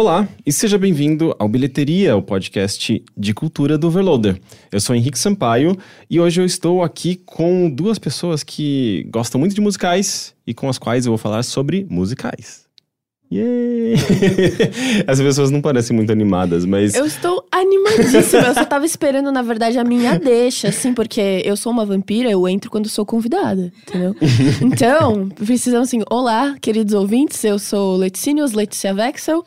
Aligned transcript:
Olá 0.00 0.26
e 0.46 0.50
seja 0.50 0.78
bem-vindo 0.78 1.36
ao 1.38 1.46
Bilheteria, 1.46 2.16
o 2.16 2.22
podcast 2.22 3.04
de 3.14 3.34
cultura 3.34 3.76
do 3.76 3.88
Overloader. 3.88 4.40
Eu 4.72 4.80
sou 4.80 4.96
Henrique 4.96 5.18
Sampaio 5.18 5.76
e 6.08 6.18
hoje 6.18 6.40
eu 6.40 6.46
estou 6.46 6.82
aqui 6.82 7.16
com 7.16 7.68
duas 7.68 7.98
pessoas 7.98 8.42
que 8.42 9.06
gostam 9.10 9.38
muito 9.38 9.54
de 9.54 9.60
musicais 9.60 10.34
e 10.46 10.54
com 10.54 10.70
as 10.70 10.78
quais 10.78 11.04
eu 11.04 11.10
vou 11.10 11.18
falar 11.18 11.42
sobre 11.42 11.86
musicais. 11.90 12.64
Yay! 13.30 13.94
As 15.06 15.20
pessoas 15.20 15.50
não 15.50 15.60
parecem 15.60 15.94
muito 15.94 16.10
animadas, 16.10 16.64
mas. 16.64 16.94
Eu 16.94 17.04
estou 17.04 17.46
animadíssima. 17.52 18.42
eu 18.42 18.54
só 18.54 18.64
tava 18.64 18.86
esperando, 18.86 19.30
na 19.30 19.42
verdade, 19.42 19.78
a 19.78 19.84
minha 19.84 20.18
deixa, 20.18 20.68
assim, 20.68 20.92
porque 20.94 21.42
eu 21.44 21.56
sou 21.56 21.70
uma 21.70 21.84
vampira, 21.84 22.28
eu 22.28 22.48
entro 22.48 22.70
quando 22.70 22.88
sou 22.88 23.04
convidada, 23.04 23.70
entendeu? 23.86 24.16
Então, 24.62 25.28
precisamos 25.28 25.88
assim: 25.88 26.02
olá, 26.10 26.56
queridos 26.60 26.94
ouvintes, 26.94 27.44
eu 27.44 27.58
sou 27.58 27.96
Leticínios, 27.98 28.52
Letícia 28.52 28.92
Vexel. 28.92 29.44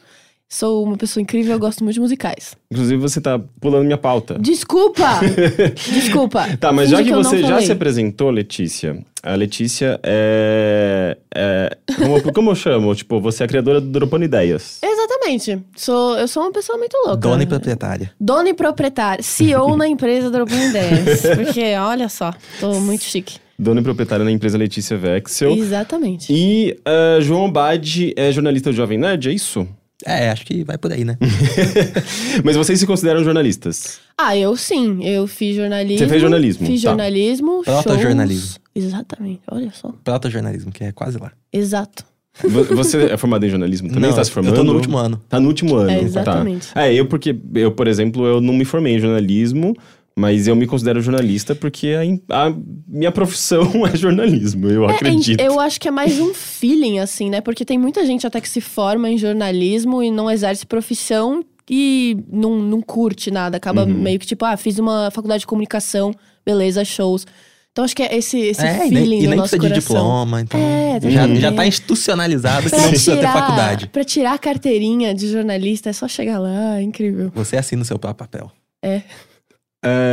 Sou 0.53 0.83
uma 0.83 0.95
pessoa 0.95 1.19
incrível, 1.19 1.53
eu 1.53 1.59
gosto 1.59 1.83
muito 1.83 1.95
de 1.95 1.99
musicais. 1.99 2.55
Inclusive, 2.71 3.01
você 3.01 3.19
tá 3.19 3.41
pulando 3.59 3.85
minha 3.85 3.97
pauta. 3.97 4.37
Desculpa! 4.39 5.19
Desculpa. 5.91 6.55
Tá, 6.57 6.71
mas 6.71 6.91
já 6.91 7.03
que, 7.03 7.09
não 7.09 7.23
você 7.23 7.39
já 7.39 7.47
falei. 7.47 7.65
se 7.65 7.71
apresentou, 7.71 8.29
Letícia, 8.29 9.03
a 9.23 9.33
Letícia 9.33 9.99
é. 10.03 11.17
é 11.33 11.75
como, 11.97 12.33
como 12.33 12.51
eu 12.51 12.55
chamo? 12.55 12.93
Tipo, 12.93 13.19
você 13.19 13.41
é 13.41 13.45
a 13.45 13.49
criadora 13.49 13.81
do 13.81 13.87
Dropando 13.87 14.25
Ideias. 14.25 14.79
Exatamente. 14.83 15.59
Sou, 15.75 16.19
eu 16.19 16.27
sou 16.27 16.43
uma 16.43 16.51
pessoa 16.51 16.77
muito 16.77 16.95
louca. 16.97 17.17
Dona 17.17 17.41
e 17.41 17.47
proprietária. 17.47 18.11
Dona 18.19 18.49
e 18.49 18.53
proprietária. 18.53 19.23
CEO 19.23 19.75
na 19.75 19.87
empresa 19.87 20.29
Dropando 20.29 20.65
Ideias. 20.65 21.21
Porque, 21.35 21.73
olha 21.77 22.07
só, 22.09 22.31
tô 22.59 22.79
muito 22.79 23.03
chique. 23.05 23.37
Dona 23.57 23.81
e 23.81 23.83
proprietária 23.83 24.23
da 24.23 24.31
empresa 24.31 24.55
Letícia 24.55 24.95
Vexel. 24.97 25.53
Exatamente. 25.53 26.31
E 26.31 26.77
ah, 26.85 27.17
João 27.21 27.51
Bade 27.51 28.13
é 28.15 28.31
jornalista 28.31 28.69
do 28.69 28.75
Jovem 28.75 28.99
Nerd, 28.99 29.29
é 29.29 29.31
isso? 29.31 29.67
É, 30.05 30.29
acho 30.29 30.45
que 30.45 30.63
vai 30.63 30.77
por 30.77 30.91
aí, 30.91 31.03
né? 31.05 31.17
Mas 32.43 32.55
vocês 32.55 32.79
se 32.79 32.85
consideram 32.85 33.23
jornalistas? 33.23 33.99
Ah, 34.17 34.35
eu 34.37 34.55
sim. 34.55 35.03
Eu 35.03 35.27
fiz 35.27 35.55
jornalismo. 35.55 35.97
Você 35.99 36.07
fez 36.07 36.21
jornalismo, 36.21 36.67
Fiz 36.67 36.81
tá. 36.81 36.89
jornalismo. 36.89 37.63
Protojornalismo. 37.63 38.41
shows. 38.41 38.59
Exatamente. 38.75 39.41
Olha 39.49 39.71
só. 39.73 39.93
Protojornalismo, 40.03 40.71
que 40.71 40.83
é 40.83 40.91
quase 40.91 41.17
lá. 41.17 41.31
Exato. 41.51 42.03
Vo- 42.43 42.63
Você 42.75 42.97
é 43.11 43.17
formado 43.17 43.45
em 43.45 43.49
jornalismo 43.49 43.89
também? 43.89 44.09
Não, 44.09 44.15
tá 44.15 44.23
se 44.23 44.31
formando? 44.31 44.53
eu 44.55 44.57
tô 44.57 44.63
no 44.63 44.73
último 44.73 44.97
ano. 44.97 45.21
Tá 45.29 45.39
no 45.39 45.47
último 45.47 45.75
ano. 45.75 45.91
É, 45.91 46.01
exatamente. 46.01 46.67
Tá. 46.73 46.85
É, 46.87 46.93
eu 46.93 47.05
porque, 47.05 47.35
eu, 47.53 47.71
por 47.71 47.87
exemplo, 47.87 48.25
eu 48.25 48.41
não 48.41 48.53
me 48.53 48.65
formei 48.65 48.95
em 48.95 48.99
jornalismo, 48.99 49.75
mas 50.15 50.47
eu 50.47 50.55
me 50.55 50.67
considero 50.67 51.01
jornalista 51.01 51.55
porque 51.55 51.95
a, 52.29 52.47
a 52.47 52.53
minha 52.87 53.11
profissão 53.11 53.85
é 53.87 53.95
jornalismo, 53.97 54.69
eu 54.69 54.89
É, 54.89 54.93
acredito. 54.95 55.39
eu 55.39 55.59
acho 55.59 55.79
que 55.79 55.87
é 55.87 55.91
mais 55.91 56.19
um 56.19 56.33
feeling, 56.33 56.99
assim, 56.99 57.29
né? 57.29 57.41
Porque 57.41 57.65
tem 57.65 57.77
muita 57.77 58.05
gente 58.05 58.25
até 58.27 58.39
que 58.39 58.49
se 58.49 58.61
forma 58.61 59.09
em 59.09 59.17
jornalismo 59.17 60.03
e 60.03 60.11
não 60.11 60.29
exerce 60.29 60.65
profissão 60.65 61.43
e 61.69 62.17
não, 62.31 62.59
não 62.59 62.81
curte 62.81 63.31
nada. 63.31 63.57
Acaba 63.57 63.83
Uhum. 63.83 63.93
meio 63.93 64.19
que 64.19 64.25
tipo, 64.27 64.43
ah, 64.45 64.55
fiz 64.57 64.77
uma 64.79 65.09
faculdade 65.11 65.41
de 65.41 65.47
comunicação, 65.47 66.13
beleza, 66.45 66.83
shows. 66.85 67.25
Então 67.71 67.83
acho 67.83 67.95
que 67.95 68.03
é 68.03 68.15
esse, 68.15 68.37
esse 68.39 68.61
é, 68.63 68.85
e 68.85 68.89
feeling 68.89 69.09
nem, 69.09 69.23
e 69.23 69.27
nem 69.27 69.35
nosso 69.37 69.57
precisa 69.57 69.73
de 69.73 69.81
coração. 69.87 69.95
diploma, 69.95 70.41
então. 70.41 70.59
É, 70.59 70.99
tem 70.99 71.09
já, 71.09 71.27
já 71.35 71.51
tá 71.51 71.65
institucionalizado 71.65 72.69
que 72.69 72.75
não 72.77 72.89
precisa 72.89 73.13
ter 73.13 73.17
tirar- 73.21 73.33
faculdade. 73.33 73.87
Pra 73.87 74.03
tirar 74.03 74.33
a 74.33 74.37
carteirinha 74.37 75.11
de 75.15 75.31
jornalista 75.31 75.89
é 75.89 75.93
só 75.93 76.07
chegar 76.07 76.37
lá, 76.37 76.77
é 76.77 76.83
incrível. 76.83 77.31
Você 77.33 77.57
assina 77.57 77.81
o 77.81 77.85
seu 77.85 77.97
próprio 77.97 78.27
papel. 78.27 78.51
É, 78.83 79.01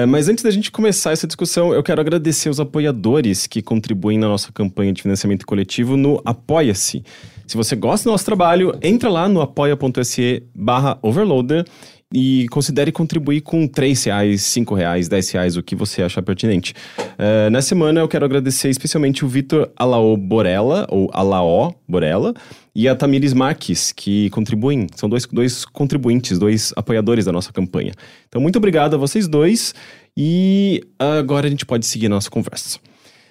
mas 0.09 0.29
antes 0.29 0.43
da 0.43 0.51
gente 0.51 0.71
começar 0.71 1.13
essa 1.13 1.27
discussão, 1.27 1.73
eu 1.73 1.83
quero 1.83 2.01
agradecer 2.01 2.49
os 2.49 2.59
apoiadores 2.61 3.47
que 3.47 3.63
contribuem 3.63 4.19
na 4.19 4.29
nossa 4.29 4.51
campanha 4.53 4.93
de 4.93 5.03
financiamento 5.03 5.47
coletivo 5.47 5.97
no 5.97 6.21
Apoia-se. 6.25 7.05
Se 7.47 7.57
você 7.57 7.75
gosta 7.75 8.09
do 8.09 8.13
nosso 8.13 8.25
trabalho, 8.25 8.79
entra 8.83 9.11
lá 9.11 9.29
no 9.29 9.41
apoia.se 9.41 10.43
barra 10.55 10.99
overloader 11.03 11.65
e 12.13 12.49
considere 12.49 12.91
contribuir 12.91 13.41
com 13.41 13.69
3 13.69 14.05
reais, 14.05 14.43
5 14.43 14.75
reais, 14.75 15.09
10 15.09 15.31
reais, 15.31 15.57
o 15.57 15.63
que 15.63 15.77
você 15.77 16.03
achar 16.03 16.23
pertinente. 16.23 16.75
É, 17.17 17.49
nessa 17.51 17.69
semana 17.69 18.01
eu 18.01 18.09
quero 18.09 18.25
agradecer 18.25 18.69
especialmente 18.69 19.25
o 19.25 19.29
Vitor 19.29 19.71
Alaô 19.77 20.17
Borella, 20.17 20.87
ou 20.91 21.09
Alaó 21.13 21.73
Borella, 21.89 22.35
e 22.75 22.89
a 22.89 22.95
Tamires 22.95 23.33
Marques, 23.33 23.93
que 23.93 24.31
contribuem. 24.31 24.87
São 24.95 25.09
dois, 25.09 25.27
dois 25.27 25.65
contribuintes, 25.65 26.39
dois 26.39 26.73
apoiadores 26.77 27.25
da 27.25 27.33
nossa 27.33 27.53
campanha. 27.53 27.93
Então, 28.29 28.41
muito 28.41 28.57
obrigado 28.57 28.95
a 28.95 28.97
vocês 28.97 29.27
dois. 29.27 29.75
E 30.17 30.83
agora 30.99 31.47
a 31.47 31.51
gente 31.51 31.65
pode 31.65 31.87
seguir 31.87 32.07
a 32.07 32.11
nossa 32.11 32.31
conversa. 32.31 32.79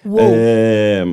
Uou. 0.04 0.18
É, 0.20 1.04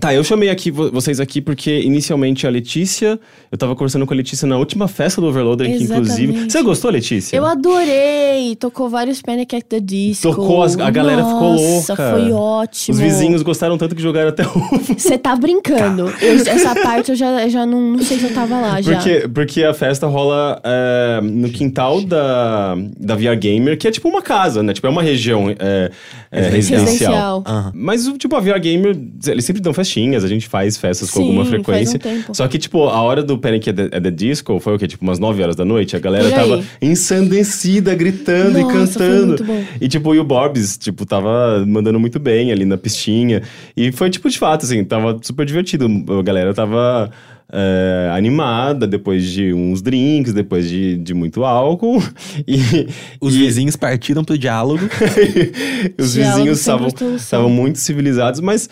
Tá, 0.00 0.12
eu 0.14 0.22
chamei 0.22 0.50
aqui 0.50 0.70
vo- 0.70 0.90
vocês 0.90 1.18
aqui 1.20 1.40
porque 1.40 1.80
inicialmente 1.80 2.46
a 2.46 2.50
Letícia, 2.50 3.18
eu 3.50 3.56
tava 3.56 3.74
conversando 3.74 4.06
com 4.06 4.12
a 4.12 4.16
Letícia 4.16 4.46
na 4.46 4.58
última 4.58 4.86
festa 4.88 5.20
do 5.20 5.26
Overloader, 5.28 5.66
que 5.76 5.84
inclusive. 5.84 6.50
Você 6.50 6.62
gostou, 6.62 6.90
Letícia? 6.90 7.36
Eu 7.36 7.44
adorei! 7.46 8.54
Tocou 8.56 8.88
vários 8.88 9.22
Panic 9.22 9.56
at 9.56 9.64
the 9.64 9.80
Disco. 9.80 10.28
Tocou, 10.30 10.62
as- 10.62 10.78
a 10.78 10.90
galera 10.90 11.24
ficou 11.24 11.52
Nossa, 11.54 11.92
louca. 11.94 12.10
foi 12.12 12.32
ótimo. 12.32 12.94
Os 12.94 13.00
vizinhos 13.00 13.42
gostaram 13.42 13.78
tanto 13.78 13.94
que 13.94 14.02
jogaram 14.02 14.28
até 14.28 14.44
o. 14.46 14.48
Você 14.96 15.16
tá 15.18 15.34
brincando. 15.34 16.12
Eu- 16.20 16.34
essa 16.46 16.74
parte 16.74 17.10
eu 17.10 17.16
já, 17.16 17.48
já 17.48 17.64
não, 17.64 17.92
não 17.92 17.98
sei 18.02 18.18
se 18.18 18.24
eu 18.24 18.34
tava 18.34 18.60
lá 18.60 18.80
já. 18.82 18.96
Porque, 18.96 19.28
porque 19.28 19.62
a 19.64 19.72
festa 19.74 20.06
rola 20.06 20.60
é, 20.62 21.20
no 21.22 21.48
quintal 21.48 22.02
da, 22.02 22.76
da 22.98 23.14
VR 23.14 23.36
Gamer, 23.38 23.78
que 23.78 23.88
é 23.88 23.90
tipo 23.90 24.08
uma 24.08 24.22
casa, 24.22 24.62
né? 24.62 24.72
Tipo, 24.72 24.86
é 24.86 24.90
uma 24.90 25.02
região 25.02 25.48
é, 25.58 25.90
é, 26.30 26.40
Residencial. 26.48 26.80
residencial. 26.84 27.44
Aham. 27.46 27.72
Mas, 27.74 28.06
o 28.06 28.18
tipo, 28.18 28.36
a 28.36 28.40
VR 28.40 28.58
Gamer, 28.60 28.96
eles 29.26 29.44
sempre 29.44 29.62
dão 29.62 29.72
festinhas, 29.86 30.24
a 30.24 30.28
gente 30.28 30.48
faz 30.48 30.76
festas 30.76 31.10
com 31.10 31.20
Sim, 31.20 31.26
alguma 31.26 31.44
faz 31.44 31.52
um 31.60 31.64
frequência. 31.64 31.98
tempo. 31.98 32.34
Só 32.34 32.46
que, 32.48 32.58
tipo, 32.58 32.84
a 32.88 33.00
hora 33.00 33.22
do 33.22 33.38
Panic 33.38 33.70
at 33.70 33.76
the, 33.76 33.82
at 33.96 34.02
the 34.02 34.10
Disco 34.10 34.58
foi 34.60 34.74
o 34.74 34.78
quê? 34.78 34.86
Tipo, 34.86 35.04
umas 35.04 35.18
9 35.18 35.42
horas 35.42 35.56
da 35.56 35.64
noite, 35.64 35.94
a 35.96 35.98
galera 35.98 36.30
tava 36.30 36.62
ensandecida, 36.82 37.94
gritando 37.94 38.58
Nossa, 38.58 38.60
e 38.60 38.72
foi 38.72 38.72
cantando. 38.86 39.26
muito 39.28 39.44
bom. 39.44 39.64
E, 39.80 39.88
tipo, 39.88 40.14
e 40.14 40.18
o 40.18 40.24
Borbs, 40.24 40.76
tipo, 40.76 41.06
tava 41.06 41.64
mandando 41.66 41.98
muito 42.00 42.18
bem 42.18 42.50
ali 42.52 42.64
na 42.64 42.76
pistinha. 42.76 43.42
E 43.76 43.92
foi, 43.92 44.10
tipo, 44.10 44.28
de 44.28 44.38
fato, 44.38 44.64
assim, 44.64 44.84
tava 44.84 45.18
super 45.22 45.46
divertido. 45.46 45.86
A 46.18 46.22
galera 46.22 46.52
tava 46.52 47.10
é, 47.52 48.10
animada 48.12 48.86
depois 48.86 49.24
de 49.24 49.52
uns 49.52 49.80
drinks, 49.80 50.32
depois 50.32 50.68
de, 50.68 50.96
de 50.96 51.14
muito 51.14 51.44
álcool. 51.44 52.02
E, 52.46 52.88
Os 53.20 53.34
e- 53.34 53.38
vizinhos 53.38 53.76
partiram 53.76 54.22
pro 54.24 54.36
diálogo. 54.38 54.84
os 55.98 56.12
Diálogo 56.14 56.44
vizinhos 56.54 57.22
estavam 57.22 57.48
muito 57.50 57.78
civilizados, 57.78 58.40
mas 58.40 58.68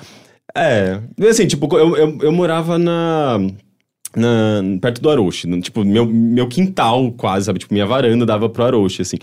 é. 0.57 1.01
Assim, 1.29 1.47
tipo, 1.47 1.67
eu, 1.77 1.97
eu, 1.97 2.19
eu 2.23 2.33
morava 2.33 2.79
na. 2.79 3.39
Na, 4.17 4.63
perto 4.81 5.01
do 5.03 5.11
Aroche, 5.11 5.47
no- 5.47 5.61
tipo, 5.61 5.85
meu, 5.85 6.07
meu 6.07 6.47
quintal 6.49 7.11
quase, 7.13 7.47
sabe? 7.47 7.59
Tipo, 7.59 7.75
minha 7.75 7.87
varanda 7.87 8.25
dava 8.25 8.49
pro 8.49 8.65
Aroche, 8.65 9.03
assim. 9.03 9.17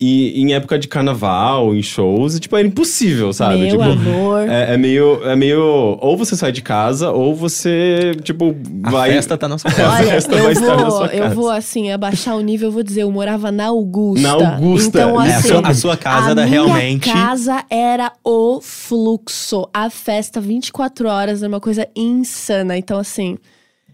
E 0.00 0.40
em 0.40 0.54
época 0.54 0.78
de 0.78 0.88
carnaval, 0.88 1.74
em 1.74 1.82
shows, 1.82 2.38
tipo, 2.40 2.56
era 2.56 2.66
impossível, 2.66 3.32
sabe? 3.32 3.58
Meu 3.58 3.68
tipo, 3.70 3.82
amor. 3.82 4.42
É, 4.52 4.74
é 4.74 4.76
meio, 4.76 5.20
é 5.24 5.36
meio. 5.36 5.62
Ou 6.00 6.16
você 6.16 6.34
sai 6.36 6.50
de 6.52 6.62
casa, 6.62 7.10
ou 7.10 7.34
você, 7.34 8.12
tipo, 8.22 8.54
A 8.84 8.90
vai. 8.90 9.12
festa 9.12 9.36
tá 9.38 9.48
na 9.48 9.56
sua 9.58 9.70
casa. 9.72 9.96
Olha, 10.02 10.06
festa 10.12 10.30
vai 10.36 10.46
eu 10.46 10.50
estar 10.50 10.76
na 10.76 10.84
vou, 10.88 11.06
eu 11.06 11.30
vou 11.30 11.48
assim, 11.50 11.90
abaixar 11.92 12.36
o 12.36 12.40
nível, 12.40 12.68
eu 12.68 12.72
vou 12.72 12.82
dizer, 12.82 13.02
eu 13.02 13.10
morava 13.10 13.52
na 13.52 13.66
Augusta. 13.66 14.22
Na 14.38 14.54
Augusta, 14.54 14.88
Então, 14.98 15.22
isso. 15.22 15.30
É, 15.30 15.34
a, 15.34 15.38
assim, 15.38 15.48
sua, 15.48 15.60
a 15.68 15.74
sua 15.74 15.96
casa 15.96 16.28
a 16.28 16.30
era 16.32 16.34
minha 16.34 16.46
realmente. 16.46 17.10
casa 17.12 17.64
era 17.70 18.12
o 18.24 18.60
fluxo. 18.60 19.68
A 19.72 19.88
festa 19.88 20.40
24 20.40 21.08
horas 21.08 21.42
era 21.42 21.48
uma 21.48 21.60
coisa 21.60 21.86
insana. 21.96 22.76
Então, 22.76 22.98
assim, 22.98 23.36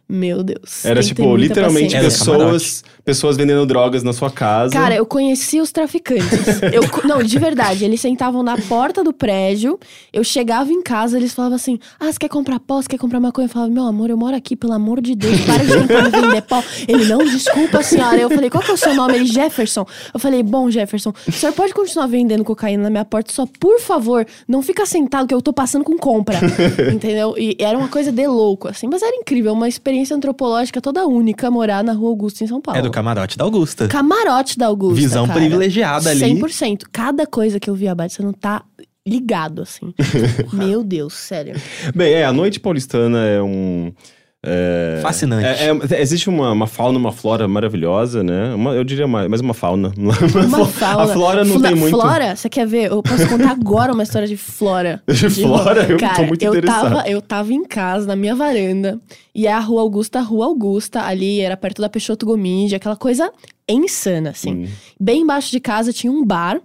meu 0.08 0.42
Deus. 0.42 0.86
Era, 0.86 1.02
tipo, 1.02 1.36
literalmente 1.36 1.94
paciência. 1.94 2.24
pessoas, 2.24 2.84
pessoas 3.04 3.36
vendendo 3.36 3.66
drogas 3.66 4.02
na 4.02 4.14
sua 4.14 4.30
casa. 4.30 4.72
Cara, 4.72 4.94
eu 4.94 5.04
conheci 5.04 5.60
os 5.60 5.70
traficantes. 5.70 6.28
Eu, 6.72 6.82
não, 7.04 7.22
de 7.22 7.38
verdade, 7.38 7.84
eles 7.84 8.00
sentavam 8.00 8.42
na 8.42 8.56
porta 8.56 9.04
do 9.04 9.12
prédio. 9.12 9.78
Eu 10.12 10.24
chegava 10.24 10.72
em 10.72 10.82
casa, 10.82 11.16
eles 11.16 11.34
falavam 11.34 11.56
assim: 11.56 11.78
Ah, 12.00 12.10
você 12.10 12.18
quer 12.18 12.28
comprar 12.28 12.58
pó? 12.58 12.80
Você 12.80 12.88
quer 12.88 12.98
comprar 12.98 13.20
maconha? 13.20 13.46
Eu 13.46 13.50
falava: 13.50 13.70
Meu 13.70 13.84
amor, 13.84 14.08
eu 14.08 14.16
moro 14.16 14.34
aqui, 14.34 14.56
pelo 14.56 14.72
amor 14.72 15.00
de 15.00 15.14
Deus, 15.14 15.40
para 15.42 15.64
de 15.64 15.72
tentar 15.72 16.02
me 16.04 16.10
vender 16.10 16.42
pó. 16.42 16.62
Ele, 16.86 17.04
não, 17.04 17.18
desculpa, 17.18 17.82
senhora. 17.82 18.16
Eu 18.16 18.30
falei: 18.30 18.48
Qual 18.48 18.62
que 18.62 18.70
é 18.70 18.74
o 18.74 18.78
seu 18.78 18.94
nome? 18.94 19.14
Ele, 19.14 19.26
Jefferson. 19.26 19.86
Eu 20.12 20.20
falei: 20.20 20.42
Bom, 20.42 20.70
Jefferson, 20.70 21.12
o 21.26 21.32
senhor 21.32 21.52
pode 21.52 21.74
continuar 21.74 22.06
vendendo 22.06 22.44
cocaína 22.44 22.84
na 22.84 22.90
minha 22.90 23.04
porta, 23.04 23.32
só 23.32 23.46
por 23.60 23.78
favor, 23.80 24.26
não 24.46 24.62
fica 24.62 24.86
sentado 24.86 25.26
que 25.26 25.34
eu 25.34 25.42
tô 25.42 25.52
passando 25.52 25.84
com 25.84 25.98
compra. 25.98 26.38
Entendeu? 26.92 27.34
E 27.36 27.56
era 27.58 27.76
uma 27.76 27.88
coisa 27.88 28.10
de 28.10 28.26
louco, 28.26 28.68
assim, 28.68 28.86
mas 28.86 29.02
era 29.02 29.14
incrível, 29.14 29.52
uma 29.52 29.68
experiência 29.68 29.97
antropológica 30.10 30.80
toda 30.80 31.06
única 31.06 31.50
morar 31.50 31.82
na 31.82 31.92
rua 31.92 32.10
Augusta, 32.10 32.44
em 32.44 32.46
São 32.46 32.60
Paulo. 32.60 32.78
É 32.78 32.82
do 32.82 32.90
camarote 32.90 33.36
da 33.36 33.44
Augusta. 33.44 33.88
Camarote 33.88 34.58
da 34.58 34.66
Augusta. 34.66 34.94
Visão 34.94 35.26
cara. 35.26 35.38
privilegiada 35.38 36.10
ali. 36.10 36.20
100%. 36.20 36.84
Cada 36.92 37.26
coisa 37.26 37.58
que 37.58 37.68
eu 37.68 37.74
vi 37.74 37.88
abaixo, 37.88 38.16
você 38.16 38.22
não 38.22 38.32
tá 38.32 38.64
ligado, 39.06 39.62
assim. 39.62 39.94
Meu 40.52 40.84
Deus, 40.84 41.14
sério. 41.14 41.54
Bem, 41.94 42.12
é, 42.14 42.24
a 42.24 42.32
noite 42.32 42.60
paulistana 42.60 43.24
é 43.24 43.42
um. 43.42 43.92
É, 44.48 45.00
Fascinante. 45.02 45.44
é- 45.46 45.68
é- 45.96 46.00
existe 46.00 46.28
uma, 46.28 46.50
uma 46.52 46.66
fauna, 46.66 46.98
uma 46.98 47.12
flora 47.12 47.46
maravilhosa, 47.46 48.22
né? 48.22 48.54
Uma- 48.54 48.72
eu 48.74 48.82
diria 48.84 49.06
mais, 49.06 49.28
mais 49.28 49.40
uma 49.40 49.54
fauna. 49.54 49.92
Uma 49.98 50.66
fauna. 50.66 51.02
A 51.04 51.08
flora 51.08 51.44
não 51.44 51.58
Fla- 51.58 51.68
tem 51.68 51.76
muito. 51.76 51.90
Flora, 51.98 52.34
você 52.36 52.48
quer 52.48 52.66
ver? 52.66 52.90
Eu 52.90 53.02
posso 53.02 53.28
contar 53.28 53.50
agora 53.50 53.92
uma 53.92 54.02
história 54.02 54.26
de 54.26 54.36
flora. 54.36 55.02
De 55.08 55.28
flora? 55.28 55.82
Eu 55.82 55.96
tô 55.98 56.06
Cara, 56.06 56.22
muito 56.26 56.42
eu 56.42 56.52
interessado. 56.52 56.82
Tava, 56.96 57.08
eu 57.08 57.20
tava 57.22 57.52
em 57.52 57.64
casa, 57.64 58.06
na 58.06 58.16
minha 58.16 58.34
varanda, 58.34 58.98
e 59.34 59.46
é 59.46 59.52
a 59.52 59.58
Rua 59.60 59.82
Augusta, 59.82 60.18
a 60.18 60.22
Rua 60.22 60.46
Augusta, 60.46 61.02
ali 61.02 61.40
era 61.40 61.56
perto 61.56 61.82
da 61.82 61.88
Peixoto 61.88 62.24
Gomide, 62.26 62.74
aquela 62.74 62.96
coisa 62.96 63.30
insana, 63.68 64.30
assim. 64.30 64.64
Hum. 64.64 64.68
Bem 64.98 65.22
embaixo 65.22 65.50
de 65.50 65.60
casa 65.60 65.92
tinha 65.92 66.12
um 66.12 66.24
bar. 66.24 66.60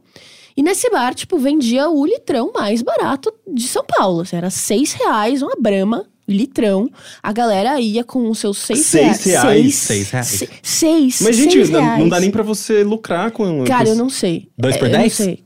E 0.55 0.61
nesse 0.61 0.89
bar, 0.89 1.15
tipo, 1.15 1.37
vendia 1.39 1.89
o 1.89 2.05
litrão 2.05 2.51
mais 2.53 2.81
barato 2.83 3.33
de 3.51 3.63
São 3.67 3.83
Paulo. 3.87 4.21
Assim, 4.21 4.35
era 4.35 4.49
seis 4.51 4.93
reais, 4.93 5.41
uma 5.41 5.55
brama, 5.59 6.05
litrão. 6.27 6.89
A 7.21 7.31
galera 7.33 7.79
ia 7.79 8.03
com 8.03 8.29
os 8.29 8.39
seus 8.39 8.57
seis, 8.57 8.85
Seis 8.85 9.23
reais? 9.25 9.75
Seis, 9.75 9.75
Seis 9.75 10.09
reais. 10.11 10.27
se- 10.27 10.49
Seis, 10.61 11.19
Mas, 11.21 11.35
gente, 11.35 11.53
seis 11.53 11.69
não, 11.69 11.81
não 11.81 11.95
reais. 11.95 12.09
dá 12.09 12.19
nem 12.19 12.31
pra 12.31 12.43
você 12.43 12.83
lucrar 12.83 13.31
com. 13.31 13.63
Cara, 13.65 13.85
com 13.85 13.89
eu 13.91 13.95
não 13.95 14.09
sei. 14.09 14.47
Dois 14.57 14.75
É, 14.75 14.77
por 14.79 14.87
eu 14.87 14.91
não 14.93 14.99
dez? 14.99 15.13
sei. 15.13 15.39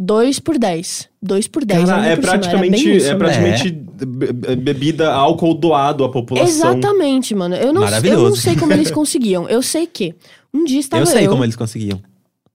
Dois 0.00 0.38
por 0.38 0.58
dez. 0.58 1.08
Dois 1.20 1.48
por 1.48 1.64
dez. 1.64 1.84
Cara, 1.84 1.96
ainda 2.02 2.08
é 2.12 2.16
por 2.16 2.22
praticamente, 2.22 2.84
bem 2.84 2.96
isso, 2.96 3.06
é 3.08 3.10
né? 3.12 3.16
praticamente 3.18 3.70
be- 3.70 4.32
bebida, 4.56 5.10
álcool 5.12 5.54
doado 5.54 6.04
à 6.04 6.08
população. 6.08 6.48
Exatamente, 6.48 7.34
mano. 7.34 7.56
Eu 7.56 7.72
não, 7.72 7.82
eu 7.84 8.18
não 8.30 8.36
sei 8.36 8.54
como 8.54 8.72
eles 8.72 8.90
conseguiam. 8.92 9.48
Eu 9.48 9.60
sei 9.60 9.88
que 9.88 10.14
um 10.54 10.64
dia 10.64 10.78
estava 10.78 11.02
eu 11.02 11.06
eu... 11.06 11.12
sei 11.12 11.26
como 11.26 11.42
eles 11.44 11.56
conseguiam. 11.56 12.00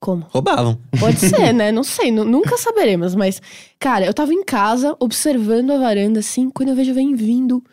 Como? 0.04 0.26
Roubavam. 0.30 0.78
Pode 1.00 1.18
ser, 1.24 1.54
né? 1.54 1.72
Não 1.72 1.82
sei, 1.84 2.12
nu- 2.12 2.26
nunca 2.26 2.58
saberemos. 2.58 3.16
Mas, 3.16 3.42
cara, 3.80 4.06
eu 4.06 4.14
tava 4.14 4.34
em 4.34 4.44
casa, 4.44 4.94
observando 5.00 5.72
a 5.72 5.78
varanda, 5.78 6.20
assim, 6.20 6.50
quando 6.50 6.70
eu 6.70 6.76
vejo 6.76 6.94
vem 6.94 7.16
vindo 7.16 7.64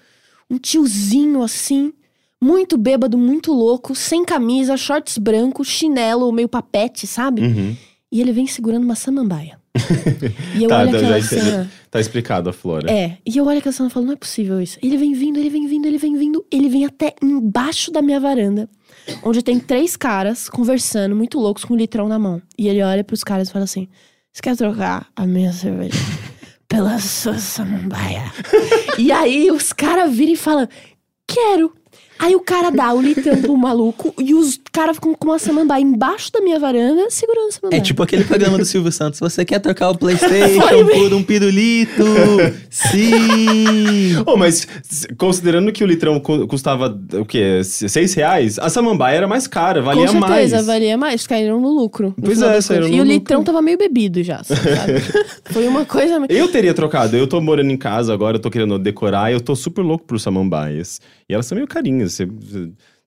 um 0.48 0.56
tiozinho, 0.56 1.42
assim, 1.42 1.92
muito 2.40 2.78
bêbado, 2.78 3.18
muito 3.18 3.52
louco, 3.52 3.96
sem 3.96 4.24
camisa, 4.24 4.76
shorts 4.76 5.18
branco, 5.18 5.64
chinelo, 5.64 6.30
meio 6.30 6.48
papete, 6.48 7.04
sabe? 7.04 7.42
Uhum. 7.42 7.76
E 8.12 8.20
ele 8.20 8.30
vem 8.30 8.46
segurando 8.46 8.84
uma 8.84 8.94
samambaia. 8.94 9.58
e 10.56 10.62
eu 10.62 10.68
Tá, 10.68 10.80
olho 10.82 10.90
tá, 10.92 10.96
aquela 10.98 11.22
cena... 11.22 11.70
Tá 11.90 11.98
explicado 12.00 12.48
a 12.48 12.52
flora. 12.52 12.88
É, 12.92 13.18
e 13.26 13.36
eu 13.36 13.44
olho 13.44 13.58
aquela 13.58 13.72
cena 13.72 13.88
e 13.88 13.92
falo, 13.92 14.06
não 14.06 14.12
é 14.12 14.16
possível 14.16 14.60
isso. 14.60 14.78
Ele 14.80 14.96
vem 14.96 15.12
vindo, 15.14 15.36
ele 15.40 15.50
vem 15.50 15.66
vindo, 15.66 15.86
ele 15.86 15.98
vem 15.98 16.16
vindo, 16.16 16.44
ele 16.50 16.68
vem 16.68 16.84
até 16.86 17.12
embaixo 17.20 17.90
da 17.90 18.00
minha 18.00 18.20
varanda, 18.20 18.68
onde 19.22 19.42
tem 19.42 19.58
três 19.58 19.96
caras 19.96 20.48
conversando, 20.48 21.14
muito 21.16 21.38
loucos, 21.38 21.64
com 21.64 21.74
um 21.74 21.76
litrão 21.76 22.08
na 22.08 22.18
mão. 22.18 22.40
E 22.58 22.68
ele 22.68 22.82
olha 22.82 23.04
pros 23.04 23.24
caras 23.24 23.48
e 23.48 23.52
fala 23.52 23.64
assim: 23.64 23.88
Você 24.32 24.42
quer 24.42 24.56
trocar 24.56 25.08
a 25.14 25.26
minha 25.26 25.52
cerveja 25.52 25.98
pela 26.68 26.98
sua 26.98 27.38
samambaia? 27.38 28.24
e 28.98 29.10
aí 29.12 29.50
os 29.50 29.72
caras 29.72 30.12
viram 30.14 30.32
e 30.32 30.36
falam: 30.36 30.68
Quero. 31.26 31.72
Aí 32.22 32.36
o 32.36 32.40
cara 32.40 32.70
dá 32.70 32.92
o 32.92 33.00
litrão 33.00 33.34
pro 33.40 33.56
maluco 33.56 34.14
e 34.20 34.34
os 34.34 34.60
caras 34.70 34.96
ficam 34.96 35.14
com 35.14 35.28
uma 35.28 35.38
samambaia 35.38 35.82
embaixo 35.82 36.30
da 36.30 36.40
minha 36.42 36.58
varanda, 36.58 37.06
segurando 37.08 37.48
a 37.48 37.52
samambaia. 37.52 37.80
É 37.80 37.82
tipo 37.82 38.02
aquele 38.02 38.24
programa 38.24 38.58
do 38.58 38.64
Silvio 38.66 38.92
Santos. 38.92 39.18
Você 39.20 39.42
quer 39.44 39.58
trocar 39.58 39.88
o 39.90 39.96
Playstation 39.98 40.86
por 40.92 41.14
um 41.14 41.22
pirulito? 41.22 42.04
Sim! 42.68 44.16
Oh, 44.26 44.36
mas 44.36 44.66
considerando 45.16 45.72
que 45.72 45.82
o 45.82 45.86
litrão 45.86 46.20
cu- 46.20 46.46
custava 46.46 46.94
o 47.14 47.24
quê? 47.24 47.62
Seis 47.64 48.14
reais? 48.14 48.58
A 48.58 48.68
samambaia 48.68 49.16
era 49.16 49.28
mais 49.28 49.46
cara, 49.46 49.80
valia 49.80 50.06
Com 50.06 50.12
certeza, 50.20 50.56
mais. 50.56 50.66
valia 50.66 50.96
mais. 50.96 51.26
Caíram 51.26 51.60
no 51.60 51.70
lucro. 51.70 52.14
no 52.16 52.24
Pois 52.24 52.42
é, 52.42 52.60
saíram 52.60 52.88
no 52.88 52.94
E 52.94 53.00
o 53.00 53.04
litrão 53.04 53.42
tava 53.42 53.62
meio 53.62 53.78
bebido 53.78 54.22
já, 54.22 54.42
sabe? 54.42 55.00
Foi 55.50 55.66
uma 55.66 55.84
coisa... 55.84 56.20
Eu 56.28 56.48
teria 56.48 56.74
trocado. 56.74 57.16
Eu 57.16 57.26
tô 57.26 57.40
morando 57.40 57.70
em 57.70 57.76
casa 57.76 58.12
agora, 58.12 58.36
eu 58.36 58.40
tô 58.40 58.50
querendo 58.50 58.78
decorar 58.78 59.30
e 59.30 59.34
eu 59.34 59.40
tô 59.40 59.54
super 59.56 59.82
louco 59.82 60.04
por 60.04 60.18
samambaias. 60.20 61.00
E 61.28 61.34
elas 61.34 61.46
são 61.46 61.54
meio 61.56 61.66
carinhas. 61.68 62.09
Você, 62.10 62.28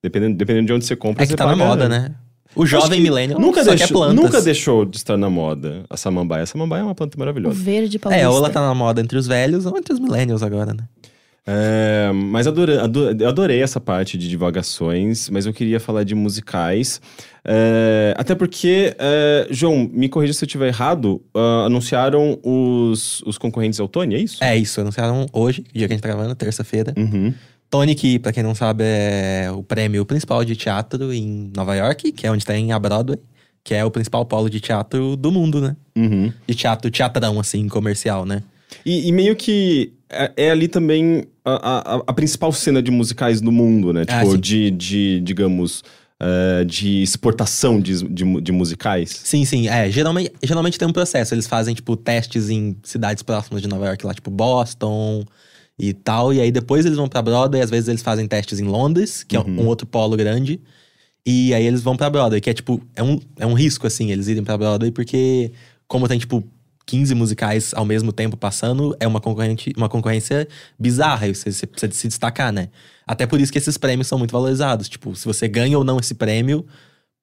dependendo, 0.02 0.36
dependendo 0.38 0.68
de 0.68 0.74
onde 0.74 0.86
você 0.86 0.96
compra, 0.96 1.24
É 1.24 1.26
que 1.26 1.32
você 1.32 1.38
tá 1.38 1.46
na 1.46 1.52
paga- 1.52 1.66
moda, 1.66 1.90
né? 1.90 2.12
O 2.56 2.64
Acho 2.64 2.72
jovem 2.80 3.02
milênio 3.02 3.40
nunca 3.40 3.64
só 3.64 3.72
quer 3.72 3.78
deixou, 3.80 3.98
plantas. 3.98 4.16
Nunca 4.24 4.42
deixou 4.42 4.86
de 4.86 4.98
estar 4.98 5.18
na 5.18 5.28
moda 5.30 5.86
a 5.90 5.98
samambaia. 5.98 6.44
A 6.44 6.46
samambaia 6.46 6.82
é 6.82 6.84
uma 6.84 6.94
planta 6.94 7.18
O 7.18 7.20
maravilhosa. 7.20 7.56
verde 7.60 7.98
paulista. 7.98 8.24
É, 8.24 8.30
ou 8.30 8.38
ela 8.38 8.50
tá 8.50 8.62
na 8.62 8.76
moda 8.76 9.02
entre 9.02 9.18
os 9.18 9.26
velhos 9.26 9.66
ou 9.66 9.76
entre 9.76 9.92
os 9.92 10.00
millennials 10.00 10.44
agora, 10.44 10.72
né? 10.74 10.84
É, 11.46 12.10
mas 12.14 12.48
adorei, 12.48 12.78
adorei 12.78 13.62
essa 13.62 13.80
parte 13.80 14.18
de 14.18 14.30
divagações, 14.30 15.30
mas 15.30 15.46
eu 15.46 15.52
queria 15.52 15.80
falar 15.80 16.04
de 16.04 16.16
musicais. 16.16 17.02
É, 17.44 18.14
até 18.18 18.34
porque, 18.34 18.96
é, 18.98 19.48
João, 19.52 19.90
me 19.92 20.08
corrija 20.08 20.32
se 20.34 20.44
eu 20.44 20.48
estiver 20.48 20.68
errado, 20.68 21.22
ah, 21.36 21.64
anunciaram 21.66 22.40
os, 22.42 23.22
os 23.26 23.38
concorrentes 23.38 23.80
ao 23.80 23.88
Tony, 23.90 24.16
é 24.16 24.20
isso? 24.20 24.42
É 24.44 24.56
isso, 24.56 24.80
anunciaram 24.80 25.26
hoje, 25.34 25.64
dia 25.74 25.86
que 25.88 25.94
a 25.94 25.96
gente 25.98 26.04
tá 26.04 26.08
gravando, 26.10 26.34
terça-feira. 26.36 26.94
Uhum. 26.96 27.34
Tony, 27.74 27.96
que 27.96 28.20
pra 28.20 28.32
quem 28.32 28.44
não 28.44 28.54
sabe 28.54 28.84
é 28.86 29.50
o 29.52 29.64
prêmio 29.64 30.06
principal 30.06 30.46
de 30.46 30.56
teatro 30.56 31.12
em 31.12 31.52
Nova 31.56 31.74
York, 31.76 32.12
que 32.12 32.28
é 32.28 32.32
onde 32.32 32.46
tem 32.46 32.72
a 32.72 32.78
Broadway, 32.78 33.18
que 33.64 33.74
é 33.74 33.84
o 33.84 33.90
principal 33.90 34.24
polo 34.28 34.48
de 34.48 34.60
teatro 34.60 35.16
do 35.16 35.32
mundo, 35.32 35.60
né? 35.60 35.76
Uhum. 35.98 36.32
De 36.48 36.54
teatro, 36.54 36.92
teatrão, 36.92 37.40
assim, 37.40 37.68
comercial, 37.68 38.28
né? 38.28 38.44
E, 38.86 39.08
e 39.08 39.12
meio 39.12 39.36
que 39.36 39.92
é, 40.08 40.32
é 40.38 40.52
ali 40.52 40.68
também 40.68 41.26
a, 41.44 41.96
a- 41.96 42.04
a 42.06 42.14
principal 42.14 42.52
cena 42.52 42.80
de 42.80 42.92
musicais 42.92 43.42
do 43.42 43.52
mundo, 43.52 43.92
né? 43.92 44.04
Ah, 44.08 44.20
Tipo, 44.20 44.34
sim. 44.34 44.40
de, 44.40 44.70
de, 44.70 45.20
digamos, 45.22 45.84
é, 46.20 46.64
de 46.66 47.02
exportação 47.02 47.82
de, 47.82 48.08
de, 48.08 48.40
de 48.40 48.52
musicais. 48.52 49.20
Sim, 49.24 49.46
sim, 49.46 49.68
é. 49.68 49.90
Geralmente, 49.90 50.32
geralmente 50.44 50.78
tem 50.78 50.88
um 50.88 50.94
processo. 50.94 51.34
Eles 51.34 51.48
fazem, 51.48 51.74
tipo, 51.74 51.98
testes 51.98 52.52
em 52.52 52.78
cidades 52.84 53.24
próximas 53.24 53.64
de 53.64 53.68
Nova 53.68 53.88
York, 53.88 54.06
lá, 54.06 54.14
tipo 54.14 54.30
Boston 54.30 55.26
e 55.78 55.94
tal. 55.94 56.34
E 56.34 56.40
aí 56.40 56.52
depois 56.52 56.86
eles 56.86 56.98
vão 56.98 57.08
pra 57.08 57.22
Broadway. 57.22 57.62
Às 57.62 57.70
vezes 57.70 57.88
eles 57.88 58.02
fazem 58.02 58.28
testes 58.28 58.60
em 58.60 58.66
Londres, 58.66 59.24
que 59.24 59.36
é 59.36 59.40
um 59.40 59.66
outro 59.68 59.88
polo 59.88 60.16
grande. 60.16 60.62
E 61.26 61.54
aí 61.54 61.66
eles 61.66 61.82
vão 61.82 61.96
pra 61.96 62.10
Broadway, 62.10 62.42
que 62.42 62.50
é, 62.50 62.54
tipo, 62.54 62.82
é 62.96 63.02
um, 63.02 63.20
é 63.40 63.46
um 63.46 63.54
risco, 63.54 63.88
assim, 63.88 64.12
eles 64.12 64.28
irem 64.28 64.44
pra 64.44 64.58
Broadway, 64.58 64.92
porque 64.92 65.54
como 65.88 66.08
tem, 66.08 66.20
tipo, 66.20 66.44
15 66.86 67.16
musicais 67.16 67.74
ao 67.74 67.86
mesmo 67.86 68.12
tempo 68.12 68.36
passando, 68.36 68.96
é 69.00 69.08
uma, 69.08 69.22
concorrente, 69.22 69.72
uma 69.78 69.88
concorrência 69.88 70.48
bizarra. 70.78 71.28
E 71.28 71.36
você, 71.36 71.52
você 71.52 71.66
precisa 71.66 71.94
se 71.94 72.08
destacar, 72.08 72.52
né? 72.52 72.70
Até 73.08 73.26
por 73.26 73.40
isso 73.40 73.52
que 73.52 73.58
esses 73.58 73.78
prêmios 73.78 74.08
são 74.08 74.18
muito 74.18 74.32
valorizados. 74.32 74.90
Tipo, 74.90 75.16
se 75.16 75.26
você 75.26 75.48
ganha 75.48 75.78
ou 75.78 75.84
não 75.84 75.98
esse 75.98 76.14
prêmio, 76.14 76.66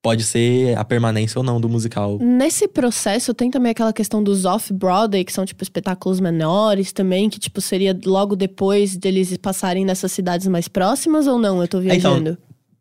pode 0.01 0.23
ser 0.23 0.77
a 0.77 0.83
permanência 0.83 1.37
ou 1.37 1.43
não 1.43 1.61
do 1.61 1.69
musical. 1.69 2.17
Nesse 2.19 2.67
processo 2.67 3.33
tem 3.33 3.51
também 3.51 3.71
aquela 3.71 3.93
questão 3.93 4.23
dos 4.23 4.45
off-Broadway, 4.45 5.23
que 5.23 5.31
são, 5.31 5.45
tipo, 5.45 5.63
espetáculos 5.63 6.19
menores 6.19 6.91
também, 6.91 7.29
que, 7.29 7.39
tipo, 7.39 7.61
seria 7.61 7.97
logo 8.05 8.35
depois 8.35 8.97
deles 8.97 9.37
passarem 9.37 9.85
nessas 9.85 10.11
cidades 10.11 10.47
mais 10.47 10.67
próximas 10.67 11.27
ou 11.27 11.37
não? 11.37 11.61
Eu 11.61 11.67
tô 11.67 11.79
Então, 11.81 12.13
viajando. 12.15 12.37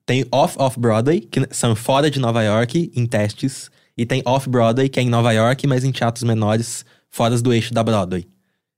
Tem 0.07 0.25
off-off-Broadway, 0.33 1.21
que 1.21 1.47
são 1.51 1.77
fora 1.77 2.11
de 2.11 2.19
Nova 2.19 2.43
York, 2.43 2.91
em 2.95 3.07
testes. 3.07 3.71
E 3.97 4.07
tem 4.07 4.23
off-Broadway, 4.25 4.89
que 4.89 4.99
é 4.99 5.03
em 5.03 5.11
Nova 5.11 5.31
York, 5.33 5.67
mas 5.67 5.85
em 5.85 5.93
teatros 5.93 6.25
menores, 6.25 6.85
fora 7.11 7.39
do 7.41 7.53
eixo 7.53 7.75
da 7.75 7.83
Broadway. 7.85 8.27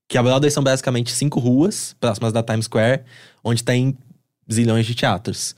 Que 0.08 0.18
a 0.18 0.22
Broadway 0.22 0.50
são 0.50 0.64
basicamente 0.64 1.12
cinco 1.12 1.38
ruas, 1.38 1.94
próximas 2.00 2.32
da 2.32 2.42
Times 2.42 2.64
Square, 2.64 3.02
onde 3.42 3.62
tem 3.62 3.96
zilhões 4.52 4.84
de 4.84 4.94
teatros. 4.96 5.54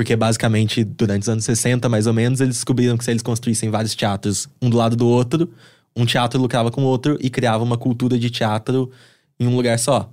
Porque 0.00 0.16
basicamente, 0.16 0.82
durante 0.82 1.20
os 1.24 1.28
anos 1.28 1.44
60, 1.44 1.86
mais 1.86 2.06
ou 2.06 2.14
menos, 2.14 2.40
eles 2.40 2.54
descobriram 2.54 2.96
que 2.96 3.04
se 3.04 3.10
eles 3.10 3.20
construíssem 3.20 3.68
vários 3.68 3.94
teatros 3.94 4.48
um 4.62 4.70
do 4.70 4.78
lado 4.78 4.96
do 4.96 5.06
outro, 5.06 5.50
um 5.94 6.06
teatro 6.06 6.40
lucrava 6.40 6.70
com 6.70 6.80
o 6.80 6.86
outro 6.86 7.18
e 7.20 7.28
criava 7.28 7.62
uma 7.62 7.76
cultura 7.76 8.18
de 8.18 8.30
teatro 8.30 8.90
em 9.38 9.46
um 9.46 9.54
lugar 9.54 9.78
só. 9.78 10.10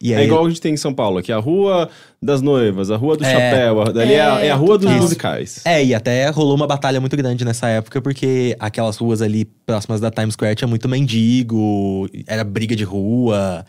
E 0.00 0.14
É 0.14 0.16
aí, 0.16 0.24
igual 0.24 0.46
a 0.46 0.48
gente 0.48 0.58
tem 0.62 0.72
em 0.72 0.76
São 0.78 0.94
Paulo, 0.94 1.18
aqui 1.18 1.30
é 1.30 1.34
a 1.34 1.38
Rua 1.38 1.90
das 2.22 2.40
Noivas, 2.40 2.90
a 2.90 2.96
Rua 2.96 3.14
do 3.18 3.24
É. 3.26 3.30
Chapéu, 3.30 3.82
a- 3.82 4.02
é, 4.02 4.20
a- 4.20 4.40
É, 4.40 4.46
é 4.46 4.50
a 4.50 4.54
Rua 4.54 4.78
dos 4.78 4.86
total. 4.86 5.02
musicais. 5.02 5.60
É, 5.66 5.84
e 5.84 5.94
até 5.94 6.26
rolou 6.30 6.54
uma 6.56 6.66
batalha 6.66 6.98
muito 6.98 7.14
grande 7.14 7.44
nessa 7.44 7.68
época, 7.68 8.00
porque 8.00 8.56
aquelas 8.58 8.96
ruas 8.96 9.20
ali 9.20 9.44
próximas 9.44 10.00
da 10.00 10.10
Times 10.10 10.32
Square 10.32 10.54
tinha 10.56 10.66
muito 10.68 10.88
mendigo, 10.88 12.08
era 12.26 12.42
briga 12.42 12.74
de 12.74 12.84
rua, 12.84 13.66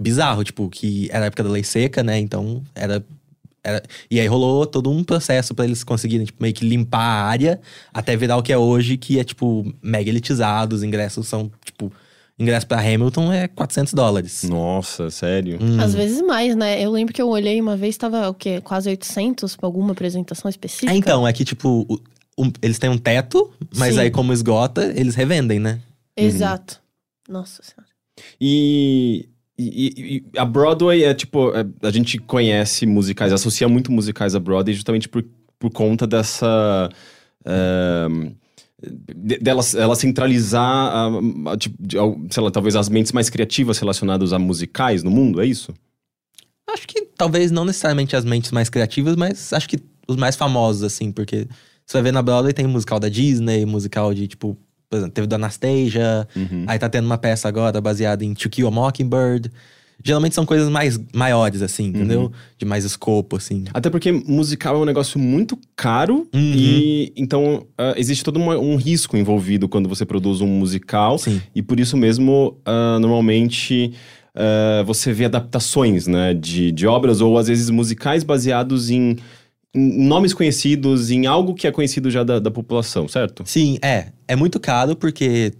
bizarro, 0.00 0.44
tipo, 0.44 0.68
que 0.68 1.08
era 1.10 1.24
a 1.24 1.26
época 1.26 1.42
da 1.42 1.50
lei 1.50 1.64
seca, 1.64 2.04
né? 2.04 2.20
Então 2.20 2.62
era. 2.72 3.04
Era- 3.64 3.82
e 4.10 4.18
aí 4.20 4.26
rolou 4.26 4.66
todo 4.66 4.90
um 4.90 5.02
processo 5.04 5.54
pra 5.54 5.64
eles 5.64 5.84
conseguirem, 5.84 6.26
tipo, 6.26 6.42
meio 6.42 6.54
que 6.54 6.64
limpar 6.64 7.00
a 7.00 7.24
área 7.24 7.60
até 7.92 8.16
virar 8.16 8.36
o 8.36 8.42
que 8.42 8.52
é 8.52 8.58
hoje, 8.58 8.96
que 8.96 9.18
é, 9.18 9.24
tipo, 9.24 9.72
mega 9.82 10.08
elitizado, 10.10 10.74
os 10.74 10.82
ingressos 10.82 11.26
são, 11.28 11.50
tipo, 11.64 11.92
ingresso 12.38 12.66
pra 12.66 12.80
Hamilton 12.80 13.32
é 13.32 13.46
400 13.46 13.92
dólares. 13.94 14.42
Nossa, 14.44 15.10
sério? 15.10 15.58
Hum. 15.60 15.80
Às 15.80 15.94
vezes 15.94 16.20
mais, 16.22 16.56
né? 16.56 16.82
Eu 16.82 16.90
lembro 16.90 17.14
que 17.14 17.22
eu 17.22 17.28
olhei 17.28 17.60
uma 17.60 17.76
vez, 17.76 17.96
tava 17.96 18.28
o 18.28 18.34
quê? 18.34 18.60
Quase 18.60 18.88
800 18.90 19.54
pra 19.54 19.66
alguma 19.66 19.92
apresentação 19.92 20.48
específica. 20.48 20.90
É, 20.92 20.96
então, 20.96 21.26
é 21.28 21.32
que, 21.32 21.44
tipo, 21.44 21.86
o- 21.88 22.00
um- 22.36 22.50
eles 22.60 22.78
têm 22.78 22.90
um 22.90 22.98
teto, 22.98 23.50
mas 23.76 23.94
Sim. 23.94 24.00
aí 24.00 24.10
como 24.10 24.32
esgota, 24.32 24.92
eles 24.96 25.14
revendem, 25.14 25.60
né? 25.60 25.80
Exato. 26.16 26.80
Nossa 27.28 27.62
senhora. 27.62 27.90
E, 28.40 29.28
e- 29.58 30.16
e- 30.16 30.38
a 30.38 30.44
Broadway 30.44 31.04
é 31.04 31.14
tipo. 31.14 31.50
é- 31.54 31.66
a 31.86 31.90
gente 31.90 32.18
conhece 32.18 32.86
musicais, 32.86 33.32
associa 33.32 33.68
muito 33.68 33.92
musicais 33.92 34.34
a 34.34 34.40
Broadway 34.40 34.74
justamente 34.74 35.08
por, 35.08 35.24
por 35.58 35.70
conta 35.70 36.06
dessa. 36.06 36.88
de- 39.14 39.38
dela 39.38 39.62
ela 39.76 39.94
centralizar, 39.94 40.62
a- 40.64 41.52
a- 41.52 41.56
tipo, 41.56 41.76
al- 41.98 42.20
sei 42.30 42.42
lá, 42.42 42.50
talvez 42.50 42.74
as 42.76 42.88
mentes 42.88 43.12
mais 43.12 43.30
criativas 43.30 43.78
relacionadas 43.78 44.32
a 44.32 44.38
musicais 44.38 45.02
no 45.02 45.10
mundo, 45.10 45.40
é 45.40 45.46
isso? 45.46 45.72
Acho 46.68 46.86
que 46.88 47.02
talvez 47.16 47.50
não 47.50 47.64
necessariamente 47.64 48.16
as 48.16 48.24
mentes 48.24 48.50
mais 48.50 48.68
criativas, 48.68 49.14
mas 49.16 49.52
acho 49.52 49.68
que 49.68 49.78
os 50.08 50.16
mais 50.16 50.34
famosos, 50.36 50.82
assim, 50.82 51.12
porque 51.12 51.46
você 51.86 51.94
vai 51.94 52.02
ver 52.04 52.12
na 52.12 52.22
Broadway 52.22 52.52
tem 52.52 52.66
musical 52.66 52.98
da 52.98 53.08
Disney, 53.08 53.64
musical 53.66 54.12
de, 54.14 54.26
tipo, 54.26 54.56
por 54.92 54.96
exemplo, 54.98 55.14
teve 55.14 55.26
do 55.26 55.34
Anastasia, 55.36 56.28
Uhum. 56.36 56.64
aí 56.66 56.78
tá 56.78 56.86
tendo 56.86 57.06
uma 57.06 57.16
peça 57.16 57.48
agora 57.48 57.80
baseada 57.80 58.22
em 58.22 58.34
To 58.34 58.50
Kill 58.50 58.68
a 58.68 58.70
Mockingbird. 58.70 59.50
Geralmente 60.04 60.34
são 60.34 60.44
coisas 60.44 60.68
mais 60.68 61.00
maiores, 61.14 61.62
assim, 61.62 61.86
entendeu? 61.86 62.22
Uhum. 62.22 62.30
De 62.58 62.64
mais 62.66 62.84
escopo, 62.84 63.36
assim. 63.36 63.64
Até 63.72 63.88
porque 63.88 64.12
musical 64.12 64.74
é 64.76 64.78
um 64.80 64.84
negócio 64.84 65.18
muito 65.18 65.56
caro 65.74 66.28
Uhum. 66.34 66.52
e 66.54 67.12
então 67.16 67.64
ah, 67.78 67.94
existe 67.96 68.22
todo 68.22 68.36
uma- 68.36 68.58
um 68.58 68.76
risco 68.76 69.16
envolvido 69.16 69.66
quando 69.68 69.88
você 69.88 70.04
produz 70.04 70.40
um 70.42 70.46
musical 70.48 71.16
Sim. 71.18 71.40
e 71.54 71.62
por 71.62 71.80
isso 71.80 71.96
mesmo 71.96 72.58
ah, 72.66 72.98
normalmente 73.00 73.92
ah, 74.34 74.82
você 74.84 75.10
vê 75.12 75.24
adaptações 75.26 76.06
né, 76.06 76.34
de, 76.34 76.70
de 76.72 76.86
obras 76.86 77.20
ou 77.22 77.38
às 77.38 77.46
vezes 77.48 77.70
musicais 77.70 78.24
baseados 78.24 78.90
em 78.90 79.16
nomes 79.74 80.34
conhecidos, 80.34 81.10
em 81.10 81.26
algo 81.26 81.54
que 81.54 81.66
é 81.66 81.72
conhecido 81.72 82.10
já 82.10 82.22
da, 82.22 82.38
da 82.38 82.50
população, 82.50 83.08
certo? 83.08 83.42
Sim, 83.46 83.78
é. 83.82 84.12
É 84.28 84.36
muito 84.36 84.60
caro 84.60 84.94
porque, 84.94 85.52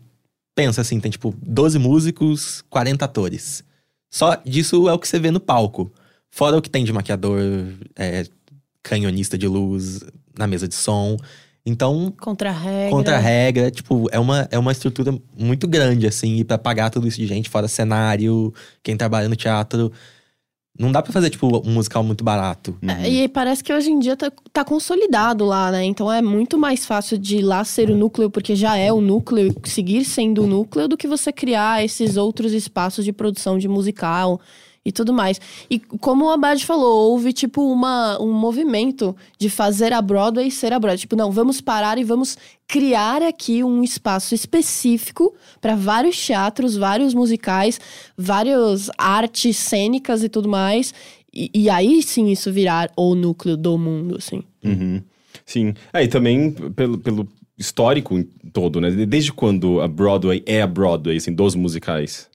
pensa 0.55 0.81
assim, 0.81 1.01
tem 1.01 1.11
tipo 1.11 1.35
12 1.43 1.79
músicos, 1.79 2.63
40 2.69 3.05
atores. 3.05 3.65
Só 4.11 4.37
disso 4.45 4.89
é 4.89 4.93
o 4.93 4.99
que 4.99 5.09
você 5.09 5.19
vê 5.19 5.31
no 5.31 5.41
palco. 5.41 5.91
Fora 6.31 6.57
o 6.59 6.63
que 6.63 6.69
tem 6.71 6.85
de 6.85 6.93
maquiador, 6.93 7.41
é, 7.97 8.25
canhonista 8.83 9.39
de 9.39 9.47
luz, 9.49 10.01
na 10.37 10.47
mesa 10.47 10.69
de 10.69 10.75
som. 10.75 11.17
Então, 11.65 12.13
Contra 12.21 12.51
a 12.51 12.53
regra. 12.53 12.91
contra 12.91 13.17
a 13.17 13.21
regra, 13.21 13.71
tipo, 13.71 14.09
é 14.11 14.19
uma, 14.19 14.49
é 14.51 14.59
uma 14.59 14.73
estrutura 14.73 15.17
muito 15.39 15.69
grande, 15.69 16.07
assim, 16.07 16.37
e 16.39 16.45
pra 16.45 16.59
pagar 16.59 16.91
tudo 16.91 17.07
isso 17.07 17.19
de 17.19 17.27
gente, 17.27 17.49
fora 17.49 17.69
cenário, 17.69 18.53
quem 18.83 18.97
trabalha 18.97 19.29
no 19.29 19.37
teatro. 19.37 19.93
Não 20.79 20.91
dá 20.91 21.03
pra 21.03 21.13
fazer, 21.13 21.29
tipo, 21.29 21.47
um 21.67 21.73
musical 21.73 22.03
muito 22.03 22.25
barato. 22.25 22.77
É, 22.83 23.09
e 23.09 23.29
parece 23.29 23.63
que 23.63 23.73
hoje 23.73 23.91
em 23.91 23.99
dia 23.99 24.17
tá, 24.17 24.33
tá 24.53 24.65
consolidado 24.65 25.45
lá, 25.45 25.71
né? 25.71 25.85
Então 25.85 26.11
é 26.11 26.23
muito 26.23 26.59
mais 26.59 26.87
fácil 26.87 27.19
de 27.19 27.39
ir 27.39 27.43
lá 27.43 27.63
ser 27.63 27.91
o 27.91 27.97
núcleo, 27.97 28.31
porque 28.31 28.57
já 28.57 28.77
é 28.77 28.91
o 28.91 29.01
núcleo, 29.01 29.55
e 29.65 29.69
seguir 29.69 30.05
sendo 30.05 30.45
o 30.45 30.47
núcleo, 30.47 30.89
do 30.89 30.97
que 30.97 31.07
você 31.07 31.31
criar 31.31 31.85
esses 31.85 32.17
outros 32.17 32.53
espaços 32.53 33.05
de 33.05 33.13
produção 33.13 33.59
de 33.59 33.69
musical 33.69 34.41
e 34.85 34.91
tudo 34.91 35.13
mais. 35.13 35.41
E 35.71 35.79
como 35.79 36.27
o 36.27 36.31
Abad 36.31 36.65
falou, 36.65 37.11
houve 37.11 37.33
tipo 37.33 37.63
uma, 37.73 38.21
um 38.21 38.33
movimento 38.33 39.15
de 39.39 39.49
fazer 39.49 39.93
a 39.93 40.03
Broadway 40.03 40.51
ser 40.51 40.73
a 40.73 40.79
Broadway. 40.79 40.99
Tipo, 40.99 41.17
não, 41.17 41.31
vamos 41.31 41.61
parar 41.61 41.99
e 41.99 42.05
vamos 42.05 42.37
criar 42.67 43.23
aqui 43.23 43.63
um 43.63 43.83
espaço 43.83 44.35
específico 44.35 45.35
para 45.61 45.77
vários 45.77 46.25
teatros, 46.25 46.77
vários 46.77 47.15
musicais, 47.15 47.81
várias 48.17 48.91
artes 48.99 49.57
cênicas 49.57 50.23
e 50.25 50.29
tudo 50.29 50.49
mais. 50.49 50.93
E, 51.33 51.51
e 51.55 51.71
aí 51.71 52.03
sim 52.03 52.31
isso 52.31 52.53
virar 52.53 52.91
o 52.97 53.15
núcleo 53.15 53.57
do 53.57 53.79
mundo, 53.79 54.17
assim. 54.19 54.43
Uhum. 54.65 55.03
Sim. 55.47 55.75
É, 55.93 56.03
e 56.03 56.09
também 56.09 56.51
pelo, 56.51 56.99
pelo 56.99 57.29
histórico 57.59 58.23
todo, 58.53 58.81
né? 58.81 58.91
Desde 58.91 59.33
quando 59.33 59.81
a 59.81 59.89
Broadway 59.89 60.43
é 60.47 60.63
a 60.63 60.67
Broadway, 60.67 61.17
assim, 61.17 61.33
dos 61.33 61.55
musicais? 61.55 62.29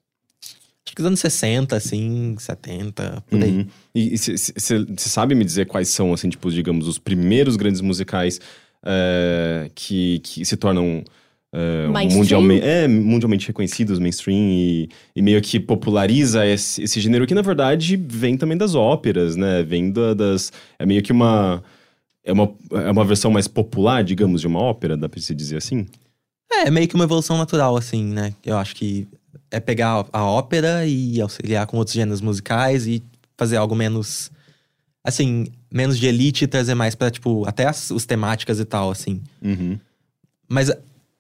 Acho 0.88 0.96
que 0.96 1.02
os 1.02 1.06
anos 1.06 1.20
60, 1.20 1.76
assim, 1.76 2.34
70, 2.40 3.22
por 3.30 3.44
aí. 3.44 3.58
Uhum. 3.58 3.68
E 3.94 4.18
você 4.18 4.54
sabe 4.96 5.36
me 5.36 5.44
dizer 5.44 5.66
quais 5.66 5.90
são, 5.90 6.14
assim, 6.14 6.30
tipo, 6.30 6.50
digamos, 6.50 6.88
os 6.88 6.98
primeiros 6.98 7.58
grandes 7.58 7.82
musicais 7.82 8.40
eh, 8.86 9.70
que, 9.76 10.20
que 10.20 10.46
se 10.46 10.56
tornam 10.56 11.04
eh, 11.54 11.88
Mainstream? 11.90 12.20
mundialmente, 12.22 12.66
é, 12.66 12.88
mundialmente 12.88 13.48
reconhecidos, 13.48 14.00
mainstream, 14.00 14.38
e, 14.50 14.90
e 15.14 15.22
meio 15.22 15.42
que 15.42 15.60
populariza 15.60 16.46
esse, 16.48 16.82
esse 16.82 17.02
gênero 17.02 17.28
que, 17.28 17.36
na 17.36 17.42
verdade, 17.42 17.98
vem 17.98 18.38
também 18.38 18.58
das 18.58 18.74
óperas, 18.74 19.36
né? 19.36 19.64
Vem 19.64 19.92
da- 19.92 20.14
das... 20.14 20.54
É 20.80 20.86
meio 20.86 21.04
que 21.04 21.12
uma... 21.12 21.62
É 22.24 22.32
uma, 22.32 22.50
é 22.72 22.92
uma 22.92 23.04
versão 23.04 23.30
mais 23.30 23.48
popular, 23.48 24.06
digamos, 24.06 24.40
de 24.40 24.48
uma 24.48 24.60
ópera, 24.60 24.96
dá 24.96 25.10
pra 25.10 25.20
se 25.20 25.36
dizer 25.36 25.58
assim? 25.58 25.86
É, 26.50 26.72
meio 26.72 26.88
que 26.88 26.96
uma 26.96 27.04
evolução 27.04 27.38
natural, 27.38 27.76
assim, 27.76 28.06
né? 28.06 28.34
Eu 28.46 28.58
acho 28.58 28.74
que 28.76 29.06
é 29.52 29.60
pegar 29.60 30.06
a 30.12 30.26
ópera 30.26 30.86
e 30.86 31.20
auxiliar 31.22 31.66
com 31.68 31.78
outros 31.78 31.96
gêneros 31.96 32.22
musicais 32.22 32.88
e 32.88 33.04
fazer 33.38 33.58
algo 33.58 33.76
menos, 33.76 34.32
assim, 35.04 35.48
menos 35.72 35.98
de 35.98 36.08
elite 36.08 36.44
e 36.44 36.48
trazer 36.48 36.76
mais 36.76 36.96
pra, 36.96 37.12
tipo, 37.12 37.48
até 37.48 37.66
as 37.66 37.92
os 37.92 38.06
temáticas 38.06 38.60
e 38.60 38.66
tal, 38.66 38.90
assim. 38.90 39.22
Uhum. 39.42 39.78
Mas 40.50 40.72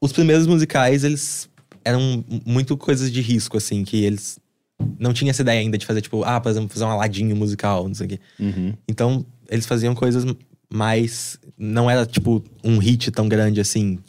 os 0.01 0.11
primeiros 0.11 0.47
musicais, 0.47 1.03
eles 1.03 1.49
eram 1.83 2.23
muito 2.45 2.75
coisas 2.75 3.11
de 3.11 3.21
risco, 3.21 3.57
assim, 3.57 3.83
que 3.83 4.03
eles 4.03 4.39
não 4.99 5.13
tinham 5.13 5.29
essa 5.29 5.41
ideia 5.41 5.59
ainda 5.59 5.77
de 5.77 5.85
fazer, 5.85 6.01
tipo, 6.01 6.23
ah, 6.23 6.39
por 6.39 6.49
exemplo, 6.49 6.69
fazer 6.69 6.85
um 6.85 6.89
aladinho 6.89 7.35
musical, 7.35 7.87
não 7.87 7.95
sei 7.95 8.05
o 8.05 8.09
quê. 8.09 8.19
Uhum. 8.39 8.73
Então, 8.87 9.25
eles 9.49 9.65
faziam 9.65 9.95
coisas 9.95 10.25
mais. 10.71 11.39
Não 11.57 11.89
era, 11.89 12.05
tipo, 12.05 12.43
um 12.63 12.77
hit 12.77 13.09
tão 13.11 13.27
grande 13.27 13.59
assim. 13.59 13.99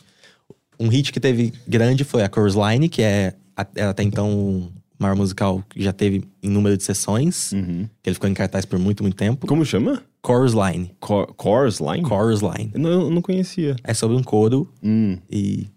Um 0.78 0.88
hit 0.88 1.12
que 1.12 1.20
teve 1.20 1.52
grande 1.66 2.04
foi 2.04 2.22
a 2.22 2.30
Chorus 2.32 2.54
Line, 2.54 2.88
que 2.88 3.02
é 3.02 3.34
até 3.62 4.02
então 4.02 4.30
o 4.32 4.72
maior 4.98 5.14
musical 5.16 5.62
que 5.68 5.82
já 5.82 5.92
teve 5.92 6.24
em 6.42 6.50
número 6.50 6.76
de 6.76 6.82
sessões. 6.82 7.52
Uhum. 7.52 7.88
Que 8.02 8.10
ele 8.10 8.14
ficou 8.14 8.28
em 8.28 8.34
cartaz 8.34 8.64
por 8.64 8.78
muito, 8.78 9.02
muito 9.02 9.16
tempo. 9.16 9.46
Como 9.46 9.64
chama? 9.64 10.02
Chorus 10.24 10.52
Line. 10.52 10.90
Cor 11.00 11.34
Chorus 11.40 11.78
Line? 11.80 12.06
Chorus 12.06 12.40
Line. 12.40 12.70
Eu 12.74 12.80
não, 12.80 12.90
eu 12.90 13.10
não 13.10 13.22
conhecia. 13.22 13.76
É 13.84 13.94
sobre 13.94 14.16
um 14.16 14.22
coro 14.22 14.68
Hum. 14.82 15.18
e. 15.30 15.68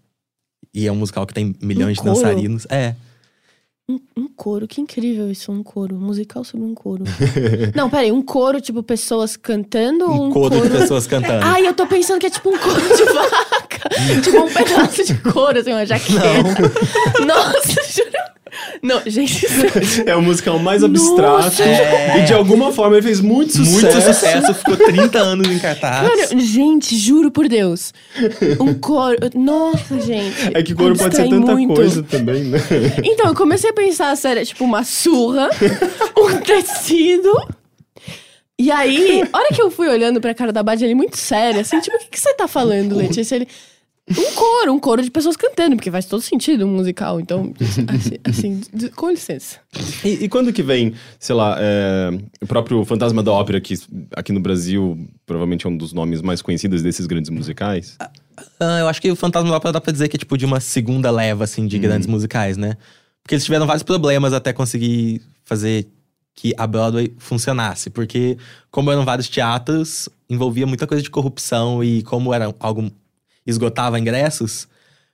E 0.74 0.86
é 0.86 0.92
um 0.92 0.96
musical 0.96 1.26
que 1.26 1.34
tem 1.34 1.54
milhões 1.60 1.98
Um 1.98 2.02
de 2.02 2.08
dançarinos. 2.08 2.66
É. 2.70 2.96
Um, 3.92 4.00
um 4.22 4.28
coro, 4.28 4.66
que 4.66 4.80
incrível 4.80 5.30
isso, 5.30 5.52
um 5.52 5.62
coro. 5.62 5.94
Um 5.94 6.00
musical 6.00 6.44
sobre 6.44 6.66
um 6.66 6.74
coro. 6.74 7.04
não, 7.74 7.90
peraí, 7.90 8.10
um 8.10 8.22
coro, 8.22 8.60
tipo, 8.60 8.82
pessoas 8.82 9.36
cantando 9.36 10.04
ou 10.04 10.10
Um, 10.10 10.28
um 10.28 10.30
coro, 10.30 10.60
de 10.60 10.70
pessoas 10.70 11.06
cantando. 11.06 11.44
Ai, 11.44 11.66
eu 11.66 11.74
tô 11.74 11.86
pensando 11.86 12.18
que 12.18 12.26
é 12.26 12.30
tipo 12.30 12.48
um 12.48 12.58
couro 12.58 12.80
de 12.80 13.04
vaca. 13.04 13.88
tipo 14.22 14.38
um 14.38 14.52
pedaço 14.52 15.04
de 15.04 15.14
couro, 15.18 15.58
assim, 15.58 15.72
uma 15.72 15.84
jaqueta. 15.84 16.20
Nossa, 17.26 17.82
juro. 17.92 18.31
Não, 18.82 19.00
gente, 19.06 19.46
isso- 19.46 20.02
É 20.06 20.14
o 20.16 20.20
musical 20.20 20.58
mais 20.58 20.82
Nossa! 20.82 20.90
abstrato. 20.92 21.62
É. 21.62 22.18
E 22.18 22.24
de 22.24 22.32
alguma 22.34 22.72
forma 22.72 22.96
ele 22.96 23.02
fez 23.06 23.20
muito 23.20 23.52
sucesso. 23.52 23.70
Muito 23.80 24.00
sucesso, 24.02 24.54
ficou 24.54 24.76
30 24.76 25.18
anos 25.20 25.46
em 25.48 25.58
cartaz. 25.60 26.08
Cara, 26.08 26.40
gente, 26.40 26.96
juro 26.98 27.30
por 27.30 27.48
Deus. 27.48 27.94
Um 28.58 28.74
coro. 28.74 29.16
Nossa, 29.36 30.00
gente. 30.00 30.50
É 30.52 30.62
que 30.64 30.74
coro 30.74 30.96
pode 30.96 31.14
ser 31.14 31.28
tanta 31.28 31.52
muito. 31.54 31.74
coisa 31.74 32.02
também, 32.02 32.42
né? 32.44 32.58
Então, 33.04 33.28
eu 33.28 33.34
comecei 33.36 33.70
a 33.70 33.72
pensar, 33.72 34.16
sério, 34.16 34.44
tipo, 34.44 34.64
uma 34.64 34.82
surra, 34.82 35.48
um 36.18 36.38
tecido. 36.40 37.30
E 38.58 38.70
aí, 38.70 39.22
a 39.32 39.38
hora 39.38 39.48
que 39.54 39.62
eu 39.62 39.70
fui 39.70 39.88
olhando 39.88 40.20
pra 40.20 40.34
cara 40.34 40.52
da 40.52 40.62
Bad, 40.62 40.84
ele 40.84 40.94
muito 40.94 41.16
sério, 41.16 41.60
assim, 41.60 41.80
tipo, 41.80 41.96
o 41.96 42.00
que, 42.00 42.06
que 42.10 42.20
você 42.20 42.34
tá 42.34 42.46
falando, 42.48 42.96
Letícia? 42.96 43.36
Ele. 43.36 43.46
Um 44.10 44.34
coro, 44.34 44.72
um 44.72 44.80
coro 44.80 45.00
de 45.00 45.10
pessoas 45.10 45.36
cantando, 45.36 45.76
porque 45.76 45.90
faz 45.90 46.06
todo 46.06 46.20
sentido 46.20 46.66
um 46.66 46.74
musical. 46.74 47.20
Então, 47.20 47.54
assim, 47.88 48.18
assim, 48.24 48.90
com 48.96 49.10
licença. 49.10 49.58
E, 50.04 50.24
e 50.24 50.28
quando 50.28 50.52
que 50.52 50.62
vem, 50.62 50.94
sei 51.20 51.36
lá, 51.36 51.56
é, 51.58 52.10
o 52.40 52.46
próprio 52.46 52.84
Fantasma 52.84 53.22
da 53.22 53.30
Ópera, 53.30 53.60
que 53.60 53.74
aqui 54.16 54.32
no 54.32 54.40
Brasil 54.40 54.98
provavelmente 55.24 55.66
é 55.66 55.70
um 55.70 55.76
dos 55.76 55.92
nomes 55.92 56.20
mais 56.20 56.42
conhecidos 56.42 56.82
desses 56.82 57.06
grandes 57.06 57.30
musicais? 57.30 57.96
Ah, 58.58 58.80
eu 58.80 58.88
acho 58.88 59.00
que 59.00 59.10
o 59.10 59.16
Fantasma 59.16 59.50
da 59.50 59.56
Ópera 59.56 59.72
dá 59.72 59.80
pra 59.80 59.92
dizer 59.92 60.08
que 60.08 60.16
é 60.16 60.18
tipo 60.18 60.36
de 60.36 60.44
uma 60.44 60.58
segunda 60.58 61.10
leva, 61.10 61.44
assim, 61.44 61.66
de 61.66 61.78
grandes 61.78 62.08
musicais, 62.08 62.56
né? 62.56 62.76
Porque 63.22 63.36
eles 63.36 63.44
tiveram 63.44 63.66
vários 63.66 63.84
problemas 63.84 64.32
até 64.32 64.52
conseguir 64.52 65.22
fazer 65.44 65.86
que 66.34 66.52
a 66.56 66.66
Broadway 66.66 67.14
funcionasse. 67.18 67.88
Porque, 67.88 68.36
como 68.70 68.90
eram 68.90 69.04
vários 69.04 69.28
teatros, 69.28 70.08
envolvia 70.28 70.66
muita 70.66 70.88
coisa 70.88 71.02
de 71.02 71.10
corrupção 71.10 71.84
e 71.84 72.02
como 72.02 72.34
era 72.34 72.52
algo 72.58 72.90
esgotava 73.46 73.98
ingressos, 73.98 74.68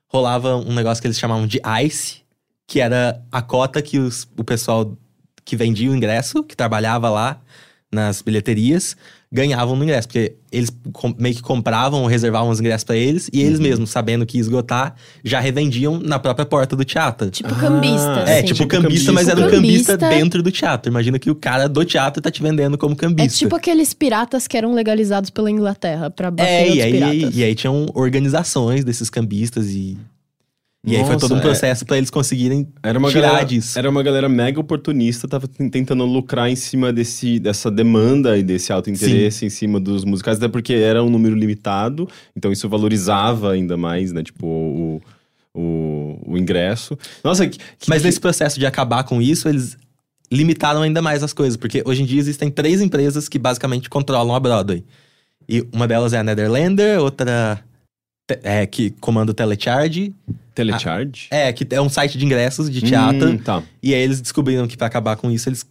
rolava 0.07 0.57
um 0.57 0.75
negócio 0.75 1.01
que 1.01 1.07
eles 1.07 1.19
chamavam 1.19 1.47
de 1.47 1.61
ICE, 1.85 2.23
que 2.67 2.81
era 2.81 3.23
a 3.33 3.41
cota 3.41 3.81
que 3.81 3.99
os, 3.99 4.29
o 4.37 4.45
pessoal 4.45 4.97
que 5.45 5.57
vendia 5.57 5.91
o 5.91 5.97
ingresso, 5.97 6.43
que 6.45 6.57
trabalhava 6.57 7.09
lá 7.09 7.41
nas 7.91 8.21
bilheterias, 8.21 8.97
ganhavam 9.31 9.77
no 9.77 9.85
ingresso. 9.85 10.09
Porque 10.09 10.37
eles 10.51 10.71
com- 10.93 11.15
meio 11.19 11.35
que 11.35 11.43
compravam 11.43 12.01
ou 12.03 12.07
reservavam 12.07 12.49
os 12.51 12.59
ingressos 12.61 12.85
pra 12.85 12.97
eles, 12.97 13.29
e 13.33 13.43
eles 13.43 13.61
mesmos, 13.61 13.91
sabendo 13.91 14.25
que 14.25 14.39
ia 14.39 14.41
esgotar, 14.41 14.95
já 15.23 15.39
revendiam 15.41 16.01
na 16.01 16.19
própria 16.19 16.47
porta 16.47 16.75
do 16.75 16.85
teatro. 16.85 17.31
Tipo 17.31 17.51
Ah, 17.55 17.59
cambista, 17.61 18.25
É, 18.27 18.39
assim. 18.39 18.47
tipo 18.47 18.55
Tipo 18.61 18.69
cambista, 18.69 19.13
mas 19.13 19.29
era 19.29 19.39
um 19.41 19.51
cambista. 19.51 19.99
cambista 19.99 20.09
dentro 20.19 20.43
do 20.43 20.51
teatro. 20.51 20.91
Imagina 20.91 21.19
que 21.19 21.31
o 21.31 21.35
cara 21.35 21.69
do 21.69 21.85
teatro 21.85 22.23
tá 22.23 22.31
te 22.31 22.43
vendendo 22.43 22.79
como 22.79 22.95
É 22.95 22.97
cambista. 22.97 23.39
tipo 23.39 23.55
aqueles 23.55 23.93
piratas 23.93 24.47
que 24.47 24.57
eram 24.57 24.73
legalizados 24.73 25.29
pela 25.31 25.51
Inglaterra 25.51 26.11
pra 26.11 26.31
bater 26.31 26.51
É, 26.51 26.69
e 26.75 26.83
aí, 26.83 26.93
piratas. 26.93 27.37
e 27.37 27.45
aí 27.45 27.55
tinham 27.55 27.87
organizações 27.95 28.85
desses 28.85 29.11
cambistas 29.11 29.67
e. 29.71 29.97
E 30.87 30.95
aí 30.97 31.03
foi 31.03 31.15
Nossa, 31.15 31.27
todo 31.29 31.35
um 31.35 31.39
é. 31.39 31.43
processo 31.43 31.85
pra 31.85 31.99
eles 31.99 32.09
conseguirem 32.09 32.69
Era 32.83 32.99
uma, 32.99 33.09
tirar 33.11 33.29
galera, 33.29 33.45
disso. 33.47 33.77
era 33.79 33.91
uma 33.91 34.03
galera 34.03 34.29
mega 34.29 34.61
oportunista, 34.61 35.27
tava 35.27 35.49
tentando 35.49 36.05
lucrar 36.05 36.49
em 36.49 36.55
cima 36.57 36.93
desse, 36.93 37.39
dessa 37.41 37.69
demanda 37.71 38.39
e 38.39 38.43
desse 38.45 38.73
alto 38.73 38.89
interesse 38.89 39.45
em 39.45 39.51
cima 39.51 39.81
dos 39.81 40.05
musicais, 40.05 40.37
até 40.39 40.47
porque 40.47 40.73
era 40.75 41.03
um 41.03 41.11
número 41.11 41.35
limitado, 41.35 42.09
então 42.37 42.53
isso 42.53 42.69
valorizava 42.69 43.53
ainda 43.53 43.77
mais, 43.77 44.13
né? 44.13 44.23
Tipo, 44.23 44.47
o, 44.47 45.03
o, 45.53 46.19
o 46.25 46.39
ingresso. 46.39 46.97
Nossa, 47.25 47.47
que, 47.49 47.59
que- 47.59 47.89
Mas 47.89 48.05
nesse 48.05 48.21
processo 48.21 48.59
de 48.59 48.65
acabar 48.65 49.03
com 49.03 49.21
isso, 49.21 49.49
eles 49.49 49.77
limitaram 50.31 50.83
ainda 50.83 51.03
mais 51.03 51.23
as 51.25 51.33
coisas, 51.33 51.57
porque 51.57 51.83
hoje 51.85 52.03
em 52.03 52.07
dia 52.07 52.21
existem 52.21 52.51
três 52.51 52.81
empresas 52.81 53.29
que 53.29 53.39
basicamente 53.39 53.91
controlam 53.91 54.35
a 54.35 54.39
Broadway. 54.41 54.85
E 55.49 55.67
uma 55.73 55.89
delas 55.89 56.13
é 56.13 56.19
a 56.19 56.23
Netherlander, 56.23 57.01
outra 57.01 57.59
é 58.43 58.67
que 58.67 58.91
comanda 58.91 59.31
o 59.33 59.35
Telecharge. 59.35 60.15
Telecharge? 60.55 61.29
É, 61.31 61.53
que 61.53 61.67
é 61.71 61.81
um 61.81 61.89
site 61.89 62.19
de 62.19 62.25
ingressos 62.25 62.71
de 62.71 62.83
teatro. 62.83 63.31
Hum, 63.31 63.39
tá. 63.39 63.63
E 63.83 63.95
aí 63.95 64.01
eles 64.01 64.21
descobriram 64.21 64.67
que 64.67 64.77
pra 64.77 64.87
acabar 64.87 65.17
com 65.17 65.31
isso, 65.31 65.49
eles. 65.49 65.67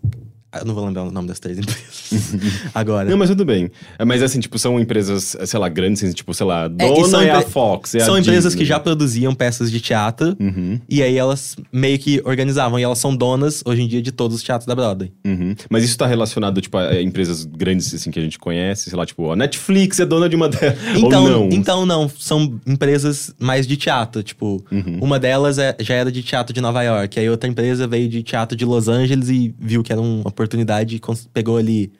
Ah, 0.57 0.61
Eu 0.61 0.65
não 0.67 0.75
vou 0.75 0.85
lembrar 0.85 1.03
o 1.03 1.11
nome 1.11 1.27
das 1.27 1.39
três 1.39 1.57
empresas. 1.59 2.35
Agora. 2.73 3.09
Não, 3.09 3.17
mas 3.17 3.29
tudo 3.29 3.45
bem. 3.45 3.69
É, 3.97 4.05
Mas 4.05 4.21
assim, 4.21 4.39
tipo, 4.39 4.57
são 4.59 4.79
empresas, 4.79 5.35
sei 5.45 5.59
lá, 5.59 5.69
grandes, 5.69 6.03
assim, 6.03 6.13
tipo, 6.13 6.33
sei 6.33 6.45
lá, 6.45 6.69
É, 6.79 6.87
e 6.99 7.01
dona 7.01 7.23
é, 7.23 7.31
a 7.31 7.41
Fox, 7.41 7.95
é 7.95 8.01
a 8.01 8.05
São 8.05 8.17
empresas 8.17 8.53
Disney. 8.53 8.59
que 8.59 8.65
já 8.65 8.79
produziam 8.79 9.33
peças 9.35 9.71
de 9.71 9.79
teatro. 9.79 10.35
Uhum, 10.39 10.79
E 10.89 11.01
aí 11.03 11.17
elas 11.17 11.55
meio 11.71 11.97
que 11.99 12.21
organizavam. 12.25 12.79
E 12.79 12.83
elas 12.83 12.97
são 12.99 13.15
donas, 13.15 13.61
hoje 13.65 13.81
em 13.81 13.87
dia, 13.87 14.01
de 14.01 14.11
todos 14.11 14.35
os 14.37 14.43
teatros 14.43 14.65
da 14.67 14.75
Broadway. 14.75 15.11
uhum. 15.25 15.55
Mas 15.69 15.83
isso 15.83 15.97
tá 15.97 16.05
relacionado, 16.07 16.61
tipo, 16.61 16.77
a 16.77 16.87
a 16.87 17.01
empresas 17.01 17.43
grandes, 17.43 17.93
assim, 17.93 18.09
que 18.09 18.17
a 18.19 18.21
gente 18.21 18.39
conhece, 18.39 18.89
sei 18.89 18.97
lá, 18.97 19.05
tipo, 19.05 19.29
a 19.31 19.35
Netflix 19.35 19.99
é 19.99 20.05
dona 20.05 20.29
de 20.29 20.35
uma 20.35 20.47
delas. 20.49 20.77
Então 20.97 21.23
Ou 21.23 21.29
não. 21.29 21.49
então 21.51 21.85
não, 21.85 22.09
são 22.17 22.59
empresas 22.65 23.33
mais 23.39 23.67
de 23.67 23.75
teatro, 23.77 24.23
tipo, 24.23 24.63
Uhum. 24.71 24.99
uma 25.01 25.19
delas 25.19 25.57
é- 25.57 25.75
já 25.79 25.93
era 25.95 26.11
de 26.11 26.23
teatro 26.23 26.53
de 26.53 26.61
Nova 26.61 26.81
York, 26.83 27.19
aí 27.19 27.29
outra 27.29 27.49
empresa 27.49 27.85
veio 27.87 28.07
de 28.09 28.23
teatro 28.23 28.55
de 28.57 28.63
Los 28.65 28.87
Angeles 28.87 29.29
e 29.29 29.53
viu 29.59 29.83
que 29.83 29.91
era 29.91 29.99
uma 30.01 30.21
oportunidade 30.27 30.46
e 30.95 30.99
cons- 30.99 31.27
pegou 31.33 31.57
ali. 31.57 31.91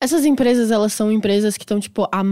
Essas 0.00 0.24
empresas, 0.24 0.70
elas 0.70 0.92
são 0.92 1.10
empresas 1.10 1.56
que 1.56 1.64
estão, 1.64 1.80
tipo, 1.80 2.04
a- 2.12 2.22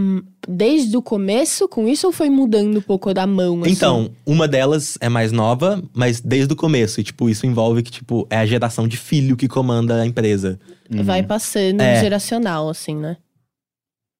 desde 0.47 0.95
o 0.95 1.01
começo 1.01 1.67
com 1.67 1.85
isso 1.85 2.07
ou 2.07 2.13
foi 2.13 2.29
mudando 2.29 2.77
um 2.77 2.81
pouco 2.81 3.13
da 3.13 3.27
mão, 3.27 3.61
assim? 3.61 3.71
Então, 3.71 4.09
uma 4.25 4.47
delas 4.47 4.97
é 5.01 5.09
mais 5.09 5.33
nova, 5.33 5.83
mas 5.93 6.21
desde 6.21 6.53
o 6.53 6.55
começo, 6.55 7.01
e 7.01 7.03
tipo, 7.03 7.29
isso 7.29 7.45
envolve 7.45 7.83
que 7.83 7.91
tipo 7.91 8.25
é 8.29 8.37
a 8.37 8.45
geração 8.45 8.87
de 8.87 8.95
filho 8.95 9.35
que 9.35 9.49
comanda 9.49 10.01
a 10.01 10.05
empresa. 10.05 10.57
Vai 10.89 11.23
passando 11.23 11.81
É. 11.81 11.99
geracional, 11.99 12.69
assim, 12.69 12.95
né? 12.95 13.17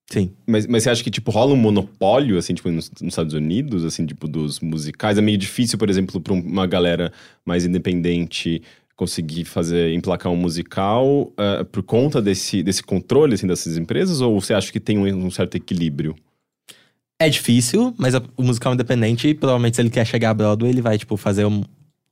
Sim. 0.09 0.31
Mas, 0.45 0.65
mas 0.67 0.83
você 0.83 0.89
acha 0.89 1.03
que, 1.03 1.11
tipo, 1.11 1.31
rola 1.31 1.53
um 1.53 1.57
monopólio, 1.57 2.37
assim, 2.37 2.53
tipo, 2.53 2.69
nos, 2.69 2.89
nos 3.01 3.11
Estados 3.13 3.33
Unidos, 3.33 3.83
assim, 3.85 4.05
tipo, 4.05 4.27
dos 4.27 4.59
musicais? 4.61 5.17
É 5.17 5.21
meio 5.21 5.37
difícil, 5.37 5.77
por 5.77 5.89
exemplo, 5.89 6.19
pra 6.21 6.33
um- 6.33 6.39
uma 6.41 6.65
galera 6.67 7.11
mais 7.45 7.65
independente 7.65 8.61
conseguir 8.97 9.45
fazer, 9.45 9.93
emplacar 9.93 10.29
um 10.31 10.35
musical 10.35 11.31
eh, 11.37 11.63
por 11.71 11.83
conta 11.83 12.19
desse, 12.21 12.61
desse 12.63 12.81
controle, 12.83 13.35
assim, 13.35 13.47
dessas 13.47 13.77
empresas? 13.77 14.19
Ou 14.19 14.41
você 14.41 14.53
acha 14.53 14.71
que 14.71 14.79
tem 14.79 14.97
um, 14.97 15.05
um 15.27 15.31
certo 15.31 15.55
equilíbrio? 15.55 16.15
É 17.19 17.29
difícil, 17.29 17.93
mas 17.97 18.13
a- 18.15 18.21
o 18.35 18.43
musical 18.43 18.73
independente, 18.73 19.33
provavelmente 19.35 19.75
se 19.75 19.81
ele 19.81 19.89
quer 19.91 20.05
chegar 20.05 20.31
a 20.31 20.33
Broadway, 20.33 20.71
ele 20.71 20.81
vai, 20.81 20.97
tipo, 20.97 21.15
fazer 21.15 21.45
um 21.45 21.63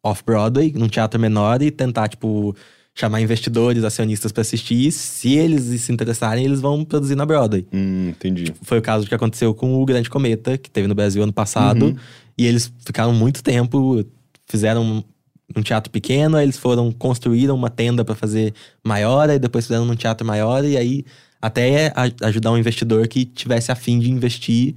off-Broadway, 0.03 0.73
num 0.75 0.87
teatro 0.87 1.19
menor 1.19 1.61
e 1.61 1.71
tentar, 1.71 2.07
tipo, 2.07 2.55
chamar 2.93 3.19
investidores, 3.19 3.83
acionistas 3.83 4.31
pra 4.31 4.41
assistir. 4.41 4.87
E 4.87 4.91
se 4.91 5.33
eles 5.33 5.81
se 5.81 5.91
interessarem, 5.91 6.45
eles 6.45 6.61
vão 6.61 6.85
produzir 6.85 7.15
na 7.15 7.25
Broadway. 7.25 7.65
Hum, 7.73 8.09
entendi. 8.09 8.53
Foi 8.61 8.77
o 8.77 8.81
caso 8.81 9.07
que 9.07 9.13
aconteceu 9.15 9.53
com 9.53 9.81
o 9.81 9.85
Grande 9.85 10.09
Cometa, 10.09 10.57
que 10.57 10.69
teve 10.69 10.87
no 10.87 10.95
Brasil 10.95 11.21
ano 11.23 11.33
passado. 11.33 11.87
Uhum. 11.87 11.95
E 12.37 12.45
eles 12.45 12.71
ficaram 12.85 13.11
muito 13.13 13.43
tempo, 13.43 14.05
fizeram 14.47 15.03
um 15.55 15.61
teatro 15.61 15.91
pequeno, 15.91 16.37
aí 16.37 16.45
eles 16.45 16.57
foram, 16.57 16.91
construíram 16.91 17.55
uma 17.55 17.69
tenda 17.69 18.03
pra 18.05 18.15
fazer 18.15 18.53
maior, 18.83 19.29
aí 19.29 19.37
depois 19.39 19.65
fizeram 19.65 19.85
num 19.85 19.95
teatro 19.95 20.25
maior, 20.25 20.63
e 20.63 20.77
aí 20.77 21.05
até 21.41 21.87
a- 21.95 22.27
ajudar 22.27 22.51
um 22.51 22.57
investidor 22.57 23.07
que 23.07 23.25
tivesse 23.25 23.71
a 23.71 23.75
fim 23.75 23.99
de 23.99 24.09
investir 24.09 24.75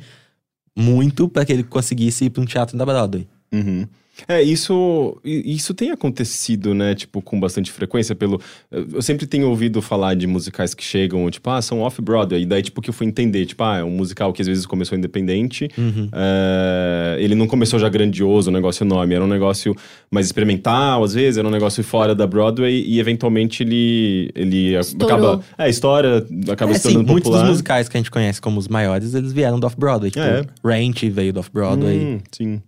muito 0.76 1.28
pra 1.28 1.44
que 1.44 1.52
ele 1.52 1.62
conseguisse 1.64 2.26
ir 2.26 2.30
pra 2.30 2.42
um 2.42 2.46
teatro 2.46 2.76
da 2.76 2.84
Broadway. 2.84 3.26
Uhum. 3.52 3.86
É, 4.26 4.42
isso, 4.42 5.16
isso 5.24 5.72
tem 5.74 5.90
acontecido, 5.90 6.74
né, 6.74 6.94
tipo, 6.94 7.22
com 7.22 7.38
bastante 7.38 7.70
frequência 7.70 8.14
pelo... 8.14 8.40
Eu 8.70 9.00
sempre 9.00 9.26
tenho 9.26 9.48
ouvido 9.48 9.80
falar 9.80 10.14
de 10.14 10.26
musicais 10.26 10.74
que 10.74 10.82
chegam, 10.82 11.30
tipo, 11.30 11.48
ah, 11.50 11.62
são 11.62 11.80
off-Broadway, 11.80 12.42
e 12.42 12.46
daí, 12.46 12.62
tipo, 12.62 12.80
que 12.82 12.90
eu 12.90 12.94
fui 12.94 13.06
entender, 13.06 13.46
tipo, 13.46 13.62
ah, 13.62 13.78
é 13.78 13.84
um 13.84 13.90
musical 13.90 14.32
que 14.32 14.42
às 14.42 14.48
vezes 14.48 14.66
começou 14.66 14.98
independente, 14.98 15.68
é, 16.12 17.16
ele 17.20 17.34
não 17.34 17.46
começou 17.46 17.78
já 17.78 17.88
grandioso, 17.88 18.50
um 18.50 18.52
negócio 18.52 18.84
enorme, 18.84 19.14
era 19.14 19.24
um 19.24 19.28
negócio 19.28 19.74
mais 20.10 20.26
experimental, 20.26 21.04
às 21.04 21.14
vezes, 21.14 21.38
era 21.38 21.46
um 21.46 21.50
negócio 21.50 21.82
fora 21.84 22.14
da 22.14 22.26
Broadway, 22.26 22.82
e 22.86 22.98
eventualmente 22.98 23.62
ele, 23.62 24.30
ele 24.34 24.74
Estourou. 24.76 25.06
acaba... 25.16 25.44
É, 25.56 25.64
a 25.64 25.68
história 25.68 26.26
acaba 26.50 26.72
É, 26.72 26.74
se 26.74 26.80
sim, 26.80 26.88
tornando 26.94 27.12
muitos 27.12 27.28
popular. 27.28 27.42
dos 27.44 27.50
musicais 27.52 27.88
que 27.88 27.96
a 27.96 28.00
gente 28.00 28.10
conhece 28.10 28.40
como 28.40 28.58
os 28.58 28.68
maiores, 28.68 29.14
eles 29.14 29.32
vieram 29.32 29.58
do 29.60 29.66
Off-Broadway. 29.66 30.10
Tipo, 30.10 30.24
É. 30.24 30.44
Ranch 30.64 31.08
veio 31.08 31.32
do 31.32 31.40
Off-Broadway. 31.40 31.98
Hum, 31.98 32.18
sim. 32.32 32.62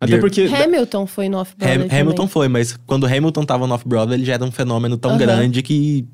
Até 0.00 0.18
porque... 0.18 0.42
Hamilton 0.42 1.06
foi 1.06 1.28
no 1.28 1.38
Off-Broadway 1.38 1.88
Ham- 1.90 2.00
Hamilton 2.00 2.26
foi, 2.28 2.48
mas 2.48 2.78
quando 2.86 3.06
Hamilton 3.06 3.44
tava 3.44 3.66
no 3.66 3.74
Off-Broadway, 3.74 4.18
ele 4.18 4.24
já 4.26 4.34
era 4.34 4.44
um 4.44 4.50
fenômeno 4.52 4.96
tão 4.96 5.12
Aham. 5.12 5.18
grande 5.18 5.62
que 5.62 6.06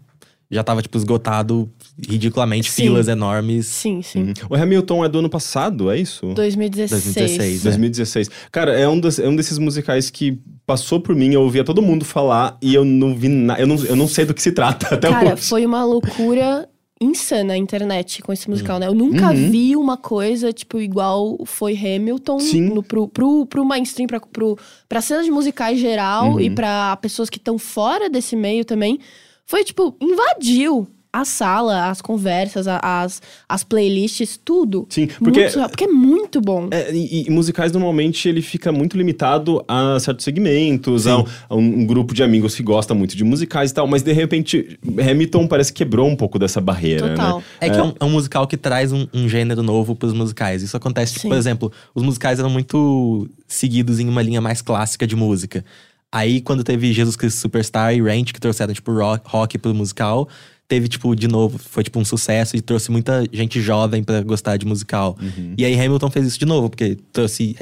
já 0.53 0.65
tava, 0.65 0.83
tipo, 0.83 0.99
esgotado 0.99 1.71
ridiculamente, 2.09 2.71
Sim. 2.71 2.83
filas 2.83 3.07
enormes. 3.07 3.67
Sim, 3.67 4.03
sim. 4.03 4.23
Uhum. 4.25 4.33
O 4.51 4.57
Hamilton 4.57 5.05
é 5.05 5.09
do 5.09 5.21
ano 5.21 5.31
passado, 5.31 5.91
é 5.91 5.97
isso? 5.99 6.27
2016. 6.35 7.05
2016. 7.15 7.63
2016. 7.63 8.31
Cara, 8.51 8.73
é 8.73 8.89
um, 8.89 8.99
dos- 8.99 9.19
é 9.21 9.29
um 9.29 9.37
desses 9.37 9.59
musicais 9.59 10.11
que 10.11 10.39
passou 10.67 11.01
por 11.01 11.15
mim, 11.15 11.33
eu 11.33 11.43
ouvia 11.43 11.63
todo 11.65 11.81
mundo 11.81 12.05
falar 12.05 12.57
e 12.61 12.75
eu 12.75 12.85
não 12.85 13.15
vi 13.15 13.29
nada. 13.29 13.61
Eu 13.61 13.67
não, 13.69 13.77
eu 13.85 13.95
não 13.97 14.09
sei 14.09 14.25
do 14.25 14.35
que 14.35 14.43
se 14.43 14.51
trata 14.53 14.89
até 14.95 15.09
Cara, 15.09 15.35
hoje. 15.35 15.43
foi 15.43 15.65
uma 15.65 15.85
loucura 15.85 16.69
insana 17.01 17.55
a 17.55 17.57
internet 17.57 18.21
com 18.23 18.33
esse 18.33 18.49
musical, 18.51 18.79
né? 18.79 18.87
Eu 18.87 18.95
nunca 18.95 19.29
Uhum. 19.31 19.51
vi 19.51 19.75
uma 19.75 19.97
coisa, 19.97 20.53
tipo, 20.53 20.79
igual 20.79 21.39
foi 21.47 21.73
Hamilton 21.75 22.39
no, 22.75 22.83
pro, 22.83 23.09
pro, 23.09 23.47
pro 23.47 23.65
mainstream, 23.65 24.07
pra, 24.07 24.21
pro, 24.21 24.59
pra 24.89 25.01
cena 25.01 25.23
de 25.25 25.31
musicais 25.31 25.79
geral 25.79 26.33
Uhum. 26.33 26.41
e 26.41 26.51
pra 26.51 26.95
pessoas 26.99 27.31
que 27.31 27.39
estão 27.39 27.59
fora 27.59 28.11
desse 28.11 28.37
meio 28.37 28.65
também. 28.65 28.99
Foi, 29.47 29.65
tipo, 29.65 29.97
invadiu 30.01 30.87
a 31.13 31.25
sala, 31.25 31.89
as 31.91 32.01
conversas, 32.01 32.67
as, 32.69 33.21
as 33.49 33.65
playlists, 33.65 34.39
tudo. 34.45 34.87
Sim, 34.89 35.09
porque. 35.19 35.41
Muito- 35.41 35.69
porque 35.69 35.85
é 35.85 35.89
muito 35.89 36.41
bom. 36.41 36.69
é, 36.71 36.93
e, 36.95 37.27
e 37.27 37.31
musicais 37.31 37.73
normalmente 37.73 38.29
ele 38.29 38.41
fica 38.41 38.71
muito 38.71 38.97
limitado 38.97 39.65
a 39.67 39.99
certos 39.99 40.25
segmentos, 40.25 41.07
a 41.07 41.19
um, 41.19 41.25
a 41.49 41.55
um- 41.57 41.85
grupo 41.85 42.15
de 42.15 42.23
amigos 42.23 42.55
que 42.55 42.63
gosta 42.63 42.95
muito 42.95 43.17
de 43.17 43.25
musicais 43.25 43.71
e 43.71 43.75
tal, 43.75 43.87
mas 43.89 44.03
de 44.03 44.13
repente 44.13 44.79
Hamilton 44.87 45.47
parece 45.49 45.73
que 45.73 45.79
quebrou 45.79 46.07
um 46.09 46.15
pouco 46.15 46.39
dessa 46.39 46.61
barreira, 46.61 47.09
Total. 47.11 47.39
né? 47.39 47.45
É 47.61 47.71
que 47.71 47.79
é 47.79 47.83
um, 47.83 47.93
é 47.99 48.05
um 48.05 48.11
musical 48.11 48.47
que 48.47 48.57
traz 48.57 48.93
um, 48.93 49.07
um 49.13 49.29
gênero 49.29 49.63
novo 49.63 49.97
pros 49.97 50.13
musicais. 50.13 50.63
Isso 50.63 50.77
acontece, 50.77 51.15
tipo, 51.15 51.23
Sim. 51.23 51.29
por 51.31 51.37
exemplo, 51.39 51.73
os 51.95 52.03
musicais 52.03 52.39
eram 52.39 52.51
muito 52.51 53.29
seguidos 53.49 53.99
em 53.99 54.09
uma 54.09 54.23
linha 54.23 54.41
mais 54.41 54.63
clássica 54.63 55.07
de 55.07 55.17
música. 55.17 55.65
Aí, 56.13 56.41
quando 56.41 56.65
teve 56.65 56.93
Jesus 56.93 57.15
Cristo 57.17 57.39
Superstar 57.39 57.95
e 57.95 58.01
Ranch, 58.03 58.33
que 58.33 58.41
trouxeram, 58.41 58.75
tipo, 58.75 58.93
rock, 58.93 59.23
rock 59.29 59.59
pro 59.59 59.73
musical, 59.75 60.29
teve, 60.71 60.87
tipo, 60.89 61.17
de 61.17 61.27
novo, 61.27 61.59
foi, 61.59 61.83
tipo, 61.83 61.99
um 61.99 62.05
sucesso 62.05 62.57
e 62.57 62.61
trouxe 62.61 62.93
muita 62.93 63.25
gente 63.33 63.61
jovem 63.61 64.05
pra 64.05 64.23
gostar 64.23 64.57
de 64.57 64.65
musical. 64.65 65.19
Uhum. 65.21 65.55
E 65.59 65.65
aí, 65.65 65.75
Hamilton 65.75 66.11
fez 66.11 66.27
isso 66.29 66.39
de 66.39 66.47
novo, 66.47 66.71
porque 66.71 66.97
trouxe 67.13 67.57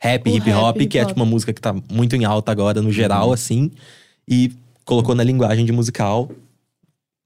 rap, 0.00 0.26
O 0.30 0.34
hip 0.34 0.50
hop, 0.50 0.76
rap, 0.78 0.86
que 0.86 0.98
é, 0.98 1.04
tipo, 1.04 1.20
uma 1.20 1.26
música 1.26 1.52
que 1.52 1.60
tá 1.60 1.74
muito 1.92 2.16
em 2.16 2.24
alta 2.24 2.50
agora, 2.50 2.80
no 2.80 2.90
geral, 2.90 3.32
assim, 3.34 3.70
e 4.26 4.50
colocou 4.84 5.14
na 5.14 5.22
linguagem 5.22 5.66
de 5.66 5.72
musical, 5.72 6.30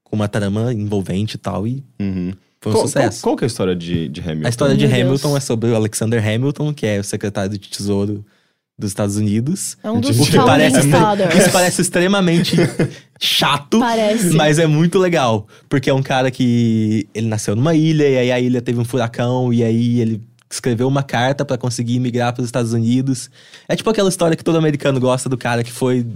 com 0.03 0.17
uma 0.17 0.27
trama 0.29 0.73
envolvente 0.75 1.37
e 1.37 1.39
tal, 1.39 1.67
e 1.67 1.85
Uhum. 2.01 2.33
foi 2.61 2.73
um 2.73 2.75
Qual, 2.75 2.87
sucesso. 2.87 3.21
qual- 3.23 3.33
qual 3.33 3.37
que 3.37 3.45
é 3.45 3.47
a 3.47 3.49
história 3.49 3.77
de, 3.77 4.09
de 4.09 4.21
Hamilton? 4.21 4.47
A 4.47 4.51
história 4.51 4.77
de 4.77 4.87
Meu 4.87 4.95
Deus. 4.97 5.07
Hamilton 5.09 5.37
é 5.37 5.41
sobre 5.41 5.71
o 5.71 5.77
Alexander 5.77 6.21
Hamilton, 6.27 6.75
que 6.75 6.85
é 6.87 6.99
o 6.99 7.05
secretário 7.05 7.51
de 7.57 7.59
Tesouro 7.69 8.25
dos 8.79 8.91
Estados 8.91 9.17
Unidos. 9.17 9.77
É 9.83 9.91
um 9.91 10.01
dos 10.01 10.19
O 10.21 10.25
que 10.25 10.37
parece, 10.37 10.79
isso 10.79 11.51
parece 11.53 11.83
extremamente 11.83 12.55
chato, 13.21 13.81
Parece. 13.81 14.31
mas 14.37 14.59
é 14.59 14.67
muito 14.67 14.99
legal. 14.99 15.47
Porque 15.69 15.91
é 15.91 15.95
um 15.95 16.03
cara 16.03 16.31
que 16.31 17.09
ele 17.15 17.27
nasceu 17.27 17.57
numa 17.57 17.75
ilha, 17.75 18.09
e 18.09 18.17
aí 18.19 18.33
a 18.33 18.39
ilha 18.41 18.63
teve 18.63 18.79
um 18.79 18.85
furacão, 18.85 19.53
e 19.53 19.65
aí 19.65 20.01
ele 20.01 20.23
escreveu 20.51 20.87
uma 20.89 21.03
carta 21.03 21.45
pra 21.45 21.59
conseguir 21.59 21.99
migrar 21.99 22.33
para 22.33 22.41
os 22.41 22.47
Estados 22.47 22.73
Unidos. 22.73 23.29
É 23.69 23.75
tipo 23.77 23.91
aquela 23.91 24.09
história 24.09 24.37
que 24.37 24.45
todo 24.45 24.57
americano 24.57 24.99
gosta 25.01 25.29
do 25.29 25.37
cara 25.37 25.63
que 25.65 25.73
foi 25.73 26.07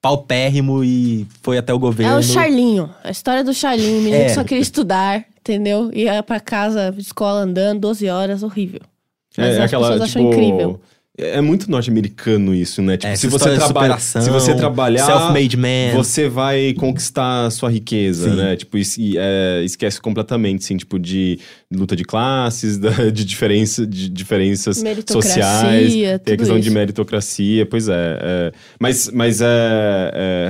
paupérrimo 0.00 0.82
e 0.84 1.26
foi 1.42 1.58
até 1.58 1.72
o 1.72 1.78
governo. 1.78 2.14
É 2.14 2.18
o 2.18 2.22
Charlinho. 2.22 2.90
A 3.04 3.10
história 3.10 3.44
do 3.44 3.52
Charlinho, 3.52 3.98
o 3.98 4.02
menino 4.02 4.16
É. 4.22 4.24
que 4.26 4.34
só 4.34 4.44
queria 4.44 4.62
estudar, 4.62 5.24
entendeu? 5.40 5.90
Ia 5.92 6.22
pra 6.22 6.40
casa, 6.40 6.94
escola 6.98 7.40
andando, 7.40 7.80
12 7.80 8.08
horas, 8.08 8.42
horrível. 8.42 8.80
Mas 9.36 9.46
É, 9.54 9.58
as 9.58 9.64
aquela, 9.66 9.88
pessoas 9.90 10.10
acham 10.10 10.22
tipo, 10.22 10.34
incrível. 10.34 10.80
É 11.20 11.40
muito 11.40 11.68
norte-americano 11.68 12.54
isso, 12.54 12.80
né? 12.80 12.96
Tipo, 12.96 13.12
É, 13.12 13.16
se 13.16 13.26
você 13.26 13.50
de 13.50 13.56
trabalha, 13.56 13.98
se 13.98 14.30
você 14.30 14.54
trabalhar, 14.54 15.04
self-made 15.04 15.56
man. 15.56 15.92
você 15.96 16.28
vai 16.28 16.72
conquistar 16.74 17.46
a 17.46 17.50
sua 17.50 17.68
riqueza, 17.70 18.30
Sim. 18.30 18.36
né? 18.36 18.54
Tipo, 18.54 18.78
e, 18.78 19.16
é, 19.18 19.62
esquece 19.64 20.00
completamente, 20.00 20.60
assim, 20.64 20.76
tipo, 20.76 20.96
de 20.96 21.40
luta 21.72 21.96
de 21.96 22.04
classes, 22.04 22.78
da- 22.78 23.10
de 23.10 23.24
diferença, 23.24 23.84
de 23.84 24.08
diferenças 24.08 24.80
sociais, 25.10 25.92
tem 25.92 26.34
a 26.34 26.36
questão 26.36 26.58
de 26.60 26.66
isso. 26.68 26.74
meritocracia, 26.74 27.66
pois 27.66 27.88
é. 27.88 28.18
é. 28.22 28.52
mas 28.78 29.10
mas 29.12 29.40
é, 29.40 29.46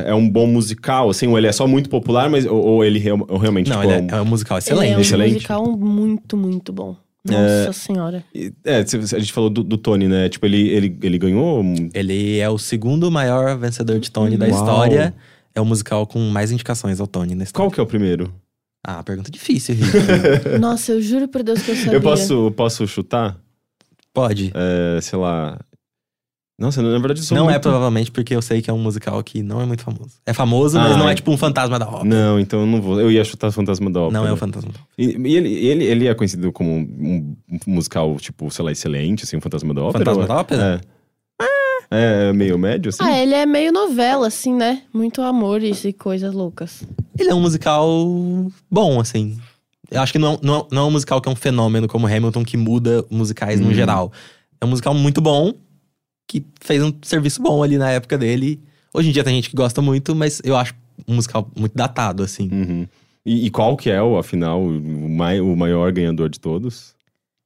é, 0.07 0.11
é 0.11 0.15
um 0.15 0.29
bom 0.29 0.47
musical, 0.47 1.09
assim, 1.09 1.27
ou 1.29 1.39
ele 1.39 1.47
é 1.47 1.53
só 1.53 1.67
muito 1.67 1.89
popular, 1.89 2.29
mas 2.29 2.45
ou, 2.45 2.63
ou 2.63 2.85
ele 2.85 2.99
real- 2.99 3.25
ou 3.29 3.39
realmente 3.39 3.71
Não, 3.71 3.81
tipo, 3.81 3.91
ele 3.93 4.01
é 4.01 4.05
um- 4.13 4.17
é, 4.17 4.19
é 4.19 4.23
um 4.23 4.25
musical 4.27 4.59
Ele 4.59 4.65
excelente. 4.65 4.93
é 4.93 4.97
um 4.97 5.01
excelente. 5.01 5.33
musical 5.35 5.77
muito, 5.79 6.37
muito 6.37 6.73
bom. 6.73 6.95
Nossa 7.33 7.73
senhora. 7.73 8.25
É, 8.65 8.77
a 8.79 9.19
gente 9.19 9.33
falou 9.33 9.51
do, 9.51 9.63
do 9.63 9.77
Tony, 9.77 10.09
né? 10.09 10.29
Tipo, 10.29 10.47
ele, 10.47 10.69
ele, 10.69 10.99
ele 11.03 11.19
ganhou. 11.19 11.63
Ele 11.93 12.39
é 12.39 12.49
o 12.49 12.59
segundo 12.59 13.11
maior 13.11 13.57
vencedor 13.59 13.99
de 13.99 14.11
Tony 14.11 14.37
da 14.37 14.47
Uau. 14.47 14.55
história. 14.55 15.15
é 15.55 15.61
o 15.61 15.65
musical 15.65 16.07
com 16.07 16.19
mais 16.31 16.53
indicações 16.53 17.01
ao 17.01 17.07
Tony 17.07 17.35
nesse 17.35 17.53
Qual 17.53 17.71
que 17.71 17.81
é 17.81 17.83
o 17.83 17.87
primeiro? 17.87 18.33
Ah, 18.87 19.03
pergunta 19.03 19.31
difícil, 19.31 19.75
Rick. 19.75 19.91
Nossa, 20.59 20.93
eu 20.93 21.01
juro 21.03 21.29
por 21.29 21.43
Deus 21.43 21.61
que 21.61 21.71
eu 21.73 21.77
sabia. 21.77 21.93
Eu 21.95 22.01
posso, 22.01 22.51
posso 22.53 22.87
chutar? 22.87 23.37
Pode. 24.15 24.53
É, 24.55 25.01
sei 25.01 25.19
lá. 25.19 25.59
Nossa, 26.59 26.83
na 26.83 26.91
verdade 26.99 27.21
eu 27.21 27.25
sou 27.25 27.37
não 27.39 27.49
é 27.49 27.53
muito... 27.53 27.63
provavelmente 27.63 28.11
porque 28.11 28.35
eu 28.35 28.43
sei 28.43 28.61
que 28.61 28.69
é 28.69 28.73
um 28.73 28.79
musical 28.81 29.23
que 29.23 29.43
não 29.45 29.61
é 29.61 29.65
muito 29.65 29.85
famoso. 29.85 30.11
É 30.27 30.33
famoso, 30.33 30.77
mas 30.77 30.93
Ah, 30.93 30.97
não 30.97 31.09
é 31.09 31.13
é. 31.13 31.15
tipo 31.15 31.31
um 31.31 31.37
fantasma 31.37 31.79
da 31.79 31.87
ópera. 31.87 32.05
Não, 32.05 32.41
então 32.41 32.61
eu 32.61 32.67
não 32.67 32.83
vou. 32.83 33.01
Eu 33.01 33.13
ia 33.13 33.23
chutar 33.25 33.53
Fantasma 33.53 33.89
da 33.89 34.01
Ópera. 34.01 34.21
Não 34.21 34.29
é 34.29 34.33
o 34.33 34.37
fantasma 34.37 34.73
da 34.73 34.81
ópera. 34.81 34.89
E, 34.99 35.05
e 35.29 35.37
ele, 35.37 35.53
ele, 35.55 35.85
ele 35.85 36.07
é 36.09 36.15
conhecido 36.15 36.51
como 36.51 36.69
um, 36.71 37.37
um 37.49 37.59
musical, 37.75 38.17
tipo, 38.19 38.51
sei 38.51 38.65
lá, 38.65 38.73
excelente, 38.73 39.23
assim, 39.23 39.37
um 39.37 39.41
Fantasma 39.41 39.73
da 39.73 39.83
Ópera? 39.83 40.05
Fantasma 40.05 40.19
ou 40.21 40.25
é- 40.25 40.29
da 40.29 40.41
Ópera? 40.41 40.81
É. 40.85 40.99
É 41.91 42.33
meio 42.35 42.59
médio, 42.59 42.91
assim? 42.91 42.99
Ah, 43.03 43.19
ele 43.19 43.33
é 43.35 43.47
meio 43.47 43.73
novela, 43.73 44.27
assim, 44.27 44.53
né? 44.53 44.83
Muito 44.93 45.23
amores 45.23 45.85
e 45.85 45.93
coisas 45.93 46.35
loucas. 46.35 46.83
Ele 47.19 47.31
é 47.31 47.35
um 47.35 47.41
musical 47.41 47.89
bom, 48.71 49.01
assim. 49.01 49.39
Eu 49.91 50.03
acho 50.03 50.13
que 50.13 50.19
não, 50.19 50.35
é- 50.35 50.39
não, 50.43 50.57
é- 50.59 50.67
não 50.71 50.83
é 50.83 50.85
um 50.87 50.91
musical 50.91 51.21
que 51.21 51.29
é 51.29 51.33
um 51.33 51.37
fenômeno 51.37 51.89
como 51.89 52.07
Hamilton 52.07 52.45
que 52.45 52.57
muda 52.59 53.05
musicais 53.09 53.59
no 53.59 53.69
Uhum. 53.69 53.75
geral. 53.75 54.13
É 54.61 54.65
um 54.67 54.69
musical 54.69 54.93
muito 54.93 55.21
bom, 55.23 55.55
que 56.29 56.45
fez 56.61 56.83
um 56.83 56.93
serviço 57.03 57.43
bom 57.43 57.63
ali 57.63 57.79
na 57.79 57.91
época 57.91 58.17
dele. 58.17 58.61
Hoje 58.95 59.09
em 59.09 59.13
dia 59.13 59.25
tem 59.25 59.35
gente 59.35 59.51
que 59.51 59.57
gosta 59.57 59.83
muito, 59.83 60.15
mas 60.15 60.41
eu 60.45 60.57
acho 60.57 60.75
um 61.09 61.15
musical 61.15 61.51
muito 61.57 61.75
datado, 61.75 62.23
assim. 62.23 62.49
Uhum. 62.53 62.87
E, 63.25 63.47
e 63.47 63.51
qual 63.51 63.77
que 63.77 63.91
é, 63.91 64.01
o, 64.01 64.17
afinal, 64.17 64.63
o, 64.63 65.09
mai, 65.09 65.41
o 65.41 65.57
maior 65.57 65.91
ganhador 65.91 66.29
de 66.29 66.39
todos? 66.39 66.97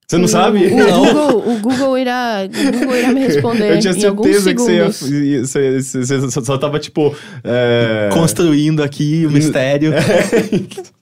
Você 0.07 0.19
não 0.19 0.29
sabe? 0.29 0.67
O, 0.67 0.71
Google, 0.77 1.53
o 1.55 1.59
Google 1.61 1.99
irá, 1.99 2.41
o 2.45 2.73
Google 2.81 2.97
irá 2.97 3.13
me 3.13 3.21
responder 3.27 3.77
Eu 3.77 3.81
tinha 3.81 3.95
em 3.95 4.05
alguns 4.07 4.27
certeza 4.27 4.55
que 4.55 4.61
você, 4.61 4.77
ia, 4.77 5.45
você, 5.47 5.81
você- 5.81 6.05
você 6.05 6.31
só, 6.31 6.41
só 6.43 6.59
tava, 6.59 6.79
tipo... 6.79 7.17
É... 7.43 8.11
Construindo 8.13 8.83
aqui 8.83 9.25
o 9.27 9.31
mistério. 9.31 9.93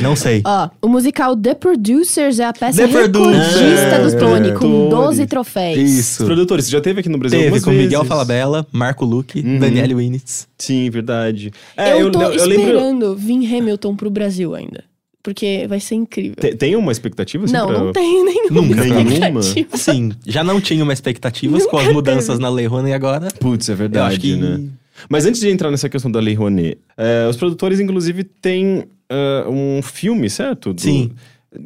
Não 0.00 0.16
sei. 0.16 0.42
Ó, 0.44 0.68
o 0.82 0.88
musical 0.88 1.36
The 1.36 1.54
Producers 1.54 2.38
é 2.40 2.44
a 2.44 2.52
peça 2.52 2.78
The 2.78 2.86
recordista 2.86 3.98
do 4.02 4.18
Tony, 4.18 4.48
É, 4.48 4.52
com 4.52 4.58
Tony. 4.60 4.90
12 4.90 5.26
troféus. 5.26 5.78
Os 5.78 5.90
Isso. 5.98 6.24
produtores, 6.24 6.64
você 6.66 6.70
já 6.72 6.80
teve 6.80 7.00
aqui 7.00 7.08
no 7.08 7.18
Brasil 7.18 7.38
Teve 7.38 7.48
algumas 7.48 7.64
com 7.64 7.70
Miguel 7.70 8.00
vezes. 8.00 8.08
Falabella, 8.08 8.66
Marco 8.72 9.04
Luque, 9.04 9.40
Uhum. 9.40 9.58
Daniele 9.58 9.94
Winitz. 9.94 10.48
Sim, 10.58 10.90
verdade. 10.90 11.52
É, 11.76 12.00
eu 12.00 12.10
tô 12.10 12.20
eu 12.22 12.46
lembro... 12.46 12.66
esperando 12.66 13.16
vir 13.16 13.56
Hamilton 13.56 13.94
pro 13.96 14.10
Brasil 14.10 14.54
ainda. 14.54 14.84
Porque 15.22 15.66
vai 15.68 15.78
ser 15.78 15.94
incrível. 15.94 16.34
Tem, 16.34 16.56
tem 16.56 16.74
uma 16.74 16.90
expectativa, 16.90 17.44
assim, 17.44 17.52
não, 17.54 17.68
pra... 17.68 17.78
não 17.78 17.92
tenho 17.92 18.24
nenhuma 18.24 18.50
Nunca. 18.62 18.74
Nenhuma? 18.84 19.38
expectativa. 19.40 19.68
Assim, 19.74 20.12
já 20.26 20.42
não 20.42 20.60
tinha 20.60 20.82
uma 20.82 20.92
expectativas 20.92 21.64
com 21.66 21.78
as 21.78 21.92
mudanças 21.92 22.26
teve. 22.26 22.40
na 22.42 22.48
Lei 22.50 22.66
Rouanet 22.66 22.92
agora. 22.92 23.28
Putz, 23.38 23.68
é 23.68 23.72
Eu 23.72 23.76
verdade, 23.76 24.08
acho 24.16 24.20
que 24.20 24.34
né? 24.34 24.60
Mas 25.08 25.26
antes 25.26 25.40
de 25.40 25.48
entrar 25.48 25.70
nessa 25.70 25.88
questão 25.88 26.10
da 26.10 26.20
Lei 26.20 26.34
Rouanet, 26.34 26.78
é, 26.96 27.26
os 27.28 27.36
produtores, 27.36 27.80
inclusive, 27.80 28.24
têm 28.24 28.84
é, 29.08 29.44
um 29.48 29.80
filme, 29.82 30.28
certo? 30.30 30.72
Do- 30.72 30.80
Sim. 30.80 31.12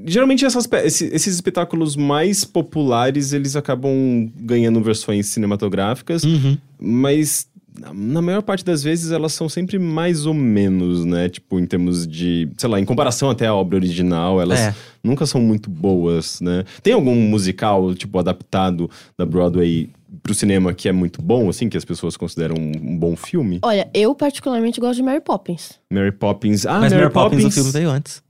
Geralmente 0.04 0.44
essas 0.44 0.68
esses 0.84 1.26
espetáculos 1.34 1.94
mais 1.94 2.44
populares, 2.44 3.32
eles 3.32 3.54
acabam 3.54 4.28
ganhando 4.36 4.80
versões 4.82 5.26
cinematográficas, 5.28 6.24
Uhum. 6.24 6.58
mas 6.76 7.46
na- 7.92 8.22
maior 8.22 8.42
parte 8.42 8.64
das 8.64 8.82
vezes 8.82 9.10
elas 9.10 9.32
são 9.32 9.48
sempre 9.48 9.78
mais 9.78 10.26
ou 10.26 10.34
menos, 10.34 11.04
né? 11.04 11.28
Tipo, 11.28 11.58
em 11.60 11.66
termos 11.66 12.06
de, 12.06 12.48
sei 12.56 12.68
lá, 12.68 12.80
em 12.80 12.84
comparação 12.84 13.30
até 13.30 13.46
à 13.46 13.54
obra 13.54 13.76
original, 13.76 14.40
elas 14.40 14.60
É. 14.60 14.74
nunca 15.02 15.26
são 15.26 15.40
muito 15.40 15.68
boas, 15.70 16.40
né? 16.40 16.64
Tem 16.82 16.92
algum 16.94 17.14
musical, 17.14 17.94
tipo, 17.94 18.18
adaptado 18.18 18.90
da 19.18 19.24
Broadway 19.26 19.90
pro 20.22 20.34
cinema 20.34 20.72
que 20.72 20.88
é 20.88 20.92
muito 20.92 21.20
bom, 21.20 21.48
assim, 21.48 21.68
que 21.68 21.76
as 21.76 21.84
pessoas 21.84 22.16
consideram 22.16 22.54
um, 22.58 22.92
um 22.92 22.98
bom 22.98 23.14
filme? 23.16 23.58
Olha, 23.62 23.88
eu 23.92 24.14
particularmente 24.14 24.80
gosto 24.80 24.96
de 24.96 25.02
Mary 25.02 25.20
Poppins. 25.20 25.78
Mary 25.92 26.12
Poppins. 26.12 26.64
Ah, 26.66 26.80
Mas 26.80 26.92
Mary, 26.92 27.02
Mary 27.04 27.12
Poppins, 27.12 27.42
Poppins, 27.42 27.52
o 27.52 27.54
filme 27.54 27.70
veio 27.72 27.90
antes. 27.90 28.22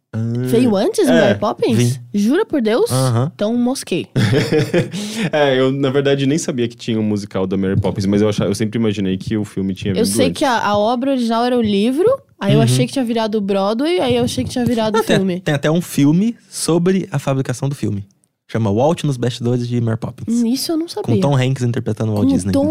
Veio 0.46 0.74
antes 0.76 1.07
do 1.07 1.12
É, 1.12 1.20
Mary 1.29 1.38
Poppins? 1.38 1.76
vim. 1.76 1.94
Jura 2.14 2.44
por 2.46 2.61
Deus? 2.62 2.90
Então 3.35 3.55
mosquei. 3.57 4.07
é, 5.33 5.59
eu 5.59 5.70
na 5.72 5.90
verdade 5.90 6.26
nem 6.26 6.38
sabia 6.38 6.68
que 6.68 6.76
tinha 6.76 6.98
um 6.98 7.02
musical 7.02 7.46
da 7.46 7.57
Mary 7.57 7.79
Poppins, 7.81 8.07
mas 8.07 8.22
eu, 8.22 8.29
achava, 8.29 8.50
eu 8.50 8.55
sempre 8.55 8.79
imaginei 8.79 9.16
que 9.16 9.37
o 9.37 9.44
filme 9.44 9.74
tinha 9.74 9.94
Eu 9.94 10.05
sei 10.07 10.26
antes. 10.29 10.38
que 10.38 10.44
a, 10.44 10.59
a 10.66 10.76
obra 10.79 11.11
original 11.12 11.44
era 11.44 11.57
o 11.57 11.62
livro, 11.62 12.07
aí 12.40 12.55
eu 12.55 12.61
achei 12.61 12.87
que 12.87 12.92
tinha 12.92 13.05
virado 13.05 13.40
Broadway, 13.40 14.00
aí 14.00 14.16
eu 14.16 14.24
achei 14.24 14.44
que 14.44 14.50
tinha 14.50 14.64
virado 14.64 14.96
Ah, 14.98 15.02
tem, 15.02 15.16
filme. 15.16 15.40
tem 15.40 15.55
até 15.55 15.70
um 15.70 15.81
filme 15.81 16.37
sobre 16.48 17.09
a 17.11 17.18
fabricação 17.18 17.68
do 17.68 17.74
filme. 17.74 18.05
Chama 18.48 18.72
Walt 18.72 19.02
nos 19.02 19.16
bastidores 19.16 19.66
de 19.66 19.81
Mary 19.81 19.98
Poppins. 19.98 20.33
Hum, 20.42 20.46
Isso 20.46 20.70
eu 20.70 20.76
não 20.76 20.87
sabia. 20.87 21.02
Com 21.14 21.20
Tom 21.20 21.37
Hanks 21.37 21.64
interpretando 21.64 22.12
o 22.12 22.14
Walt 22.14 22.29
Disney. 22.29 22.52
Tom. 22.52 22.70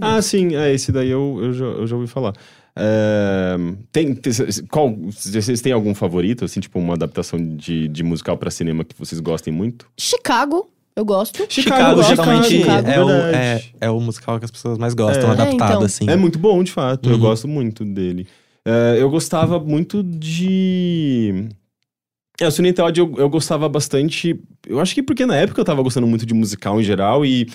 Ah, 0.00 0.22
sim, 0.22 0.54
é, 0.54 0.72
esse 0.72 0.92
daí 0.92 1.10
eu, 1.10 1.40
eu, 1.42 1.52
já, 1.52 1.64
eu 1.64 1.86
já 1.86 1.96
ouvi 1.96 2.06
falar. 2.06 2.32
É, 2.78 3.56
tem, 3.90 4.14
tem- 4.14 4.32
qual, 4.70 4.94
vocês 5.10 5.60
têm 5.62 5.72
algum 5.72 5.94
favorito, 5.94 6.44
assim, 6.44 6.60
tipo 6.60 6.78
uma 6.78 6.94
adaptação 6.94 7.38
de, 7.56 7.88
de 7.88 8.02
musical 8.02 8.36
pra 8.36 8.50
cinema 8.50 8.84
que 8.84 8.94
vocês 8.98 9.18
gostem 9.20 9.52
muito? 9.52 9.86
Chicago, 9.98 10.68
eu 10.94 11.04
gosto. 11.04 11.46
Chicago, 11.48 12.02
Chicago, 12.02 12.02
geralmente 12.02 12.48
Chicago, 12.58 12.88
é, 12.88 13.04
o, 13.04 13.10
é, 13.10 13.62
é 13.80 13.90
o 13.90 13.98
musical 14.00 14.38
que 14.38 14.44
as 14.44 14.50
pessoas 14.50 14.76
mais 14.76 14.92
gostam, 14.94 15.28
É. 15.30 15.32
adaptado, 15.32 15.62
É, 15.70 15.74
então. 15.74 15.82
assim. 15.82 16.08
É 16.10 16.16
muito 16.16 16.38
bom, 16.38 16.62
de 16.62 16.70
fato. 16.72 17.08
Eu 17.08 17.14
Uhum. 17.14 17.20
gosto 17.20 17.48
muito 17.48 17.84
dele. 17.84 18.26
É, 18.64 18.96
eu 19.00 19.08
gostava 19.08 19.58
muito 19.58 20.02
de. 20.02 21.48
É, 22.38 22.46
o 22.46 22.50
Sweeney 22.50 22.74
Todd 22.74 22.98
eu, 23.00 23.14
eu 23.16 23.30
gostava 23.30 23.66
bastante. 23.68 24.38
Eu 24.66 24.78
acho 24.80 24.94
que 24.94 25.02
porque 25.02 25.24
na 25.24 25.36
época 25.36 25.58
eu 25.60 25.64
tava 25.64 25.80
gostando 25.82 26.06
muito 26.06 26.26
de 26.26 26.34
musical 26.34 26.78
em 26.80 26.84
geral 26.84 27.24
e. 27.24 27.48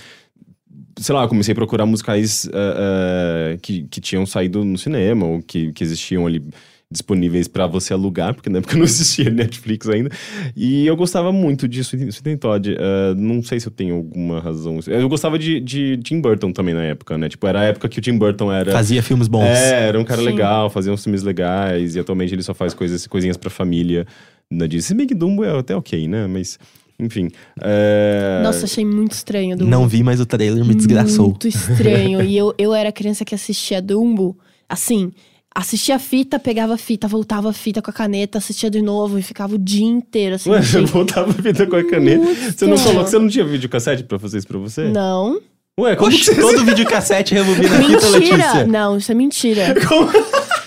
Sei 0.98 1.14
lá, 1.16 1.24
eu 1.24 1.28
comecei 1.28 1.52
a 1.52 1.56
procurar 1.56 1.86
musicais 1.86 2.50
é, 2.54 3.54
é, 3.54 3.58
que, 3.62 3.84
que 3.84 4.02
tinham 4.02 4.26
saído 4.26 4.64
no 4.64 4.78
cinema 4.78 5.26
ou 5.26 5.42
que, 5.42 5.72
que 5.72 5.84
existiam 5.84 6.28
ali 6.28 6.44
disponíveis 6.92 7.48
pra 7.48 7.66
você 7.66 7.94
alugar, 7.94 8.34
porque 8.34 8.50
na 8.50 8.60
época 8.60 8.76
não 8.78 8.84
existia 8.84 9.30
Netflix 9.30 9.88
ainda. 9.88 10.10
E 10.56 10.86
eu 10.86 10.96
gostava 10.96 11.32
muito 11.32 11.68
de 11.68 11.84
Sweeney 11.84 12.38
Todd. 12.38 12.76
É, 12.78 13.16
não 13.16 13.42
sei 13.42 13.60
se 13.60 13.68
eu 13.68 13.72
tenho 13.72 13.96
alguma 13.96 14.40
razão. 14.42 14.80
Eu 14.88 15.08
gostava 15.08 15.40
de, 15.40 15.62
de 15.62 15.98
Tim 15.98 16.20
Burton 16.20 16.52
também 16.52 16.74
na 16.74 16.84
época, 16.84 17.18
né? 17.18 17.30
Tipo, 17.30 17.48
era 17.48 17.62
a 17.62 17.64
época 17.64 17.88
que 17.88 18.00
o 18.00 18.02
Tim 18.02 18.18
Burton 18.18 18.52
era. 18.52 18.72
Fazia 18.72 19.02
filmes 19.02 19.30
bons. 19.30 19.46
É, 19.46 19.88
era 19.88 20.00
um 20.00 20.04
cara 20.04 20.20
Sim. 20.20 20.28
legal, 20.28 20.70
fazia 20.70 20.92
uns 20.92 21.04
filmes 21.04 21.24
legais, 21.24 21.96
e 21.96 22.00
atualmente 22.00 22.36
ele 22.36 22.44
só 22.44 22.54
faz 22.54 22.74
coisas, 22.74 23.08
coisinhas 23.08 23.38
pra 23.38 23.50
família 23.50 24.06
na 24.50 24.68
Disney. 24.68 24.82
Se 24.82 24.94
bem 24.94 25.08
que 25.08 25.16
Dumbo 25.16 25.46
é 25.46 25.58
até 25.58 25.76
ok, 25.76 26.08
né? 26.08 26.28
Mas, 26.28 26.60
enfim. 27.02 27.30
é, 27.62 28.42
Nossa, 28.44 28.66
achei 28.66 28.86
muito 28.86 29.14
estranho 29.14 29.58
Dumbo. 29.58 29.70
Não 29.70 29.88
vi, 29.88 30.04
mas 30.04 30.20
o 30.20 30.26
trailer 30.26 30.64
me 30.64 30.76
desgraçou. 30.76 31.28
Muito 31.30 31.48
estranho. 31.48 32.22
e 32.24 32.38
eu, 32.38 32.54
eu 32.58 32.74
era 32.74 32.92
criança 32.92 33.26
que 33.26 33.36
assistia 33.36 33.82
Dumbo, 33.82 34.38
assim, 34.70 35.12
assistia 35.54 35.96
a 35.96 36.00
fita, 36.00 36.40
pegava 36.40 36.76
a 36.76 36.78
fita, 36.78 37.08
voltava 37.08 37.50
a 37.50 37.54
fita 37.54 37.82
com 37.82 37.90
a 37.90 37.94
caneta, 37.94 38.38
assistia 38.38 38.70
de 38.70 38.82
novo 38.82 39.18
e 39.20 39.22
ficava 39.22 39.56
o 39.56 39.58
dia 39.58 39.86
inteiro 39.86 40.36
assim. 40.36 40.50
Ué, 40.50 40.62
você 40.62 40.82
voltava 40.86 41.30
a 41.30 41.42
vida 41.42 41.68
com 41.68 41.76
a 41.76 41.84
caneta. 41.84 42.24
Muito 42.24 42.58
Você 42.58 42.66
não 42.66 42.78
falou 42.78 43.04
que 43.04 43.10
você 43.10 43.20
não 43.20 43.28
tinha 43.28 43.46
videocassete 43.46 44.04
pra 44.04 44.18
fazer 44.18 44.38
isso 44.38 44.48
pra 44.48 44.58
você? 44.58 44.86
Não. 44.86 45.42
Ué, 45.80 45.96
como 45.96 46.10
Oxe, 46.10 46.30
que 46.30 46.36
você... 46.36 46.42
todo 46.42 46.64
videocassete 46.66 47.34
rebobina 47.34 47.76
a 47.76 47.82
fita, 47.82 48.10
Mentira! 48.12 48.38
Letícia. 48.38 48.68
Não, 48.68 48.98
isso 48.98 49.12
é 49.12 49.16
mentira. 49.16 49.76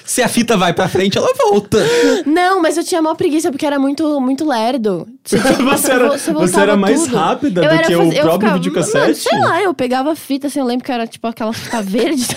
Se 0.06 0.22
a 0.22 0.28
fita 0.28 0.56
vai 0.56 0.72
pra 0.74 0.86
frente, 0.86 1.16
ela 1.16 1.32
volta. 1.34 1.78
Não, 2.26 2.60
mas 2.60 2.76
eu 2.76 2.84
tinha 2.84 3.00
maior 3.00 3.14
preguiça 3.14 3.50
porque 3.50 3.64
era 3.64 3.78
muito, 3.78 4.20
muito 4.20 4.46
lerdo. 4.46 5.06
Você, 5.24 5.38
Você 5.64 5.92
era- 5.92 6.08
você 6.18 6.60
era 6.60 6.76
mais 6.76 7.04
tudo. 7.04 7.16
rápida 7.16 7.64
Eu 7.64 7.70
do 7.70 7.82
que 7.82 7.94
o 7.94 7.98
faz- 7.98 8.14
próprio 8.14 8.32
ficava- 8.34 8.54
videocassete? 8.54 8.98
Mano, 8.98 9.14
sei 9.14 9.38
lá, 9.40 9.62
eu 9.62 9.72
pegava 9.72 10.12
a 10.12 10.16
fita, 10.16 10.46
assim, 10.48 10.60
eu 10.60 10.66
lembro 10.66 10.84
que 10.84 10.92
era 10.92 11.06
tipo 11.06 11.26
aquela 11.26 11.52
fita 11.54 11.80
verde, 11.80 12.26
tá? 12.28 12.36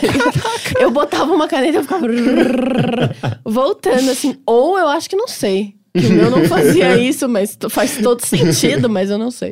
Eu 0.80 0.92
botava 0.92 1.32
uma 1.34 1.48
caneta 1.48 1.80
e 1.80 1.82
ficava 1.82 2.08
voltando, 3.46 4.10
assim. 4.12 4.36
Ou 4.46 4.78
eu 4.78 4.88
acho 4.88 5.10
que 5.10 5.16
não 5.16 5.28
sei. 5.28 5.76
Que 5.98 6.06
o 6.06 6.12
meu 6.12 6.30
não 6.30 6.46
fazia 6.46 6.96
isso, 7.02 7.28
mas 7.28 7.58
faz 7.70 7.98
todo 7.98 8.24
sentido, 8.26 8.88
mas 8.90 9.10
eu 9.10 9.18
não 9.18 9.32
sei. 9.32 9.52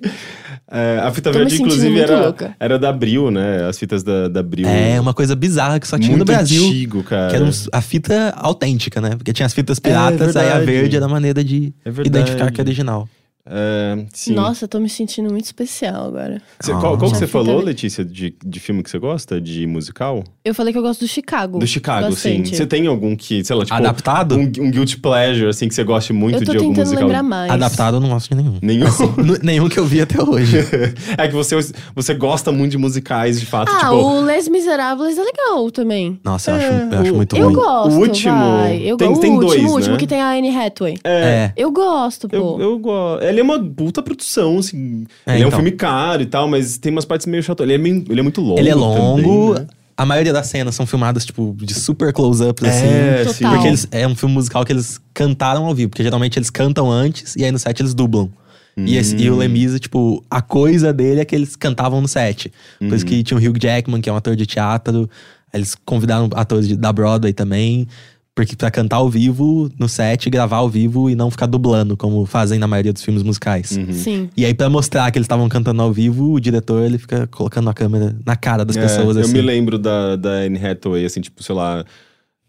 É, 0.71 0.99
a 1.03 1.11
fita 1.11 1.31
Tô 1.31 1.37
verde, 1.37 1.55
inclusive, 1.61 1.99
era, 1.99 2.21
louca. 2.21 2.55
era 2.59 2.79
da 2.79 2.89
Abril, 2.89 3.29
né? 3.29 3.67
As 3.69 3.77
fitas 3.77 4.01
da, 4.03 4.27
da 4.27 4.39
Abril. 4.39 4.67
É, 4.67 4.99
uma 4.99 5.13
coisa 5.13 5.35
bizarra 5.35 5.79
que 5.79 5.87
só 5.87 5.95
tinha 5.97 6.09
muito 6.09 6.21
no 6.21 6.25
Brasil. 6.25 6.65
antigo, 6.65 7.03
cara. 7.03 7.29
Que 7.29 7.35
era 7.35 7.45
uns- 7.45 7.69
a 7.71 7.81
fita 7.81 8.33
autêntica, 8.35 8.99
né? 8.99 9.11
Porque 9.15 9.31
tinha 9.31 9.45
as 9.45 9.53
fitas 9.53 9.77
piratas, 9.79 10.35
aí 10.35 10.51
a 10.51 10.59
verde 10.59 10.95
era 10.95 11.05
a 11.05 11.09
maneira 11.09 11.43
de 11.43 11.71
É 11.85 11.89
identificar 12.03 12.51
que 12.51 12.59
é 12.59 12.63
original. 12.63 13.07
É, 13.47 14.05
sim. 14.11 14.33
Nossa, 14.33 14.65
eu 14.65 14.67
tô 14.67 14.79
me 14.79 14.89
sentindo 14.89 15.29
muito 15.31 15.45
especial 15.45 16.07
agora. 16.07 16.41
Cê- 16.59 16.71
qual, 16.71 16.97
qual 16.97 17.11
que 17.11 17.17
você 17.17 17.27
falou, 17.27 17.55
verde. 17.57 17.65
Letícia, 17.65 18.03
de, 18.03 18.35
de 18.43 18.59
filme 18.59 18.81
que 18.81 18.89
você 18.89 18.97
gosta? 18.97 19.39
De 19.39 19.67
musical? 19.67 20.23
Eu 20.43 20.53
falei 20.55 20.73
que 20.73 20.79
eu 20.79 20.81
gosto 20.81 21.01
do 21.01 21.07
Chicago. 21.07 21.59
Do 21.59 21.67
Chicago, 21.67 22.09
bastante. 22.09 22.49
sim. 22.49 22.55
Você 22.55 22.65
tem 22.65 22.87
algum 22.87 23.15
que, 23.15 23.43
sei 23.43 23.55
lá, 23.55 23.63
tipo... 23.63 23.75
Adaptado? 23.75 24.35
Um, 24.35 24.41
um 24.41 24.71
guilty 24.71 24.97
pleasure, 24.97 25.47
assim, 25.49 25.67
que 25.67 25.75
você 25.75 25.83
goste 25.83 26.11
muito 26.11 26.39
Eu 26.39 26.45
tô 26.45 26.51
de 26.51 26.57
algum 26.57 26.69
tentando 26.69 26.85
musical? 26.85 27.03
lembrar 27.07 27.23
mais. 27.23 27.51
Adaptado 27.51 27.97
eu 27.97 28.01
não 28.01 28.09
gosto 28.09 28.29
de 28.29 28.35
nenhum. 28.35 28.57
Nenhum? 28.61 28.87
N- 29.17 29.39
nenhum 29.43 29.69
que 29.69 29.79
eu 29.79 29.85
vi 29.85 30.01
até 30.01 30.21
hoje. 30.23 30.57
é 31.17 31.27
que 31.27 31.33
você, 31.33 31.55
você 31.93 32.13
gosta 32.15 32.51
muito 32.51 32.71
de 32.71 32.77
musicais, 32.79 33.39
de 33.39 33.45
fato, 33.45 33.71
Ah, 33.71 33.79
tipo... 33.81 33.93
o 33.93 34.21
Les 34.25 34.47
Miserables 34.47 35.17
é 35.17 35.23
legal 35.23 35.69
também. 35.69 36.19
Nossa, 36.23 36.51
eu 36.51 36.55
acho, 36.55 36.65
É, 36.65 36.89
eu 36.95 36.99
acho 37.01 37.15
muito 37.15 37.35
Eu 37.35 37.45
ruim. 37.45 37.53
gosto, 37.55 37.91
O 37.95 37.99
último- 37.99 38.57
vai. 38.57 38.77
Eu 38.81 38.97
tem- 38.97 39.13
go- 39.13 39.19
tem 39.19 39.37
o 39.37 39.39
dois, 39.39 39.51
último, 39.53 39.69
o 39.69 39.73
último 39.75 39.93
né? 39.93 39.99
que 39.99 40.07
tem 40.07 40.21
a 40.21 40.29
Anne 40.31 40.49
Hathaway. 40.55 40.97
É. 41.03 41.51
Eu 41.55 41.71
gosto, 41.71 42.27
pô. 42.27 42.35
Eu, 42.35 42.59
eu 42.61 42.79
gosto. 42.79 43.23
Ele 43.35 43.41
é 43.41 43.43
uma 43.43 43.59
puta 43.63 44.01
produção, 44.01 44.57
assim. 44.59 45.05
É, 45.25 45.33
ele 45.35 45.43
é 45.43 45.45
um 45.45 45.47
então. 45.49 45.59
filme 45.59 45.71
caro 45.71 46.21
e 46.21 46.25
tal, 46.25 46.47
mas 46.47 46.77
tem 46.77 46.91
umas 46.91 47.05
partes 47.05 47.27
meio 47.27 47.43
chato. 47.43 47.61
Ele 47.63 47.73
é, 47.73 47.77
meio, 47.77 48.03
ele 48.09 48.19
é 48.19 48.23
muito 48.23 48.41
longo. 48.41 48.59
Ele 48.59 48.69
é 48.69 48.75
longo, 48.75 49.53
também, 49.53 49.63
né? 49.65 49.67
a 49.97 50.05
maioria 50.05 50.33
das 50.33 50.47
cenas 50.47 50.73
são 50.75 50.85
filmadas, 50.85 51.25
tipo, 51.25 51.55
de 51.59 51.73
super 51.73 52.11
close-ups, 52.13 52.63
assim. 52.67 52.85
É, 52.85 53.17
Total. 53.19 53.33
sim. 53.33 53.45
Porque 53.49 53.67
eles, 53.67 53.87
é 53.91 54.07
um 54.07 54.15
filme 54.15 54.33
musical 54.35 54.63
que 54.65 54.73
eles 54.73 54.99
cantaram 55.13 55.65
ao 55.65 55.75
vivo. 55.75 55.89
Porque 55.89 56.03
geralmente 56.03 56.37
eles 56.39 56.49
cantam 56.49 56.91
antes 56.91 57.35
e 57.35 57.43
aí 57.45 57.51
no 57.51 57.59
set 57.59 57.79
eles 57.81 57.93
dublam. 57.93 58.29
E, 58.77 58.97
esse- 58.97 59.15
e 59.15 59.29
o 59.29 59.37
Lemise, 59.37 59.79
tipo, 59.79 60.21
a 60.29 60.41
coisa 60.41 60.91
dele 60.91 61.21
é 61.21 61.25
que 61.25 61.33
eles 61.33 61.55
cantavam 61.55 62.01
no 62.01 62.09
set. 62.09 62.51
Coisa 62.79 63.05
que 63.05 63.23
tinha 63.23 63.37
o 63.37 63.41
Hugh 63.41 63.57
Jackman, 63.57 64.01
que 64.01 64.09
é 64.09 64.11
um 64.11 64.17
ator 64.17 64.35
de 64.35 64.45
teatro. 64.45 65.09
Eles 65.53 65.75
convidaram 65.85 66.29
atores 66.33 66.67
de- 66.67 66.75
da 66.75 66.91
Broadway 66.91 67.31
também. 67.31 67.87
Porque 68.35 68.53
pra 68.53 68.69
cantar 68.69 68.97
ao 68.97 69.09
vivo 69.09 69.71
no 69.79 69.87
set, 69.87 70.29
gravar 70.29 70.57
ao 70.57 70.69
vivo 70.69 71.09
e 71.09 71.15
não 71.15 71.31
ficar 71.31 71.45
dublando, 71.45 71.95
como 71.95 72.25
fazem 72.25 72.59
na 72.59 72.67
maioria 72.67 72.91
dos 72.91 73.01
filmes 73.01 73.23
musicais. 73.23 73.69
Sim. 73.93 74.29
E 74.35 74.43
aí, 74.43 74.53
pra 74.53 74.69
mostrar 74.69 75.09
que 75.09 75.17
eles 75.17 75.23
estavam 75.23 75.47
cantando 75.47 75.81
ao 75.81 75.93
vivo, 75.93 76.33
o 76.33 76.39
diretor 76.39 76.83
ele 76.83 76.97
fica 76.97 77.25
colocando 77.27 77.69
a 77.69 77.73
câmera 77.73 78.13
na 78.25 78.35
cara 78.35 78.65
das 78.65 78.75
É, 78.75 78.81
pessoas, 78.81 79.15
eu 79.15 79.21
assim. 79.23 79.31
me 79.31 79.41
lembro 79.41 79.79
da, 79.79 80.17
da 80.17 80.29
Anne 80.31 80.59
Hathaway, 80.63 81.05
assim, 81.05 81.21
tipo, 81.21 81.41
sei 81.41 81.55
lá. 81.55 81.85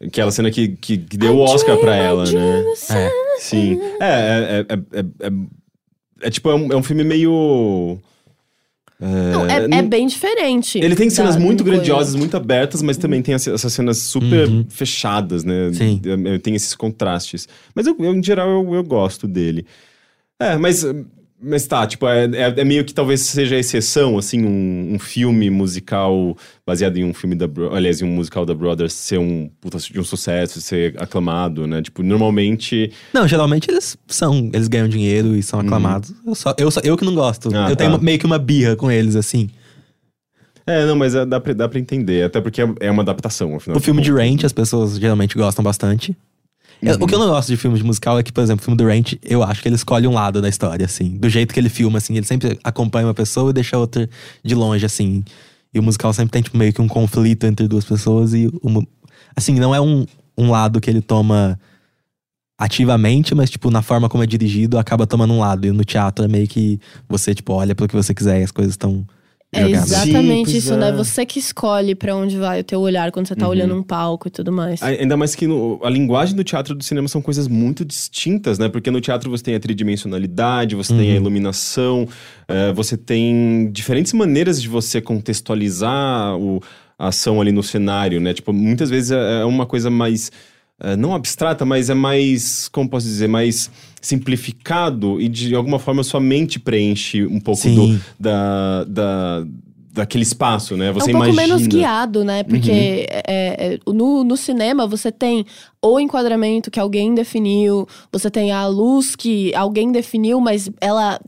Aquela 0.04 0.30
cena 0.32 0.50
que, 0.50 0.68
que, 0.68 0.98
que 0.98 1.16
deu 1.16 1.36
o 1.36 1.40
Oscar 1.40 1.78
pra 1.78 1.94
ela, 1.94 2.24
né? 2.24 2.64
É. 2.90 3.10
Sim. 3.38 3.78
É, 4.00 4.04
é, 4.04 4.66
é, 4.68 4.74
é, 4.98 5.26
é, 5.28 5.32
é 6.22 6.30
tipo, 6.30 6.50
é 6.50 6.54
um, 6.56 6.72
é 6.72 6.76
um 6.76 6.82
filme 6.82 7.04
meio. 7.04 7.96
Não, 8.98 9.46
é, 9.46 9.78
é 9.78 9.82
bem 9.82 10.06
diferente. 10.06 10.78
Ele 10.78 10.96
tem 10.96 11.10
cenas 11.10 11.34
da- 11.34 11.40
muito 11.40 11.58
do 11.58 11.64
coisa. 11.64 11.76
grandiosas, 11.78 12.14
muito 12.14 12.36
abertas, 12.36 12.80
mas 12.82 12.96
também 12.96 13.20
tem 13.20 13.34
essa- 13.34 13.50
essas 13.52 13.72
cenas 13.72 13.98
super 13.98 14.48
fechadas, 14.70 15.44
né? 15.44 15.70
Sim. 15.72 16.00
É, 16.26 16.38
Tem 16.38 16.54
esses 16.54 16.74
contrastes. 16.74 17.46
Mas 17.74 17.86
eu, 17.86 17.94
eu, 17.98 18.14
em 18.14 18.22
geral 18.22 18.48
eu, 18.48 18.74
eu 18.74 18.82
gosto 18.82 19.28
dele. 19.28 19.66
É, 20.40 20.56
mas, 20.56 20.84
mas 21.40 21.66
tá, 21.66 21.86
tipo, 21.86 22.06
é, 22.08 22.24
é, 22.24 22.60
é 22.60 22.64
meio 22.64 22.84
que 22.84 22.94
talvez 22.94 23.20
seja 23.22 23.56
a 23.56 23.58
exceção, 23.58 24.16
assim, 24.16 24.44
um, 24.44 24.94
um 24.94 24.98
filme 24.98 25.50
musical 25.50 26.36
baseado 26.66 26.96
em 26.96 27.04
um 27.04 27.12
filme 27.12 27.34
da. 27.34 27.46
Aliás, 27.72 28.00
em 28.00 28.04
um 28.04 28.08
musical 28.14 28.46
da 28.46 28.54
Brothers 28.54 28.92
ser 28.94 29.18
um 29.18 29.50
puta 29.60 29.78
de 29.78 30.00
um 30.00 30.04
sucesso, 30.04 30.60
ser 30.60 30.94
aclamado, 31.00 31.66
né? 31.66 31.82
Tipo, 31.82 32.02
normalmente. 32.02 32.90
Não, 33.12 33.28
geralmente 33.28 33.70
eles 33.70 33.96
são, 34.08 34.50
eles 34.52 34.68
ganham 34.68 34.88
dinheiro 34.88 35.36
e 35.36 35.42
são 35.42 35.60
aclamados. 35.60 36.12
Eu, 36.26 36.34
só, 36.34 36.54
eu, 36.58 36.70
só- 36.70 36.80
eu 36.82 36.96
que 36.96 37.04
não 37.04 37.14
gosto. 37.14 37.50
Ah, 37.54 37.70
eu 37.70 37.76
tenho 37.76 37.90
tá. 37.90 37.96
uma- 37.96 38.02
meio 38.02 38.18
que 38.18 38.26
uma 38.26 38.38
birra 38.38 38.74
com 38.74 38.90
eles, 38.90 39.14
assim. 39.16 39.48
É, 40.66 40.84
não, 40.84 40.96
mas 40.96 41.14
é- 41.14 41.24
dá, 41.24 41.38
pra, 41.38 41.52
dá 41.52 41.68
pra 41.68 41.78
entender, 41.78 42.24
até 42.24 42.40
porque 42.40 42.60
é, 42.60 42.68
é 42.80 42.90
uma 42.90 43.02
adaptação, 43.02 43.54
afinal. 43.54 43.76
O 43.78 43.80
filme 43.80 44.02
de. 44.02 44.10
Ranch, 44.10 44.44
as 44.44 44.52
pessoas 44.52 44.98
geralmente 44.98 45.36
gostam 45.36 45.62
bastante. 45.62 46.16
Uhum. 46.82 46.92
O 47.00 47.06
que 47.06 47.14
eu 47.14 47.18
não 47.18 47.28
gosto 47.28 47.48
de 47.48 47.56
filmes 47.56 47.80
de 47.80 47.86
musical 47.86 48.18
é 48.18 48.22
que, 48.22 48.32
por 48.32 48.42
exemplo, 48.42 48.62
o 48.62 48.64
filme 48.64 48.76
do 48.76 48.86
Ranch, 48.86 49.18
eu 49.22 49.42
acho 49.42 49.62
que 49.62 49.68
ele 49.68 49.76
escolhe 49.76 50.06
um 50.06 50.12
lado 50.12 50.42
da 50.42 50.48
história, 50.48 50.84
assim. 50.84 51.16
Do 51.16 51.28
jeito 51.28 51.54
que 51.54 51.60
ele 51.60 51.68
filma, 51.68 51.98
assim. 51.98 52.16
Ele 52.16 52.26
sempre 52.26 52.58
acompanha 52.62 53.06
uma 53.06 53.14
pessoa 53.14 53.50
e 53.50 53.52
deixa 53.52 53.76
a 53.76 53.78
outra 53.78 54.08
de 54.44 54.54
longe, 54.54 54.84
assim. 54.84 55.24
E 55.72 55.78
o 55.78 55.82
musical 55.82 56.12
sempre 56.12 56.32
tem, 56.32 56.42
tipo, 56.42 56.56
meio 56.56 56.72
que 56.72 56.80
um 56.80 56.88
conflito 56.88 57.44
entre 57.44 57.66
duas 57.66 57.84
pessoas 57.84 58.34
e... 58.34 58.50
Uma, 58.62 58.86
assim, 59.34 59.54
não 59.54 59.74
é 59.74 59.80
um, 59.80 60.06
um 60.36 60.50
lado 60.50 60.80
que 60.80 60.90
ele 60.90 61.00
toma 61.00 61.58
ativamente, 62.58 63.34
mas, 63.34 63.50
tipo, 63.50 63.70
na 63.70 63.82
forma 63.82 64.08
como 64.08 64.22
é 64.22 64.26
dirigido, 64.26 64.78
acaba 64.78 65.06
tomando 65.06 65.32
um 65.34 65.40
lado. 65.40 65.66
E 65.66 65.72
no 65.72 65.84
teatro 65.84 66.24
é 66.24 66.28
meio 66.28 66.46
que 66.46 66.80
você, 67.08 67.34
tipo, 67.34 67.52
olha 67.52 67.74
pro 67.74 67.88
que 67.88 67.94
você 67.94 68.14
quiser 68.14 68.40
e 68.40 68.44
as 68.44 68.50
coisas 68.50 68.74
estão 68.74 69.06
É 69.56 69.70
exatamente 69.70 70.50
Sim, 70.50 70.56
isso, 70.58 70.76
né? 70.76 70.88
é. 70.88 70.92
Você 70.92 71.24
que 71.26 71.38
escolhe 71.38 71.94
pra 71.94 72.14
onde 72.14 72.36
vai 72.36 72.60
o 72.60 72.64
teu 72.64 72.80
olhar 72.80 73.10
quando 73.10 73.26
você 73.26 73.34
tá 73.36 73.48
olhando 73.48 73.74
um 73.74 73.82
palco 73.82 74.28
e 74.28 74.30
tudo 74.30 74.52
mais. 74.52 74.82
Ainda 74.82 75.16
mais 75.16 75.34
que 75.34 75.46
no- 75.46 75.80
a 75.82 75.90
linguagem 75.90 76.36
do 76.36 76.44
teatro 76.44 76.74
e 76.74 76.76
do 76.76 76.84
cinema 76.84 77.08
são 77.08 77.22
coisas 77.22 77.48
muito 77.48 77.84
distintas, 77.84 78.58
né? 78.58 78.68
Porque 78.68 78.90
no 78.90 79.00
teatro 79.00 79.30
você 79.30 79.42
tem 79.42 79.54
a 79.54 79.60
tridimensionalidade, 79.60 80.74
você 80.74 80.94
tem 80.94 81.12
a 81.12 81.16
iluminação, 81.16 82.06
eh, 82.48 82.72
você 82.72 82.96
tem 82.96 83.70
diferentes 83.72 84.12
maneiras 84.12 84.60
de 84.60 84.68
você 84.68 85.00
contextualizar 85.00 86.36
o- 86.36 86.60
a 86.98 87.08
ação 87.08 87.40
ali 87.40 87.52
no 87.52 87.62
cenário, 87.62 88.20
né? 88.20 88.32
Tipo, 88.32 88.52
muitas 88.52 88.90
vezes 88.90 89.10
é 89.10 89.40
é 89.40 89.44
uma 89.44 89.66
coisa 89.66 89.90
mais. 89.90 90.30
Eh, 90.80 90.96
não 90.96 91.14
abstrata, 91.14 91.64
mas 91.64 91.88
é 91.88 91.94
mais, 91.94 92.68
como 92.68 92.88
posso 92.88 93.06
dizer, 93.06 93.28
mais 93.28 93.70
simplificado 94.00 95.20
e 95.20 95.28
de 95.28 95.54
alguma 95.54 95.78
forma 95.78 96.04
sua 96.04 96.20
mente 96.20 96.60
preenche 96.60 97.24
um 97.24 97.40
pouco 97.40 97.62
Sim. 97.62 97.74
do, 97.74 98.00
da, 98.20 98.84
da, 98.84 99.46
daquele 99.96 100.22
espaço, 100.22 100.76
né? 100.76 100.92
Você 100.92 101.10
é 101.10 101.14
um 101.14 101.18
pouco 101.18 101.32
imagina. 101.32 101.56
menos 101.56 101.66
guiado, 101.66 102.24
né? 102.24 102.42
Porque 102.44 103.06
é, 103.10 103.22
é, 103.26 103.78
no, 103.86 104.22
no 104.22 104.36
cinema 104.36 104.86
você 104.86 105.10
tem 105.10 105.44
o 105.82 105.98
enquadramento 105.98 106.70
que 106.70 106.78
alguém 106.78 107.14
definiu, 107.14 107.88
você 108.12 108.30
tem 108.30 108.52
a 108.52 108.66
luz 108.66 109.16
que 109.16 109.54
alguém 109.54 109.90
definiu, 109.90 110.40
mas 110.40 110.70
ela. 110.80 111.18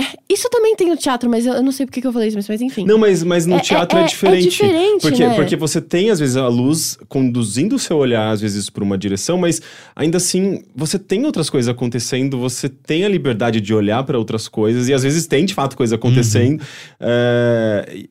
É, 0.00 0.06
isso 0.28 0.48
também 0.50 0.74
tem 0.76 0.88
no 0.88 0.96
teatro, 0.96 1.28
mas 1.28 1.44
eu, 1.46 1.54
eu 1.54 1.62
não 1.62 1.72
sei 1.72 1.84
por 1.86 1.92
que 1.92 2.06
eu 2.06 2.12
falei 2.12 2.28
isso, 2.28 2.36
mas, 2.36 2.48
mas 2.48 2.60
enfim. 2.60 2.84
Não, 2.86 2.98
mas, 2.98 3.22
mas 3.22 3.46
no 3.46 3.56
É- 3.56 3.60
teatro 3.60 3.98
é- 3.98 4.02
é, 4.02 4.04
é 4.04 4.08
diferente. 4.08 4.48
diferente, 4.48 5.02
porque, 5.02 5.26
né? 5.26 5.34
porque 5.34 5.56
você 5.56 5.80
tem, 5.80 6.10
às 6.10 6.18
vezes, 6.18 6.36
a 6.36 6.48
luz 6.48 6.98
conduzindo 7.08 7.76
o 7.76 7.78
seu 7.78 7.96
olhar, 7.96 8.30
às 8.30 8.40
vezes, 8.40 8.70
por 8.70 8.82
uma 8.82 8.96
direção, 8.98 9.36
mas 9.38 9.60
ainda 9.94 10.16
assim, 10.16 10.62
você 10.74 10.98
tem 10.98 11.24
outras 11.26 11.48
coisas 11.50 11.68
acontecendo, 11.68 12.38
você 12.38 12.68
tem 12.68 13.04
a 13.04 13.08
liberdade 13.08 13.60
de 13.60 13.74
olhar 13.74 14.02
para 14.04 14.18
outras 14.18 14.48
coisas, 14.48 14.88
e 14.88 14.94
às 14.94 15.02
vezes 15.02 15.26
tem, 15.26 15.44
de 15.44 15.54
fato, 15.54 15.76
coisa 15.76 15.94
acontecendo. 15.96 16.62
É, 16.98 18.04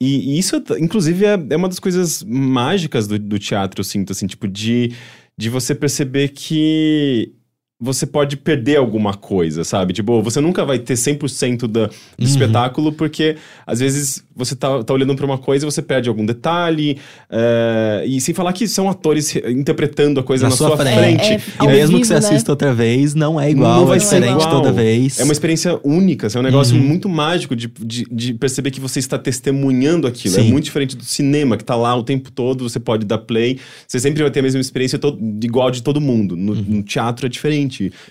e, 0.00 0.34
e 0.34 0.38
isso, 0.38 0.62
inclusive, 0.78 1.24
é, 1.24 1.38
é 1.50 1.56
uma 1.56 1.68
das 1.68 1.78
coisas 1.78 2.22
mágicas 2.22 3.06
do, 3.06 3.18
do 3.18 3.38
teatro, 3.38 3.80
eu 3.80 3.84
sinto, 3.84 4.12
assim, 4.12 4.26
tipo, 4.26 4.46
de, 4.46 4.92
de 5.38 5.48
você 5.48 5.74
perceber 5.74 6.28
que 6.28 7.32
você 7.78 8.06
pode 8.06 8.38
perder 8.38 8.76
alguma 8.76 9.12
coisa, 9.12 9.62
sabe? 9.62 9.92
Tipo, 9.92 10.22
você 10.22 10.40
nunca 10.40 10.64
vai 10.64 10.78
ter 10.78 10.94
100% 10.94 11.66
da, 11.66 11.86
do 11.86 11.92
espetáculo, 12.24 12.90
porque 12.90 13.36
às 13.66 13.80
vezes 13.80 14.24
você 14.34 14.56
tá, 14.56 14.82
tá 14.82 14.94
olhando 14.94 15.14
pra 15.14 15.26
uma 15.26 15.36
coisa 15.36 15.66
e 15.66 15.70
você 15.70 15.82
perde 15.82 16.08
algum 16.08 16.24
detalhe. 16.24 16.96
é, 17.30 18.02
e 18.06 18.18
sem 18.20 18.34
falar 18.34 18.52
que 18.54 18.66
são 18.66 18.88
atores 18.88 19.30
re- 19.30 19.52
interpretando 19.52 20.18
a 20.20 20.22
coisa 20.22 20.48
na, 20.48 20.56
sua, 20.56 20.74
frente. 20.76 21.22
É, 21.32 21.34
é, 21.34 21.40
E 21.64 21.66
mesmo 21.66 21.98
que 21.98 22.02
vivo, 22.02 22.04
você 22.06 22.12
né? 22.14 22.18
assista 22.20 22.50
outra 22.52 22.72
vez, 22.72 23.14
não 23.14 23.38
é 23.38 23.50
igual, 23.50 23.80
Não 23.80 23.86
vai 23.86 23.98
é 23.98 24.00
ser 24.00 24.20
diferente 24.20 24.42
igual. 24.42 24.50
toda 24.62 24.72
vez. 24.72 25.20
É 25.20 25.24
uma 25.24 25.32
experiência 25.34 25.78
única, 25.84 26.28
assim, 26.28 26.38
é 26.38 26.40
um 26.40 26.44
negócio 26.44 26.74
muito 26.76 27.08
mágico 27.10 27.54
de, 27.54 27.70
de, 27.78 28.06
de 28.10 28.32
perceber 28.34 28.70
que 28.70 28.80
você 28.80 28.98
está 29.00 29.18
testemunhando 29.18 30.06
aquilo. 30.06 30.36
É 30.36 30.40
Sim. 30.42 30.50
muito 30.50 30.64
diferente 30.64 30.96
do 30.96 31.04
cinema, 31.04 31.56
que 31.58 31.64
tá 31.64 31.76
lá 31.76 31.94
o 31.94 32.02
tempo 32.02 32.30
todo, 32.30 32.66
você 32.68 32.80
pode 32.80 33.04
dar 33.04 33.18
play, 33.18 33.58
você 33.86 34.00
sempre 34.00 34.22
vai 34.22 34.30
ter 34.30 34.40
a 34.40 34.42
mesma 34.42 34.60
experiência 34.62 34.98
to- 34.98 35.18
igual 35.42 35.70
de 35.70 35.82
todo 35.82 36.00
mundo. 36.00 36.34
No, 36.36 36.54
no 36.54 36.82
teatro 36.82 37.26
é 37.26 37.28
diferente. 37.28 37.65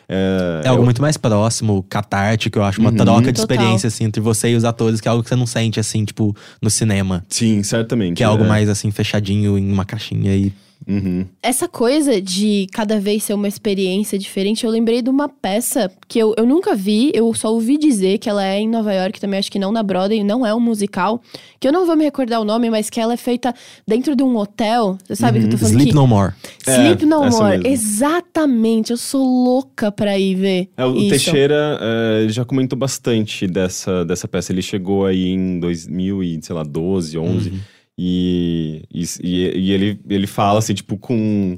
É, 0.08 0.62
É 0.66 0.68
algo 0.68 0.84
muito 0.84 1.02
mais 1.02 1.18
próximo, 1.18 1.84
catártico, 1.90 2.60
eu 2.60 2.64
acho. 2.64 2.80
Uma 2.80 2.92
troca 2.92 3.32
de 3.32 3.40
Total. 3.40 3.56
experiência, 3.56 3.88
assim, 3.88 4.04
entre 4.06 4.22
você 4.22 4.50
e 4.50 4.56
os 4.56 4.64
atores, 4.64 5.02
que 5.02 5.08
é 5.08 5.12
algo 5.12 5.24
que 5.24 5.30
você 5.30 5.36
não 5.36 5.46
sente, 5.46 5.80
assim, 5.80 6.06
tipo, 6.06 6.36
no 6.62 6.70
cinema. 6.70 7.26
Sim, 7.30 7.64
certamente. 7.64 8.18
Que 8.18 8.24
é 8.24 8.26
algo 8.26 8.46
mais, 8.46 8.70
assim, 8.70 8.92
fechadinho 8.92 9.58
em 9.58 9.72
uma 9.72 9.86
caixinha 9.86 10.36
e... 10.36 10.52
Uhum. 10.88 11.26
Essa 11.42 11.68
coisa 11.68 12.22
de 12.22 12.68
cada 12.72 13.00
vez 13.00 13.24
ser 13.24 13.34
uma 13.34 13.48
experiência 13.48 14.18
diferente, 14.20 14.66
eu 14.66 14.72
lembrei 14.72 15.02
de 15.02 15.10
uma 15.10 15.28
peça 15.28 15.92
que 16.08 16.20
eu, 16.20 16.34
eu 16.38 16.46
nunca 16.46 16.76
vi, 16.76 17.12
eu 17.14 17.34
só 17.34 17.52
ouvi 17.52 17.78
dizer 17.78 18.20
que 18.20 18.30
ela 18.30 18.46
é 18.46 18.60
em 18.60 18.70
Nova 18.70 18.94
York 18.94 19.20
também, 19.20 19.40
acho 19.40 19.52
que 19.52 19.58
não 19.60 19.72
na 19.72 19.82
Broadway, 19.82 20.24
não 20.24 20.46
é 20.46 20.54
um 20.54 20.60
musical, 20.60 21.22
que 21.60 21.68
eu 21.68 21.72
não 21.72 21.86
vou 21.86 21.96
me 21.96 22.04
recordar 22.04 22.40
o 22.40 22.46
nome, 22.46 22.70
mas 22.70 22.90
que 22.90 23.00
ela 23.00 23.14
é 23.14 23.18
feita 23.18 23.54
dentro 23.88 24.16
de 24.16 24.24
um 24.24 24.38
hotel. 24.38 24.98
Você 25.06 25.16
sabe 25.16 25.40
que 25.40 25.46
eu 25.46 25.50
tô 25.52 25.58
falando 25.58 25.74
Sleep 25.74 25.90
que... 25.90 25.96
No 25.96 26.08
More. 26.08 26.34
Sleep 26.68 27.04
É, 27.04 27.06
No 27.06 27.20
More, 27.30 27.58
mesmo. 27.58 27.68
exatamente. 27.68 28.92
Eu 28.92 28.98
sou 28.98 29.24
louca 29.26 29.92
pra 29.92 30.18
ir 30.18 30.36
ver. 30.36 30.70
É, 30.78 30.86
o 30.86 30.96
isso. 30.96 31.10
Teixeira 31.10 31.80
é, 31.82 32.28
já 32.30 32.46
comentou 32.46 32.78
bastante 32.78 33.48
dessa, 33.48 34.06
dessa 34.06 34.28
peça. 34.28 34.52
Ele 34.52 34.62
chegou 34.62 35.06
aí 35.06 35.30
em 35.30 35.60
2012, 35.60 37.18
11. 37.18 37.50
E, 37.50 37.75
e, 37.98 38.84
e- 38.94 39.52
e 39.56 39.72
ele, 39.72 40.00
ele 40.10 40.28
fala, 40.28 40.60
assim, 40.60 40.74
tipo, 40.74 40.98
com... 40.98 41.56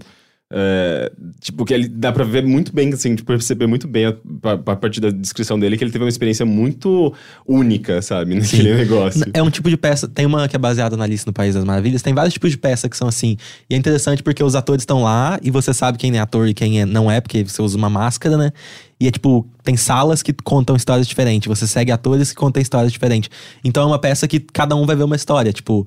é, 0.50 1.12
tipo, 1.42 1.66
que 1.66 1.74
ele 1.74 1.88
dá 1.90 2.12
pra 2.12 2.24
ver 2.24 2.46
muito 2.46 2.74
bem, 2.74 2.94
assim, 2.94 3.16
tipo, 3.16 3.28
perceber 3.28 3.68
muito 3.68 3.88
bem 3.88 4.06
a, 4.06 4.10
a, 4.44 4.52
a 4.72 4.76
partir 4.76 5.02
da 5.02 5.10
descrição 5.10 5.60
dele 5.60 5.78
que 5.78 5.84
ele 5.84 5.92
teve 5.92 6.06
uma 6.06 6.10
experiência 6.10 6.46
muito 6.46 7.14
única, 7.46 8.02
sabe, 8.02 8.34
naquele 8.40 8.74
negócio. 8.76 9.26
É 9.34 9.42
um 9.44 9.50
tipo 9.50 9.70
de 9.70 9.76
peça. 9.76 10.08
Tem 10.08 10.26
uma 10.26 10.48
que 10.48 10.56
é 10.56 10.60
baseada 10.60 10.96
na 10.96 11.04
Alice 11.04 11.26
no 11.28 11.34
País 11.34 11.54
das 11.56 11.64
Maravilhas. 11.66 12.02
Tem 12.02 12.14
vários 12.14 12.34
tipos 12.34 12.52
de 12.52 12.58
peça 12.58 12.88
que 12.88 12.96
são 12.96 13.08
assim. 13.08 13.36
E 13.70 13.76
é 13.76 13.78
interessante 13.78 14.24
porque 14.24 14.44
os 14.44 14.56
atores 14.56 14.84
estão 14.84 15.04
lá 15.04 15.38
e 15.42 15.52
você 15.52 15.74
sabe 15.74 15.98
quem 15.98 16.16
é 16.16 16.20
ator 16.20 16.48
e 16.48 16.54
quem 16.54 16.80
é- 16.82 16.86
não 16.86 17.10
é, 17.12 17.20
porque 17.20 17.44
você 17.44 17.62
usa 17.62 17.78
uma 17.78 17.90
máscara, 17.90 18.38
né? 18.38 18.52
E 19.00 19.08
é 19.08 19.12
tipo, 19.12 19.46
tem 19.64 19.76
salas 19.76 20.24
que 20.24 20.34
contam 20.44 20.76
histórias 20.76 21.08
diferentes. 21.08 21.48
Você 21.48 21.68
segue 21.68 21.92
atores 21.92 22.30
que 22.30 22.36
contam 22.36 22.62
histórias 22.62 22.92
diferentes. 22.92 23.30
Então 23.64 23.84
é 23.84 23.86
uma 23.86 24.00
peça 24.00 24.28
que 24.28 24.40
cada 24.40 24.76
um 24.76 24.86
vai 24.86 24.96
ver 24.96 25.04
uma 25.04 25.16
história. 25.16 25.52
Tipo, 25.52 25.86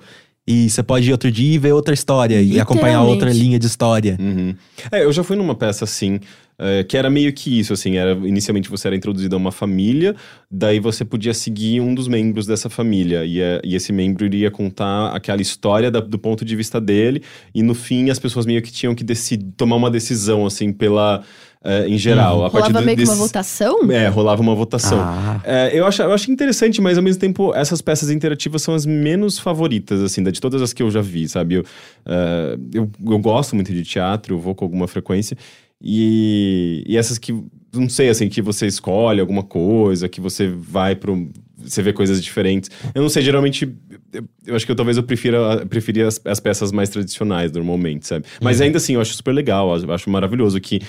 e 0.50 0.68
você 0.70 0.82
pode 0.82 1.08
ir 1.08 1.12
outro 1.12 1.30
dia 1.30 1.54
e 1.54 1.58
ver 1.58 1.72
outra 1.72 1.94
história. 1.94 2.40
E 2.42 2.58
acompanhar 2.60 3.02
outra 3.02 3.30
linha 3.32 3.58
de 3.58 3.66
história. 3.66 4.16
Uhum. 4.20 4.54
É, 4.90 5.04
eu 5.04 5.12
já 5.12 5.22
fui 5.22 5.36
numa 5.36 5.54
peça 5.54 5.84
assim, 5.84 6.18
é, 6.58 6.84
que 6.84 6.96
era 6.96 7.08
meio 7.08 7.32
que 7.32 7.58
isso, 7.60 7.72
assim, 7.72 7.96
era 7.96 8.12
inicialmente 8.26 8.68
você 8.68 8.88
era 8.88 8.96
introduzido 8.96 9.34
a 9.34 9.38
uma 9.38 9.52
família, 9.52 10.14
daí 10.50 10.78
você 10.80 11.04
podia 11.04 11.32
seguir 11.32 11.80
um 11.80 11.94
dos 11.94 12.06
membros 12.08 12.46
dessa 12.46 12.68
família, 12.68 13.24
e, 13.24 13.40
é- 13.40 13.60
e 13.64 13.74
esse 13.74 13.92
membro 13.92 14.26
iria 14.26 14.50
contar 14.50 15.14
aquela 15.14 15.40
história 15.40 15.90
da- 15.90 16.00
do 16.00 16.18
ponto 16.18 16.44
de 16.44 16.54
vista 16.56 16.80
dele, 16.80 17.22
e 17.54 17.62
no 17.62 17.74
fim 17.74 18.10
as 18.10 18.18
pessoas 18.18 18.44
meio 18.44 18.60
que 18.60 18.70
tinham 18.72 18.94
que 18.94 19.04
decidir, 19.04 19.46
tomar 19.56 19.76
uma 19.76 19.90
decisão, 19.90 20.44
assim, 20.44 20.72
pela... 20.72 21.22
eh, 21.64 21.88
em 21.88 21.98
geral. 21.98 22.44
A 22.44 22.50
partir 22.50 22.68
Rolava 22.68 22.80
do- 22.80 22.86
meio 22.86 22.96
que 22.96 23.04
uma 23.04 23.14
votação? 23.14 23.90
É, 23.90 24.08
rolava 24.08 24.40
uma 24.42 24.54
votação. 24.54 24.98
Ah. 25.00 25.40
É, 25.44 25.78
eu, 25.78 25.86
acho, 25.86 26.02
eu 26.02 26.12
acho 26.12 26.30
interessante, 26.30 26.80
mas 26.80 26.96
ao 26.96 27.04
mesmo 27.04 27.20
tempo, 27.20 27.54
essas 27.54 27.80
peças 27.82 28.10
interativas 28.10 28.62
são 28.62 28.74
as 28.74 28.86
menos 28.86 29.38
favoritas, 29.38 30.00
assim, 30.02 30.22
de 30.22 30.40
todas 30.40 30.62
as 30.62 30.72
que 30.72 30.82
eu 30.82 30.90
já 30.90 31.00
vi, 31.00 31.28
sabe? 31.28 31.56
Eu, 31.56 31.64
eh, 32.06 32.58
eu, 32.74 32.90
eu 33.06 33.18
gosto 33.18 33.54
muito 33.54 33.72
de 33.72 33.82
teatro, 33.82 34.34
eu 34.34 34.38
vou 34.38 34.54
com 34.54 34.64
alguma 34.64 34.88
frequência. 34.88 35.36
E, 35.82 36.84
e 36.86 36.96
essas 36.96 37.16
que, 37.18 37.32
não 37.74 37.88
sei, 37.88 38.08
assim, 38.10 38.28
que 38.28 38.42
você 38.42 38.66
escolhe 38.66 39.20
alguma 39.20 39.42
coisa, 39.42 40.08
que 40.08 40.20
você 40.20 40.46
vai 40.48 40.94
pro. 40.94 41.28
Você 41.56 41.82
vê 41.82 41.92
coisas 41.92 42.22
diferentes. 42.22 42.70
Eu 42.94 43.02
não 43.02 43.08
sei, 43.08 43.22
geralmente. 43.22 43.70
Eu, 44.12 44.24
eu 44.46 44.56
acho 44.56 44.64
que 44.66 44.72
eu 44.72 44.76
talvez 44.76 44.96
eu 44.96 45.02
prefira, 45.02 45.64
preferia 45.66 46.06
as, 46.06 46.20
as 46.24 46.40
peças 46.40 46.70
mais 46.72 46.88
tradicionais, 46.90 47.52
normalmente, 47.52 48.06
sabe? 48.06 48.24
Mas 48.42 48.60
ainda 48.60 48.76
assim, 48.78 48.94
eu 48.94 49.00
acho 49.00 49.14
super 49.14 49.32
legal, 49.32 49.74
eu 49.78 49.92
acho 49.92 50.08
maravilhoso 50.10 50.60
que, 50.60 50.80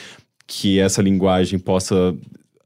que 0.48 0.80
essa 0.80 1.02
linguagem 1.02 1.58
possa 1.60 2.16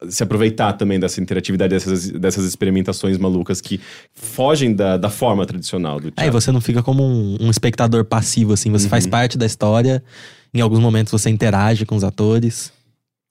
se 0.09 0.21
aproveitar 0.21 0.73
também 0.73 0.99
dessa 0.99 1.19
interatividade, 1.21 1.69
dessas, 1.73 2.09
dessas 2.11 2.45
experimentações 2.45 3.17
malucas 3.17 3.59
que 3.61 3.79
fogem 4.13 4.75
da, 4.75 4.97
da 4.97 5.09
forma 5.09 5.45
tradicional 5.45 5.99
do 5.99 6.07
Aí 6.07 6.11
teatro. 6.11 6.33
você 6.33 6.51
não 6.51 6.61
fica 6.61 6.83
como 6.83 7.03
um, 7.03 7.37
um 7.41 7.49
espectador 7.49 8.03
passivo, 8.05 8.53
assim. 8.53 8.71
Você 8.71 8.83
Uhum. 8.85 8.89
faz 8.89 9.07
parte 9.07 9.37
da 9.37 9.45
história. 9.45 10.03
Em 10.53 10.61
alguns 10.61 10.79
momentos 10.79 11.11
você 11.11 11.29
interage 11.29 11.85
com 11.85 11.95
os 11.95 12.03
atores. 12.03 12.71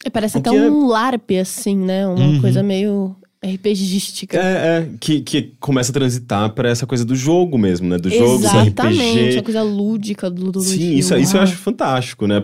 É, 0.05 0.11
Parece 0.11 0.37
O 0.37 0.41
até 0.41 0.51
é- 0.57 0.71
um 0.71 0.87
LARP, 0.89 1.33
assim, 1.41 1.77
né? 1.77 2.07
Uma 2.07 2.19
Uhum. 2.19 2.41
coisa 2.41 2.63
meio 2.63 3.15
RPGística. 3.45 4.37
É, 4.39 4.41
é, 4.41 4.89
que, 4.99 5.21
que 5.21 5.53
começa 5.61 5.91
a 5.91 5.95
transitar 5.95 6.51
para 6.55 6.69
essa 6.69 6.87
coisa 6.87 7.05
do 7.05 7.15
jogo 7.15 7.59
mesmo, 7.59 7.89
né? 7.89 7.99
Do 7.99 8.09
jogo, 8.09 8.39
do 8.39 8.45
Exatamente, 8.45 9.21
RPG. 9.21 9.37
uma 9.37 9.43
coisa 9.43 9.63
lúdica 9.63 10.31
do, 10.31 10.51
do 10.51 10.61
Sim, 10.61 10.95
isso, 10.95 11.15
isso 11.17 11.37
eu 11.37 11.41
acho 11.43 11.57
fantástico, 11.57 12.27
né? 12.27 12.43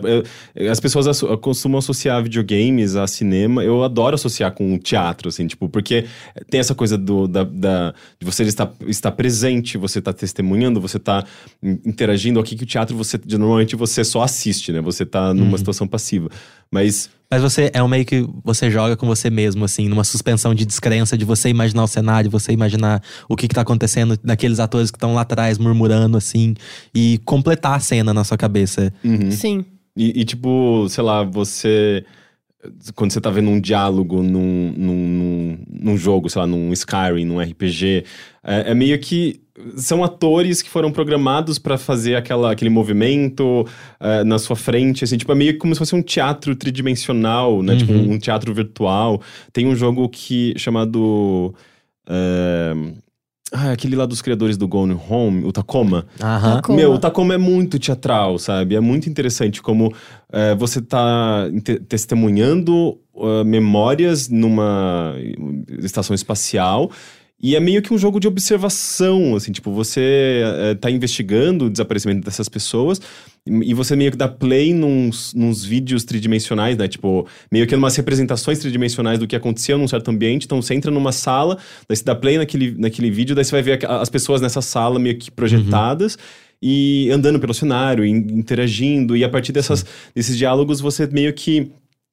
As 0.69 0.79
pessoas 0.79 1.21
costumam 1.41 1.79
associar 1.79 2.21
videogames 2.23 2.95
a 2.95 3.07
cinema. 3.07 3.63
Eu 3.63 3.83
adoro 3.83 4.15
associar 4.15 4.51
com 4.53 4.73
o 4.73 4.77
teatro, 4.77 5.29
assim, 5.29 5.47
tipo, 5.47 5.67
porque 5.67 6.05
tem 6.49 6.59
essa 6.59 6.75
coisa 6.75 6.97
do, 6.97 7.27
da, 7.27 7.43
da- 7.43 7.93
de 8.19 8.25
você 8.25 8.43
estar, 8.43 8.71
estar 8.87 9.11
presente, 9.11 9.77
você 9.77 9.99
estar 9.99 10.13
testemunhando, 10.13 10.79
você 10.79 10.97
estar 10.97 11.27
interagindo. 11.63 12.39
Aqui 12.39 12.55
que 12.55 12.63
o 12.63 12.67
teatro, 12.67 12.95
você 12.95 13.19
normalmente 13.27 13.75
você 13.75 14.03
só 14.03 14.21
assiste, 14.21 14.71
né? 14.71 14.81
Você 14.81 15.05
tá 15.05 15.33
numa 15.33 15.57
situação 15.57 15.87
passiva. 15.87 16.29
Mas 16.71 17.09
Mas 17.31 17.41
você 17.41 17.71
é 17.73 17.81
um 17.81 17.87
meio 17.87 18.05
que 18.05 18.27
você 18.43 18.69
joga 18.69 18.97
com 18.97 19.07
você 19.07 19.29
mesmo, 19.29 19.63
assim, 19.63 19.87
numa 19.87 20.03
suspensão 20.03 20.53
de 20.53 20.65
descrença, 20.65 21.17
de 21.17 21.23
você 21.23 21.47
imaginar 21.47 21.85
o 21.85 21.87
cenário, 21.87 22.29
você 22.29 22.51
imaginar 22.51 23.01
o 23.29 23.37
que, 23.37 23.47
que 23.47 23.55
tá 23.55 23.61
acontecendo 23.61 24.19
naqueles 24.21 24.59
atores 24.59 24.91
que 24.91 24.97
estão 24.97 25.13
lá 25.13 25.21
atrás 25.21 25.57
murmurando, 25.57 26.17
assim, 26.17 26.55
e 26.93 27.21
completar 27.23 27.75
a 27.75 27.79
cena 27.79 28.13
na 28.13 28.25
sua 28.25 28.37
cabeça. 28.37 28.93
uhum. 29.01 29.31
Sim. 29.31 29.65
E, 29.95 30.21
e, 30.21 30.25
tipo, 30.25 30.87
sei 30.89 31.03
lá, 31.03 31.23
você. 31.23 32.05
Quando 32.95 33.11
você 33.11 33.19
tá 33.19 33.29
vendo 33.29 33.49
um 33.49 33.59
diálogo 33.59 34.21
num, 34.21 34.73
num, 34.77 35.57
num, 35.67 35.97
jogo, 35.97 36.29
sei 36.29 36.41
lá, 36.41 36.47
num 36.47 36.71
Skyrim, 36.73 37.25
num 37.25 37.39
RPG, 37.39 38.05
é, 38.43 38.71
é 38.71 38.73
meio 38.73 38.97
que. 38.99 39.41
São 39.75 40.03
atores 40.03 40.61
que 40.61 40.69
foram 40.69 40.91
programados 40.91 41.59
pra 41.59 41.77
fazer 41.77 42.15
aquela, 42.15 42.51
aquele 42.51 42.69
movimento 42.69 43.67
é, 43.99 44.23
na 44.23 44.39
sua 44.39 44.55
frente, 44.55 45.03
assim, 45.03 45.17
tipo, 45.17 45.31
é 45.31 45.35
meio 45.35 45.53
que 45.53 45.59
como 45.59 45.75
se 45.75 45.79
fosse 45.79 45.93
um 45.93 46.01
teatro 46.01 46.55
tridimensional, 46.55 47.61
né? 47.61 47.75
Tipo, 47.75 47.93
um, 47.93 48.13
um 48.13 48.19
teatro 48.19 48.53
virtual. 48.53 49.21
Tem 49.53 49.67
um 49.67 49.75
jogo 49.75 50.07
que 50.09 50.53
chamado. 50.57 51.53
é, 52.07 52.73
Ah, 53.53 53.71
aquele 53.71 53.95
lá 53.97 54.05
dos 54.05 54.21
criadores 54.21 54.55
do 54.55 54.65
Gone 54.67 54.97
Home, 55.09 55.43
o 55.43 55.51
Tacoma. 55.51 56.05
Aham. 56.21 56.55
Tacoma. 56.55 56.77
Meu, 56.77 56.93
o 56.93 56.99
Tacoma 56.99 57.33
é 57.33 57.37
muito 57.37 57.77
teatral, 57.77 58.39
sabe? 58.39 58.75
É 58.75 58.79
muito 58.79 59.09
interessante 59.09 59.61
como 59.61 59.93
é, 60.31 60.55
você 60.55 60.81
tá 60.81 61.47
te- 61.63 61.79
testemunhando 61.79 62.97
ah, 63.17 63.43
memórias 63.43 64.29
numa 64.29 65.15
estação 65.79 66.13
espacial. 66.15 66.89
E 67.43 67.55
é 67.55 67.59
meio 67.59 67.81
que 67.81 67.93
um 67.93 67.97
jogo 67.97 68.19
de 68.19 68.27
observação, 68.27 69.35
assim, 69.35 69.51
tipo, 69.51 69.71
você 69.71 70.41
é, 70.43 70.75
tá 70.75 70.91
investigando 70.91 71.65
o 71.65 71.69
desaparecimento 71.69 72.23
dessas 72.23 72.47
pessoas 72.47 73.01
e 73.47 73.71
e 73.71 73.73
você 73.73 73.95
meio 73.95 74.11
que 74.11 74.17
dá 74.17 74.27
play 74.27 74.71
nos, 74.73 75.33
nos 75.33 75.65
vídeos 75.65 76.03
tridimensionais, 76.03 76.77
né? 76.77 76.87
Tipo, 76.87 77.25
meio 77.51 77.65
que 77.65 77.73
umas 77.75 77.95
representações 77.95 78.59
tridimensionais 78.59 79.17
do 79.17 79.25
que 79.25 79.35
aconteceu 79.35 79.77
num 79.79 79.87
certo 79.87 80.11
ambiente. 80.11 80.45
Então 80.45 80.61
você 80.61 80.75
entra 80.75 80.91
numa 80.91 81.11
sala, 81.11 81.57
daí 81.89 81.97
você 81.97 82.03
dá 82.03 82.13
play 82.13 82.37
naquele, 82.37 82.75
naquele 82.77 83.09
vídeo, 83.09 83.35
daí 83.35 83.43
você 83.43 83.51
vai 83.51 83.63
ver 83.63 83.85
as 83.89 84.09
pessoas 84.09 84.41
nessa 84.41 84.61
sala 84.61 84.99
meio 84.99 85.17
que 85.17 85.31
projetadas. 85.31 86.17
E 86.61 87.09
andando 87.09 87.39
pelo 87.39 87.55
cenário, 87.55 88.05
in- 88.05 88.27
interagindo, 88.37 89.17
e 89.17 89.23
a 89.23 89.29
partir 89.29 89.51
dessas, 89.51 89.83
desses 90.13 90.37
diálogos 90.37 90.79
você 90.79 91.07
meio 91.07 91.33
que 91.33 91.71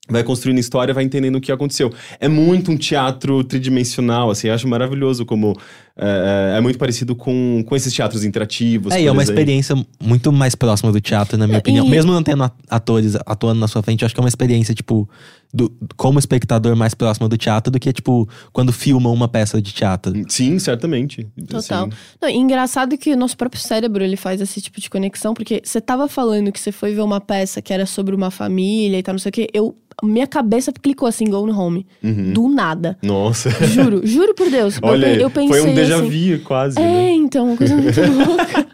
vai 0.08 0.22
construindo 0.24 0.58
história, 0.58 0.94
vai 0.94 1.04
entendendo 1.04 1.36
o 1.36 1.40
que 1.40 1.52
aconteceu. 1.52 1.92
É 2.18 2.28
muito 2.28 2.70
um 2.70 2.76
teatro 2.76 3.44
tridimensional, 3.44 4.30
assim, 4.30 4.48
eu 4.48 4.54
acho 4.54 4.66
maravilhoso 4.66 5.24
como 5.26 5.56
é, 5.96 6.54
é 6.56 6.60
muito 6.60 6.78
parecido 6.78 7.14
com, 7.14 7.62
com 7.66 7.76
esses 7.76 7.92
teatros 7.92 8.24
interativos. 8.24 8.92
É, 8.92 9.02
e 9.02 9.06
é 9.06 9.12
uma 9.12 9.22
exemplo. 9.22 9.40
experiência 9.40 9.76
muito 10.00 10.32
mais 10.32 10.54
próxima 10.54 10.90
do 10.92 11.00
teatro, 11.00 11.36
na 11.36 11.46
minha 11.46 11.58
opinião. 11.58 11.86
E- 11.86 11.90
Mesmo 11.90 12.12
não 12.12 12.22
tendo 12.22 12.50
atores 12.68 13.16
atuando 13.26 13.60
na 13.60 13.68
sua 13.68 13.82
frente, 13.82 14.02
eu 14.02 14.06
acho 14.06 14.14
que 14.14 14.20
é 14.20 14.22
uma 14.22 14.28
experiência, 14.28 14.74
tipo, 14.74 15.08
do, 15.52 15.72
como 15.96 16.18
espectador 16.18 16.76
mais 16.76 16.94
próxima 16.94 17.28
do 17.28 17.36
teatro 17.38 17.70
do 17.70 17.78
que, 17.80 17.92
tipo, 17.92 18.28
quando 18.52 18.72
filmam 18.72 19.12
uma 19.12 19.28
peça 19.28 19.60
de 19.62 19.72
teatro. 19.72 20.12
Sim, 20.28 20.58
certamente. 20.58 21.26
Total. 21.48 21.86
Assim, 21.86 21.96
Não, 22.20 22.28
engraçado 22.28 22.98
que 22.98 23.12
o 23.12 23.16
nosso 23.16 23.36
próprio 23.36 23.60
cérebro 23.60 24.04
ele 24.04 24.16
faz 24.16 24.40
esse 24.40 24.60
tipo 24.60 24.80
de 24.80 24.90
conexão, 24.90 25.32
porque 25.34 25.62
você 25.64 25.80
tava 25.80 26.06
falando 26.08 26.52
que 26.52 26.60
você 26.60 26.70
foi 26.70 26.94
ver 26.94 27.00
uma 27.00 27.20
peça 27.20 27.62
que 27.62 27.72
era 27.72 27.86
sobre 27.86 28.14
uma 28.14 28.30
família 28.30 28.98
e 28.98 29.02
tal, 29.02 29.14
não 29.14 29.18
sei 29.18 29.30
o 29.30 29.32
quê. 29.32 29.48
Eu, 29.54 29.74
minha 30.02 30.26
cabeça 30.26 30.70
clicou 30.72 31.08
assim, 31.08 31.24
Gone 31.24 31.50
Home. 31.52 31.86
Uhum. 32.04 32.32
Do 32.32 32.48
nada. 32.48 32.98
Nossa. 33.02 33.48
Juro, 33.66 34.06
juro 34.06 34.34
por 34.34 34.50
Deus. 34.50 34.76
Eu 34.76 34.88
Olha, 34.88 35.16
pe- 35.16 35.22
eu, 35.22 35.30
pensei 35.30 35.48
foi 35.62 35.70
um 35.70 35.74
déjà 35.74 35.96
assim, 35.96 36.34
vu 36.36 36.42
quase, 36.44 36.78
É, 36.78 36.82
né? 36.82 37.12
então, 37.12 37.46
uma 37.48 37.56
coisa 37.56 37.74
muito 37.74 38.00
louca. 38.00 38.66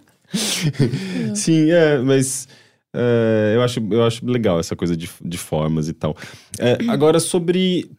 Sim, 1.34 1.70
é, 1.70 1.98
mas 1.98 2.48
é, 2.94 3.52
eu, 3.56 3.62
acho, 3.62 3.80
eu 3.90 4.04
acho 4.04 4.24
legal 4.24 4.58
essa 4.60 4.74
coisa 4.76 4.96
de, 4.96 5.10
de 5.22 5.38
formas 5.38 5.88
e 5.88 5.92
tal. 5.92 6.16
É, 6.58 6.78
agora, 6.88 7.18
sobre 7.20 7.90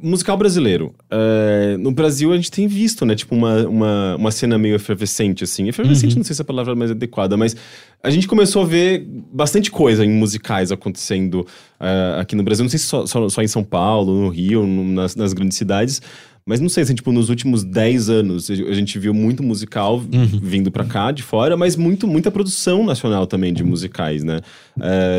musical 0.00 0.36
brasileiro. 0.36 0.94
É, 1.10 1.76
no 1.76 1.90
Brasil, 1.90 2.32
a 2.32 2.36
gente 2.36 2.52
tem 2.52 2.68
visto, 2.68 3.04
né? 3.04 3.16
Tipo, 3.16 3.34
uma, 3.34 3.66
uma, 3.66 4.16
uma 4.16 4.30
cena 4.30 4.56
meio 4.56 4.76
efervescente, 4.76 5.42
assim. 5.42 5.66
Efervescente, 5.68 6.12
Uhum. 6.12 6.18
não 6.18 6.24
sei 6.24 6.36
se 6.36 6.40
é 6.40 6.44
a 6.44 6.46
palavra 6.46 6.74
mais 6.76 6.92
adequada, 6.92 7.36
mas 7.36 7.56
a 8.00 8.08
gente 8.08 8.28
começou 8.28 8.62
a 8.62 8.64
ver 8.64 9.04
bastante 9.32 9.72
coisa 9.72 10.04
em 10.04 10.10
musicais 10.10 10.70
acontecendo 10.70 11.44
é, 11.80 12.20
aqui 12.20 12.36
no 12.36 12.44
Brasil. 12.44 12.62
Não 12.64 12.70
sei 12.70 12.78
se 12.78 12.86
só, 12.86 13.06
só, 13.06 13.28
só 13.28 13.42
em 13.42 13.48
São 13.48 13.64
Paulo, 13.64 14.14
no 14.22 14.28
Rio, 14.28 14.64
no- 14.64 14.84
nas, 14.84 15.16
nas 15.16 15.32
grandes 15.32 15.58
cidades. 15.58 16.00
Mas 16.44 16.60
não 16.60 16.68
sei, 16.68 16.82
assim, 16.82 16.94
tipo, 16.94 17.12
nos 17.12 17.28
últimos 17.28 17.62
10 17.62 18.10
anos 18.10 18.50
a 18.50 18.74
gente 18.74 18.98
viu 18.98 19.14
muito 19.14 19.42
musical 19.42 20.00
vindo 20.42 20.72
pra 20.72 20.84
cá, 20.84 21.12
de 21.12 21.22
fora, 21.22 21.56
mas 21.56 21.76
muito, 21.76 22.06
muita 22.08 22.30
produção 22.30 22.84
nacional 22.84 23.26
também 23.26 23.52
de 23.52 23.62
musicais, 23.62 24.24
né? 24.24 24.40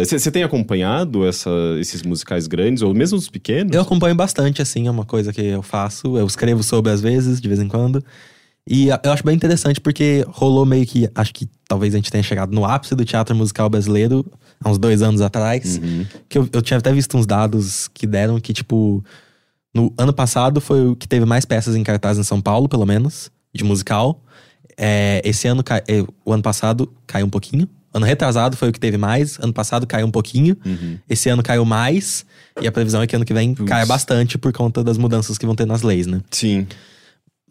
Você 0.05 0.29
tem 0.29 0.43
acompanhado 0.43 1.25
essa, 1.25 1.49
esses 1.79 2.03
musicais 2.03 2.45
grandes, 2.45 2.83
ou 2.83 2.93
mesmo 2.93 3.17
os 3.17 3.29
pequenos? 3.29 3.73
Eu 3.73 3.81
acompanho 3.81 4.15
bastante, 4.15 4.61
assim, 4.61 4.87
é 4.87 4.91
uma 4.91 5.05
coisa 5.05 5.31
que 5.31 5.41
eu 5.41 5.61
faço. 5.61 6.17
Eu 6.17 6.27
escrevo 6.27 6.61
sobre 6.61 6.91
às 6.91 6.99
vezes, 6.99 7.39
de 7.39 7.47
vez 7.47 7.59
em 7.61 7.67
quando. 7.67 8.03
E 8.67 8.87
eu 8.87 9.11
acho 9.11 9.25
bem 9.25 9.35
interessante 9.35 9.81
porque 9.81 10.25
rolou 10.29 10.65
meio 10.65 10.85
que. 10.85 11.09
Acho 11.13 11.33
que 11.33 11.49
talvez 11.67 11.93
a 11.93 11.97
gente 11.97 12.09
tenha 12.09 12.23
chegado 12.23 12.53
no 12.53 12.63
ápice 12.63 12.95
do 12.95 13.03
teatro 13.03 13.35
musical 13.35 13.69
brasileiro 13.69 14.25
há 14.63 14.69
uns 14.69 14.77
dois 14.77 15.01
anos 15.01 15.19
atrás. 15.19 15.77
Uhum. 15.83 16.05
Que 16.29 16.37
eu, 16.37 16.49
eu 16.51 16.61
tinha 16.61 16.77
até 16.77 16.91
visto 16.93 17.17
uns 17.17 17.25
dados 17.25 17.89
que 17.93 18.07
deram 18.07 18.39
que, 18.39 18.53
tipo, 18.53 19.03
no 19.73 19.93
ano 19.97 20.13
passado 20.13 20.61
foi 20.61 20.87
o 20.87 20.95
que 20.95 21.07
teve 21.07 21.25
mais 21.25 21.45
peças 21.45 21.75
em 21.75 21.83
cartaz 21.83 22.17
em 22.17 22.23
São 22.23 22.39
Paulo, 22.39 22.69
pelo 22.69 22.85
menos, 22.85 23.31
de 23.53 23.63
musical. 23.63 24.21
É, 24.77 25.21
esse 25.25 25.47
ano, 25.47 25.63
é, 25.87 26.05
o 26.23 26.31
ano 26.31 26.43
passado 26.43 26.91
caiu 27.07 27.25
um 27.25 27.29
pouquinho. 27.29 27.67
Ano 27.93 28.05
retrasado 28.05 28.57
foi 28.57 28.69
o 28.69 28.71
que 28.71 28.79
teve 28.79 28.97
mais. 28.97 29.39
Ano 29.39 29.53
passado 29.53 29.85
caiu 29.85 30.07
um 30.07 30.11
pouquinho. 30.11 30.57
Uhum. 30.65 30.97
Esse 31.09 31.29
ano 31.29 31.43
caiu 31.43 31.63
mais. 31.63 32.25
E 32.61 32.67
a 32.67 32.71
previsão 32.71 33.01
é 33.01 33.07
que 33.07 33.15
ano 33.15 33.25
que 33.25 33.33
vem 33.33 33.53
Putz. 33.53 33.69
caia 33.69 33.85
bastante 33.85 34.37
por 34.37 34.51
conta 34.51 34.83
das 34.83 34.97
mudanças 34.97 35.37
que 35.37 35.45
vão 35.45 35.55
ter 35.55 35.65
nas 35.65 35.83
leis, 35.83 36.07
né? 36.07 36.21
Sim. 36.31 36.65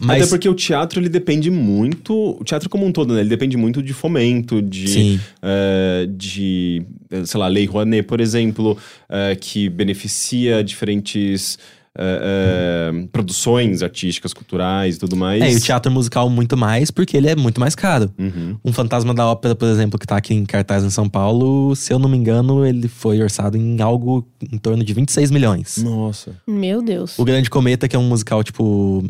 Mas. 0.01 0.23
Até 0.23 0.31
porque 0.31 0.49
o 0.49 0.55
teatro, 0.55 0.99
ele 0.99 1.09
depende 1.09 1.49
muito... 1.49 2.37
O 2.41 2.45
teatro 2.45 2.69
como 2.69 2.85
um 2.85 2.91
todo, 2.91 3.15
né? 3.15 3.21
Ele 3.21 3.29
depende 3.29 3.57
muito 3.57 3.81
de 3.81 3.93
fomento, 3.93 4.61
de... 4.61 4.89
Sim. 4.89 5.21
eh, 5.43 6.09
de, 6.11 6.85
sei 7.25 7.39
lá, 7.39 7.47
Lei 7.47 7.67
Rouanet, 7.67 8.03
por 8.05 8.21
exemplo, 8.21 8.77
eh, 9.09 9.37
que 9.37 9.69
beneficia 9.69 10.65
diferentes 10.65 11.57
eh, 11.99 12.91
produções 13.13 13.83
artísticas, 13.83 14.33
culturais 14.33 14.97
e 14.97 14.99
tudo 14.99 15.17
mais. 15.17 15.43
É, 15.43 15.53
e 15.53 15.57
o 15.57 15.61
teatro 15.61 15.91
musical 15.93 16.29
muito 16.31 16.57
mais, 16.57 16.91
porque 16.91 17.17
ele 17.17 17.29
é 17.29 17.37
muito 17.37 17.61
mais 17.61 17.75
caro. 17.75 18.11
Uhum. 18.19 18.57
Um 18.65 18.73
Fantasma 18.73 19.13
da 19.13 19.27
Ópera, 19.27 19.55
por 19.55 19.69
exemplo, 19.69 19.99
que 19.99 20.07
tá 20.07 20.17
aqui 20.17 20.35
em 20.35 20.45
cartaz 20.45 20.85
em 20.85 20.91
São 20.91 21.09
Paulo, 21.09 21.77
se 21.77 21.93
eu 21.93 21.99
não 21.99 22.09
me 22.09 22.17
engano, 22.17 22.65
ele 22.65 22.89
foi 22.89 23.23
orçado 23.23 23.57
em 23.57 23.81
algo 23.81 24.27
em 24.51 24.59
torno 24.59 24.83
de 24.83 24.93
26 24.95 25.31
milhões. 25.31 25.77
Nossa. 25.79 26.35
Meu 26.47 26.83
Deus. 26.83 27.19
O 27.19 27.25
Grande 27.25 27.51
Cometa, 27.51 27.87
que 27.87 27.95
é 27.95 27.99
um 27.99 28.09
musical, 28.09 28.43
tipo, 28.43 29.05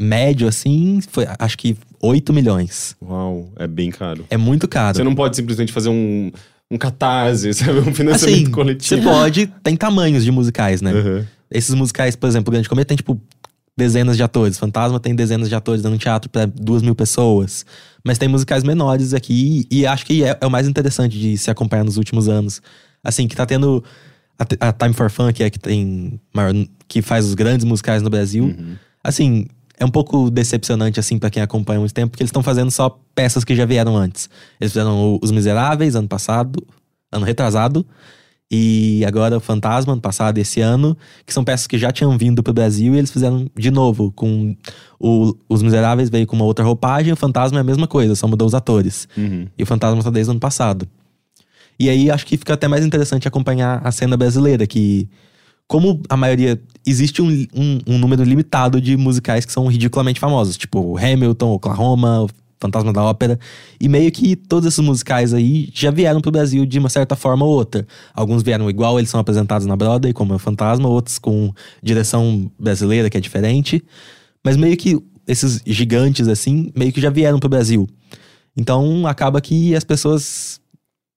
médio, 0.00 0.48
assim, 0.48 1.00
foi 1.08 1.26
acho 1.38 1.56
que 1.56 1.76
8 2.02 2.32
milhões. 2.32 2.96
Uau, 3.02 3.48
é 3.56 3.66
bem 3.66 3.90
caro. 3.90 4.24
É 4.30 4.36
muito 4.36 4.68
caro. 4.68 4.96
Você 4.96 5.04
não 5.04 5.14
pode 5.14 5.36
simplesmente 5.36 5.72
fazer 5.72 5.88
um, 5.88 6.30
um 6.70 6.76
catarse, 6.76 7.52
sabe? 7.54 7.78
Um 7.78 7.94
financiamento 7.94 8.42
Assim, 8.42 8.50
coletivo. 8.50 9.02
você 9.02 9.08
pode. 9.08 9.46
Tem 9.62 9.76
tamanhos 9.76 10.24
de 10.24 10.30
musicais, 10.30 10.82
né? 10.82 10.92
Uhum. 10.92 11.24
Esses 11.50 11.74
musicais, 11.74 12.16
por 12.16 12.26
exemplo, 12.28 12.50
o 12.50 12.52
Grande 12.52 12.68
Cometa 12.68 12.88
tem, 12.88 12.96
tipo, 12.96 13.20
dezenas 13.76 14.16
de 14.16 14.22
atores. 14.22 14.58
Fantasma 14.58 14.98
tem 14.98 15.14
dezenas 15.14 15.48
de 15.48 15.54
atores 15.54 15.82
dando 15.82 15.98
teatro 15.98 16.30
pra 16.30 16.46
duas 16.46 16.82
mil 16.82 16.94
pessoas. 16.94 17.66
Mas 18.04 18.18
tem 18.18 18.28
musicais 18.28 18.64
menores 18.64 19.12
aqui. 19.12 19.66
E 19.70 19.86
acho 19.86 20.06
que 20.06 20.24
é, 20.24 20.38
é 20.40 20.46
o 20.46 20.50
mais 20.50 20.66
interessante 20.66 21.18
de 21.18 21.36
se 21.36 21.50
acompanhar 21.50 21.84
nos 21.84 21.96
últimos 21.96 22.28
anos. 22.28 22.62
Assim, 23.04 23.28
que 23.28 23.36
tá 23.36 23.44
tendo 23.44 23.84
a, 24.38 24.68
a 24.68 24.72
Time 24.72 24.94
for 24.94 25.10
Fun, 25.10 25.32
que 25.32 25.42
é 25.42 25.50
que 25.50 25.58
tem 25.58 26.20
maior, 26.34 26.52
que 26.88 27.02
faz 27.02 27.24
os 27.24 27.34
grandes 27.34 27.64
musicais 27.64 28.02
no 28.02 28.10
Brasil. 28.10 28.54
Assim, 29.04 29.46
é 29.78 29.84
um 29.84 29.90
pouco 29.90 30.30
decepcionante, 30.30 30.98
assim, 30.98 31.18
pra 31.18 31.30
quem 31.30 31.42
acompanha 31.42 31.78
há 31.78 31.80
muito 31.80 31.94
tempo, 31.94 32.10
porque 32.10 32.22
eles 32.22 32.30
estão 32.30 32.42
fazendo 32.42 32.70
só 32.70 32.98
peças 33.14 33.44
que 33.44 33.54
já 33.54 33.64
vieram 33.64 33.96
antes. 33.96 34.28
Eles 34.60 34.72
fizeram 34.72 35.18
Os 35.22 35.30
Miseráveis 35.30 35.94
ano 35.94 36.08
passado, 36.08 36.66
ano 37.12 37.24
retrasado. 37.24 37.86
E 38.50 39.04
agora 39.04 39.36
o 39.36 39.40
Fantasma, 39.40 39.92
ano 39.92 40.00
passado 40.00 40.38
esse 40.38 40.60
ano, 40.60 40.96
que 41.26 41.34
são 41.34 41.42
peças 41.42 41.66
que 41.66 41.76
já 41.76 41.90
tinham 41.90 42.16
vindo 42.16 42.42
pro 42.42 42.54
Brasil 42.54 42.94
e 42.94 42.98
eles 42.98 43.10
fizeram 43.10 43.50
de 43.56 43.70
novo. 43.70 44.12
com 44.12 44.56
o, 45.00 45.34
Os 45.48 45.62
Miseráveis 45.62 46.08
veio 46.08 46.26
com 46.26 46.36
uma 46.36 46.44
outra 46.44 46.64
roupagem, 46.64 47.12
o 47.12 47.16
Fantasma 47.16 47.58
é 47.58 47.60
a 47.60 47.64
mesma 47.64 47.88
coisa, 47.88 48.14
só 48.14 48.28
mudou 48.28 48.46
os 48.46 48.54
atores. 48.54 49.08
Uhum. 49.16 49.46
E 49.58 49.62
o 49.62 49.66
Fantasma 49.66 50.02
tá 50.02 50.10
desde 50.10 50.30
o 50.30 50.32
ano 50.32 50.40
passado. 50.40 50.86
E 51.78 51.90
aí 51.90 52.10
acho 52.10 52.24
que 52.24 52.36
fica 52.36 52.54
até 52.54 52.68
mais 52.68 52.86
interessante 52.86 53.28
acompanhar 53.28 53.80
a 53.84 53.90
cena 53.90 54.16
brasileira, 54.16 54.66
que, 54.66 55.08
como 55.66 56.00
a 56.08 56.16
maioria. 56.16 56.60
Existe 56.86 57.20
um, 57.20 57.28
um, 57.52 57.78
um 57.84 57.98
número 57.98 58.22
limitado 58.22 58.80
de 58.80 58.96
musicais 58.96 59.44
que 59.44 59.52
são 59.52 59.66
ridiculamente 59.66 60.20
famosos, 60.20 60.56
tipo 60.56 60.96
Hamilton, 60.96 61.50
Oklahoma, 61.50 62.28
Fantasma 62.58 62.92
da 62.92 63.02
Ópera. 63.02 63.38
E 63.80 63.88
meio 63.88 64.10
que 64.10 64.36
todos 64.36 64.66
esses 64.66 64.84
musicais 64.84 65.34
aí 65.34 65.68
já 65.72 65.90
vieram 65.90 66.20
pro 66.20 66.30
Brasil 66.30 66.64
de 66.64 66.78
uma 66.78 66.88
certa 66.88 67.14
forma 67.14 67.44
ou 67.44 67.52
outra. 67.52 67.86
Alguns 68.14 68.42
vieram 68.42 68.68
igual, 68.70 68.98
eles 68.98 69.10
são 69.10 69.20
apresentados 69.20 69.66
na 69.66 69.76
Broadway, 69.76 70.12
como 70.12 70.32
é 70.32 70.36
o 70.36 70.38
Fantasma, 70.38 70.88
outros 70.88 71.18
com 71.18 71.52
direção 71.82 72.50
brasileira, 72.58 73.10
que 73.10 73.16
é 73.16 73.20
diferente. 73.20 73.82
Mas 74.44 74.56
meio 74.56 74.76
que 74.76 74.98
esses 75.26 75.60
gigantes, 75.66 76.28
assim, 76.28 76.70
meio 76.74 76.92
que 76.92 77.00
já 77.00 77.10
vieram 77.10 77.38
pro 77.38 77.48
Brasil. 77.48 77.88
Então 78.56 79.06
acaba 79.06 79.40
que 79.40 79.74
as 79.74 79.84
pessoas 79.84 80.60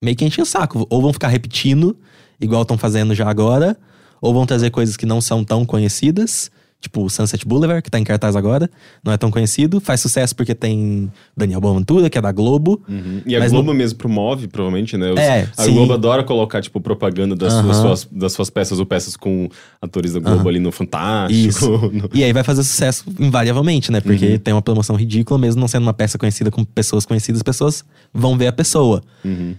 meio 0.02 0.16
que 0.16 0.24
enchem 0.24 0.42
o 0.42 0.46
saco. 0.46 0.86
Ou 0.90 1.00
vão 1.00 1.12
ficar 1.12 1.28
repetindo, 1.28 1.96
igual 2.40 2.62
estão 2.62 2.76
fazendo 2.76 3.14
já 3.14 3.28
agora, 3.28 3.76
ou 4.20 4.34
vão 4.34 4.46
trazer 4.46 4.70
coisas 4.70 4.96
que 4.96 5.06
não 5.06 5.20
são 5.20 5.44
tão 5.44 5.64
conhecidas. 5.64 6.50
Tipo 6.80 7.04
o 7.04 7.10
Sunset 7.10 7.46
Boulevard, 7.46 7.82
que 7.82 7.90
tá 7.90 7.98
em 7.98 8.04
cartaz 8.04 8.34
agora, 8.34 8.70
não 9.04 9.12
é 9.12 9.16
tão 9.18 9.30
conhecido. 9.30 9.80
Faz 9.82 10.00
sucesso 10.00 10.34
porque 10.34 10.54
tem 10.54 11.12
Daniel 11.36 11.60
Boaventura, 11.60 12.08
que 12.08 12.16
é 12.16 12.22
da 12.22 12.32
Globo. 12.32 12.80
Uhum. 12.88 13.20
E 13.26 13.36
a 13.36 13.48
Globo 13.48 13.74
mesmo 13.74 13.98
promove, 13.98 14.48
provavelmente, 14.48 14.96
né? 14.96 15.12
Os- 15.12 15.18
É, 15.20 15.46
a 15.58 15.62
sim. 15.64 15.74
Globo 15.74 15.92
adora 15.92 16.24
colocar, 16.24 16.62
tipo, 16.62 16.80
propaganda 16.80 17.36
das, 17.36 17.52
suas, 17.52 17.64
Aham. 17.76 17.82
suas- 17.82 18.08
das 18.10 18.32
suas 18.32 18.48
peças 18.48 18.78
ou 18.78 18.86
peças 18.86 19.14
com 19.14 19.48
atores 19.82 20.14
da 20.14 20.20
Globo 20.20 20.38
Aham. 20.40 20.48
ali 20.48 20.58
no 20.58 20.72
Fantástico. 20.72 21.30
No- 21.92 22.08
E 22.14 22.24
aí 22.24 22.32
vai 22.32 22.42
fazer 22.42 22.62
sucesso 22.62 23.04
invariavelmente, 23.18 23.92
né? 23.92 24.00
Porque 24.00 24.26
Uhum. 24.32 24.38
tem 24.38 24.54
uma 24.54 24.62
promoção 24.62 24.96
ridícula, 24.96 25.38
mesmo 25.38 25.60
não 25.60 25.68
sendo 25.68 25.82
uma 25.82 25.92
peça 25.92 26.16
conhecida 26.16 26.50
com 26.50 26.64
pessoas 26.64 27.04
conhecidas, 27.04 27.40
as 27.40 27.42
pessoas 27.42 27.84
vão 28.14 28.38
ver 28.38 28.46
a 28.46 28.52
pessoa. 28.52 29.02
Uhum. 29.24 29.54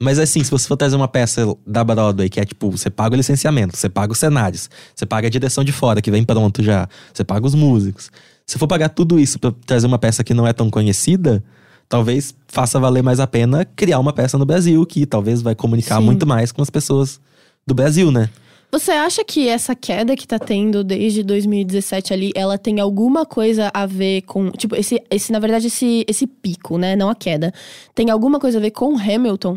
Mas 0.00 0.18
assim, 0.18 0.44
se 0.44 0.50
você 0.50 0.68
for 0.68 0.76
trazer 0.76 0.94
uma 0.94 1.08
peça 1.08 1.56
da 1.66 1.82
Broadway, 1.82 2.28
que 2.28 2.38
é 2.38 2.44
tipo, 2.44 2.70
você 2.70 2.90
paga 2.90 3.14
o 3.14 3.16
licenciamento, 3.16 3.76
você 3.76 3.88
paga 3.88 4.12
os 4.12 4.18
cenários, 4.18 4.68
você 4.94 5.06
paga 5.06 5.26
a 5.26 5.30
direção 5.30 5.64
de 5.64 5.72
fora, 5.72 6.02
que 6.02 6.10
vem 6.10 6.22
pronto 6.22 6.62
já, 6.62 6.86
você 7.12 7.24
paga 7.24 7.46
os 7.46 7.54
músicos. 7.54 8.10
Se 8.46 8.58
for 8.58 8.68
pagar 8.68 8.90
tudo 8.90 9.18
isso 9.18 9.38
pra 9.38 9.52
trazer 9.64 9.86
uma 9.86 9.98
peça 9.98 10.22
que 10.22 10.34
não 10.34 10.46
é 10.46 10.52
tão 10.52 10.70
conhecida, 10.70 11.42
talvez 11.88 12.34
faça 12.46 12.78
valer 12.78 13.02
mais 13.02 13.20
a 13.20 13.26
pena 13.26 13.64
criar 13.64 13.98
uma 13.98 14.12
peça 14.12 14.36
no 14.36 14.44
Brasil, 14.44 14.84
que 14.84 15.06
talvez 15.06 15.40
vai 15.40 15.54
comunicar 15.54 15.98
Sim. 15.98 16.04
muito 16.04 16.26
mais 16.26 16.52
com 16.52 16.60
as 16.60 16.70
pessoas 16.70 17.18
do 17.66 17.74
Brasil, 17.74 18.10
né? 18.10 18.28
Você 18.70 18.90
acha 18.90 19.24
que 19.24 19.48
essa 19.48 19.74
queda 19.74 20.16
que 20.16 20.26
tá 20.26 20.38
tendo 20.38 20.84
desde 20.84 21.22
2017 21.22 22.12
ali, 22.12 22.32
ela 22.34 22.58
tem 22.58 22.80
alguma 22.80 23.24
coisa 23.24 23.70
a 23.72 23.86
ver 23.86 24.22
com. 24.22 24.50
Tipo, 24.50 24.76
esse, 24.76 25.00
esse 25.10 25.32
na 25.32 25.38
verdade, 25.38 25.68
esse, 25.68 26.04
esse 26.06 26.26
pico, 26.26 26.76
né? 26.76 26.96
Não 26.96 27.08
a 27.08 27.14
queda. 27.14 27.54
Tem 27.94 28.10
alguma 28.10 28.38
coisa 28.38 28.58
a 28.58 28.60
ver 28.60 28.72
com 28.72 28.94
o 28.94 28.98
Hamilton? 28.98 29.56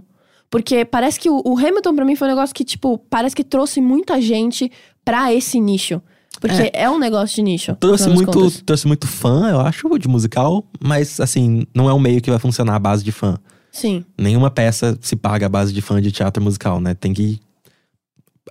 Porque 0.50 0.84
parece 0.84 1.20
que 1.20 1.30
o, 1.30 1.42
o 1.46 1.58
Hamilton, 1.58 1.96
pra 1.96 2.06
mim, 2.06 2.16
foi 2.16 2.28
um 2.28 2.32
negócio 2.32 2.56
que, 2.56 2.64
tipo, 2.64 2.98
parece 3.10 3.36
que 3.36 3.44
trouxe 3.44 3.80
muita 3.80 4.20
gente 4.20 4.72
pra 5.06 5.34
esse 5.34 5.60
nicho. 5.60 6.02
Porque 6.40 6.72
é, 6.74 6.90
um 6.90 6.98
negócio 6.98 7.36
de 7.36 7.42
nicho. 7.42 7.76
Trouxe 7.76 8.10
muito, 8.10 8.32
contas. 8.32 8.62
trouxe 8.66 8.88
muito 8.88 9.08
fã, 9.08 9.50
eu 9.50 9.60
acho, 9.60 9.88
de 10.00 10.08
musical, 10.08 10.64
mas 10.80 11.20
assim, 11.20 11.66
não 11.74 11.90
é 11.90 11.94
um 11.94 12.00
meio 12.00 12.22
que 12.22 12.30
vai 12.30 12.40
funcionar 12.40 12.76
à 12.76 12.80
base 12.80 13.04
de 13.04 13.12
fã. 13.12 13.38
Sim. 13.72 14.06
Nenhuma 14.18 14.50
peça 14.50 14.98
se 15.02 15.16
paga 15.16 15.46
à 15.46 15.50
base 15.50 15.74
de 15.74 15.82
fã 15.82 16.02
de 16.02 16.12
teatro 16.12 16.42
musical, 16.42 16.80
né? 16.80 16.94
Tem 16.94 17.14
que. 17.14 17.40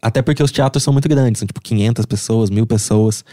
Até 0.03 0.23
porque 0.23 0.43
os 0.43 0.53
teatros 0.53 0.83
são 0.83 0.93
muito 0.93 1.09
grandes, 1.09 1.41
são 1.41 1.47
tipo 1.47 1.61
500 1.61 2.07
pessoas, 2.07 2.51
mil 2.51 2.67
pessoas. 2.67 3.25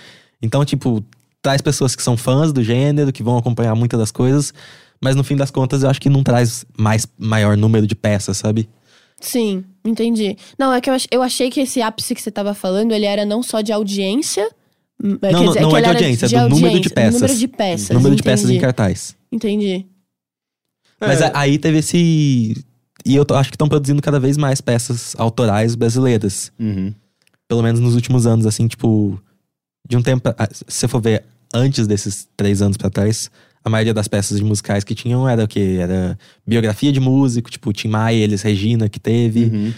Então, 0.42 0.64
tipo, 0.66 1.04
traz 1.42 1.62
pessoas 1.62 1.96
que 1.96 2.02
são 2.02 2.18
fãs 2.18 2.52
do 2.52 2.64
gênero, 2.64 3.12
que 3.12 3.22
vão 3.22 3.38
acompanhar 3.38 3.76
muitas 3.76 4.00
das 4.00 4.12
coisas, 4.12 4.54
mas 5.02 5.16
no 5.16 5.24
fim 5.24 5.36
das 5.36 5.52
contas 5.52 5.84
eu 5.84 5.90
acho 5.90 6.00
que 6.02 6.10
não 6.10 6.24
traz 6.24 6.66
mais 6.78 7.08
maior 7.18 7.56
número 7.58 7.86
de 7.88 7.96
peças, 7.96 8.38
sabe? 8.38 8.70
Sim, 9.20 9.64
entendi. 9.84 10.36
Não, 10.60 10.74
é 10.74 10.82
que 10.82 10.90
eu, 10.90 10.94
ach- 10.94 11.08
eu 11.12 11.22
achei 11.22 11.50
que 11.50 11.62
esse 11.62 11.82
ápice 11.82 12.14
que 12.14 12.22
você 12.22 12.30
tava 12.32 12.54
falando, 12.54 12.92
ele 12.92 13.06
era 13.06 13.26
não 13.26 13.42
só 13.42 13.62
de 13.62 13.72
audiência. 13.72 14.48
hum, 15.04 15.18
quer 15.18 15.32
Não, 15.32 15.40
não- 15.44 15.48
dizer, 15.48 15.62
não 15.62 15.70
que 15.72 15.76
é 15.78 15.82
de 15.82 15.88
audiência, 15.90 16.26
é 16.26 16.30
do 16.30 16.50
número 16.50 16.80
de 16.80 16.90
peças. 16.90 17.22
Número 17.22 17.38
de 17.40 17.48
peças. 17.48 17.90
número 17.96 18.16
de 18.16 18.24
peças 18.24 18.46
em 18.50 18.54
entendi. 18.54 18.62
cartaz. 18.62 19.16
Entendi. 19.32 19.86
Mas 21.00 21.22
É. 21.22 21.32
aí 21.34 21.58
teve 21.58 21.80
esse. 21.80 22.56
E 23.06 23.16
eu 23.16 23.26
acho 23.36 23.50
que 23.50 23.56
estão 23.56 23.68
produzindo 23.70 24.02
cada 24.02 24.20
vez 24.20 24.38
mais 24.38 24.62
peças 24.62 25.16
autorais 25.18 25.76
brasileiras. 25.76 26.52
Uhum. 26.60 26.94
pelo 27.48 27.62
menos 27.62 27.80
nos 27.80 27.94
últimos 27.94 28.26
anos, 28.26 28.48
assim, 28.48 28.68
tipo, 28.68 29.22
de 29.88 29.96
um 29.96 30.02
tempo. 30.02 30.28
Se 30.52 30.64
você 30.68 30.88
for 30.88 31.00
ver 31.00 31.24
antes 31.54 31.86
desses 31.86 32.28
três 32.36 32.60
anos 32.60 32.76
pra 32.76 32.90
trás, 32.90 33.30
a 33.66 33.70
maioria 33.70 33.96
das 33.96 34.08
peças 34.08 34.40
musicais 34.40 34.84
que 34.84 34.94
tinham 34.94 35.28
era 35.28 35.44
o 35.44 35.48
quê? 35.48 35.78
Era 35.82 36.18
biografia 36.46 36.92
de 36.92 37.00
músico, 37.00 37.50
tipo, 37.50 37.74
Tim 37.74 37.88
Maia, 37.88 38.16
eles, 38.16 38.44
Regina, 38.44 38.88
que 38.88 39.00
teve, 39.00 39.46
Uhum. 39.46 39.74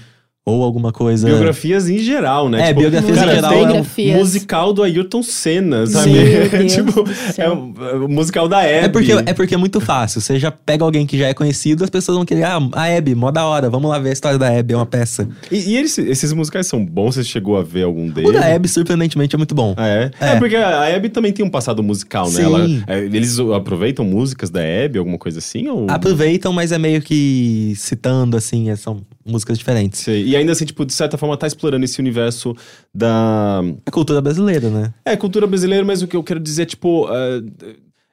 Ou 0.50 0.64
alguma 0.64 0.94
coisa. 0.94 1.28
Biografias 1.28 1.90
em 1.90 1.98
geral, 1.98 2.48
né? 2.48 2.70
É, 2.70 2.74
biografias 2.74 3.18
cara, 3.18 3.32
em 3.34 3.36
geral 3.36 3.50
Tem 3.52 3.60
é 3.60 3.64
um- 3.64 3.68
Biografias. 3.68 4.18
musical 4.18 4.72
do 4.72 4.82
Ayrton 4.82 5.22
Senna, 5.22 5.86
sabe? 5.86 6.12
Meu 6.12 6.50
Deus 6.50 6.72
tipo, 6.74 7.04
é 7.38 7.50
o, 7.50 7.74
é 7.86 7.96
o 7.96 8.08
musical 8.08 8.48
da 8.48 8.64
Hebe. 8.64 8.86
É 8.86 8.88
porque, 8.88 9.12
é 9.12 9.34
porque 9.34 9.54
é 9.56 9.58
muito 9.58 9.82
fácil. 9.82 10.22
Você 10.22 10.40
já 10.40 10.50
pega 10.50 10.86
alguém 10.86 11.06
que 11.06 11.18
já 11.18 11.28
é 11.28 11.34
conhecido, 11.34 11.84
as 11.84 11.90
pessoas 11.90 12.16
vão 12.16 12.26
querer, 12.26 12.44
ah, 12.44 12.60
a 12.72 12.88
Hebe, 12.88 13.14
mó 13.14 13.30
da 13.30 13.46
hora, 13.46 13.70
vamos 13.70 13.90
lá 13.90 14.00
ver 14.00 14.10
a 14.10 14.14
história 14.14 14.38
da 14.38 14.50
Hebe, 14.50 14.74
é 14.74 14.78
uma 14.78 14.86
peça. 14.86 15.28
E, 15.52 15.72
e 15.72 15.76
eles- 15.78 15.98
esses 15.98 16.32
musicais 16.32 16.66
são 16.66 16.86
bons? 16.86 17.16
Você 17.16 17.26
chegou 17.26 17.58
a 17.58 17.62
ver 17.64 17.84
algum 17.84 18.08
deles? 18.10 18.30
O 18.30 18.34
da 18.34 18.46
Hebe, 18.48 18.70
surpreendentemente, 18.70 19.36
é 19.36 19.38
muito 19.38 19.54
bom. 19.54 19.74
Ah, 19.76 19.88
é? 19.88 20.12
é? 20.22 20.30
É. 20.30 20.36
porque 20.40 20.56
a 20.56 20.88
Hebe 20.90 21.10
também 21.10 21.34
tem 21.34 21.46
um 21.46 21.50
passado 21.50 21.84
musical, 21.84 22.26
né? 22.32 22.36
Sim. 22.38 22.44
Ela- 22.44 22.68
é, 22.88 23.04
eles 23.04 23.38
aproveitam 23.38 24.06
músicas 24.06 24.50
da 24.50 24.62
Hebe, 24.64 24.98
alguma 24.98 25.18
coisa 25.18 25.40
assim? 25.40 25.68
Ou... 25.68 25.88
Aproveitam, 25.90 26.54
mas 26.54 26.72
é 26.72 26.78
meio 26.78 27.02
que 27.02 27.74
citando, 27.76 28.38
assim, 28.38 28.70
é- 28.70 28.76
são 28.78 29.02
músicas 29.28 29.58
diferentes. 29.58 30.00
Sei. 30.02 30.26
E 30.26 30.36
ainda 30.36 30.52
assim, 30.52 30.66
tipo, 30.66 30.86
de 30.86 30.94
certa 30.94 31.18
forma, 31.18 31.36
tá 31.38 31.46
explorando 31.48 31.84
esse 31.86 32.00
universo 32.00 32.56
da. 32.94 33.62
É 33.86 33.92
cultura 33.92 34.22
brasileira, 34.22 34.70
né? 34.70 34.94
É, 35.06 35.16
cultura 35.16 35.46
brasileira, 35.48 35.84
mas 35.86 36.02
o 36.02 36.08
que 36.08 36.16
eu 36.16 36.24
quero 36.24 36.40
dizer 36.40 36.64
é, 36.64 36.66
tipo. 36.66 37.06
ah, 37.08 37.42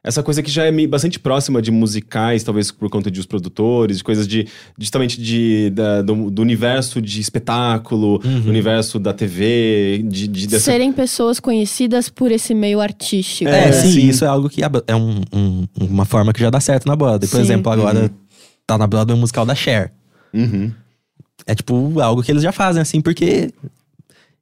essa 0.06 0.22
coisa 0.22 0.42
que 0.42 0.50
já 0.50 0.66
é 0.66 0.86
bastante 0.86 1.18
próxima 1.18 1.62
de 1.62 1.70
musicais, 1.70 2.44
talvez 2.44 2.70
por 2.70 2.90
conta 2.90 3.10
de 3.10 3.18
os 3.18 3.24
produtores, 3.24 3.96
de 3.98 4.04
coisas 4.04 4.28
de. 4.28 4.46
justamente 4.78 5.18
de, 5.18 5.70
da- 5.70 6.02
do, 6.02 6.30
do 6.30 6.42
universo 6.42 7.00
de 7.00 7.22
espetáculo, 7.22 8.20
Uhum. 8.22 8.40
do 8.42 8.50
universo 8.50 8.98
da 8.98 9.14
TV, 9.14 10.04
de, 10.06 10.28
de 10.28 10.46
dessa. 10.46 10.64
Serem 10.66 10.92
pessoas 10.92 11.40
conhecidas 11.40 12.10
por 12.10 12.30
esse 12.30 12.54
meio 12.54 12.80
artístico. 12.82 13.50
É, 13.50 13.68
É, 13.68 13.72
sim, 13.72 13.92
sim. 13.92 14.06
isso 14.08 14.26
é 14.26 14.28
algo 14.28 14.50
que 14.50 14.62
é 14.62 14.94
um- 14.94 15.22
um- 15.32 15.66
uma 15.80 16.04
forma 16.04 16.34
que 16.34 16.40
já 16.40 16.50
dá 16.50 16.60
certo 16.60 16.86
na 16.86 16.94
Broadway. 16.94 17.26
Por 17.30 17.36
Sim. 17.36 17.42
exemplo, 17.42 17.72
agora 17.72 18.10
tá 18.66 18.76
na 18.76 18.86
Broadway 18.86 19.16
um 19.16 19.20
musical 19.20 19.46
da 19.46 19.54
Cher. 19.54 19.90
Uhum. 20.34 20.70
É 21.46 21.54
tipo 21.54 22.00
algo 22.00 22.22
que 22.22 22.30
eles 22.32 22.42
já 22.42 22.52
fazem, 22.52 22.80
assim, 22.80 23.00
porque 23.00 23.52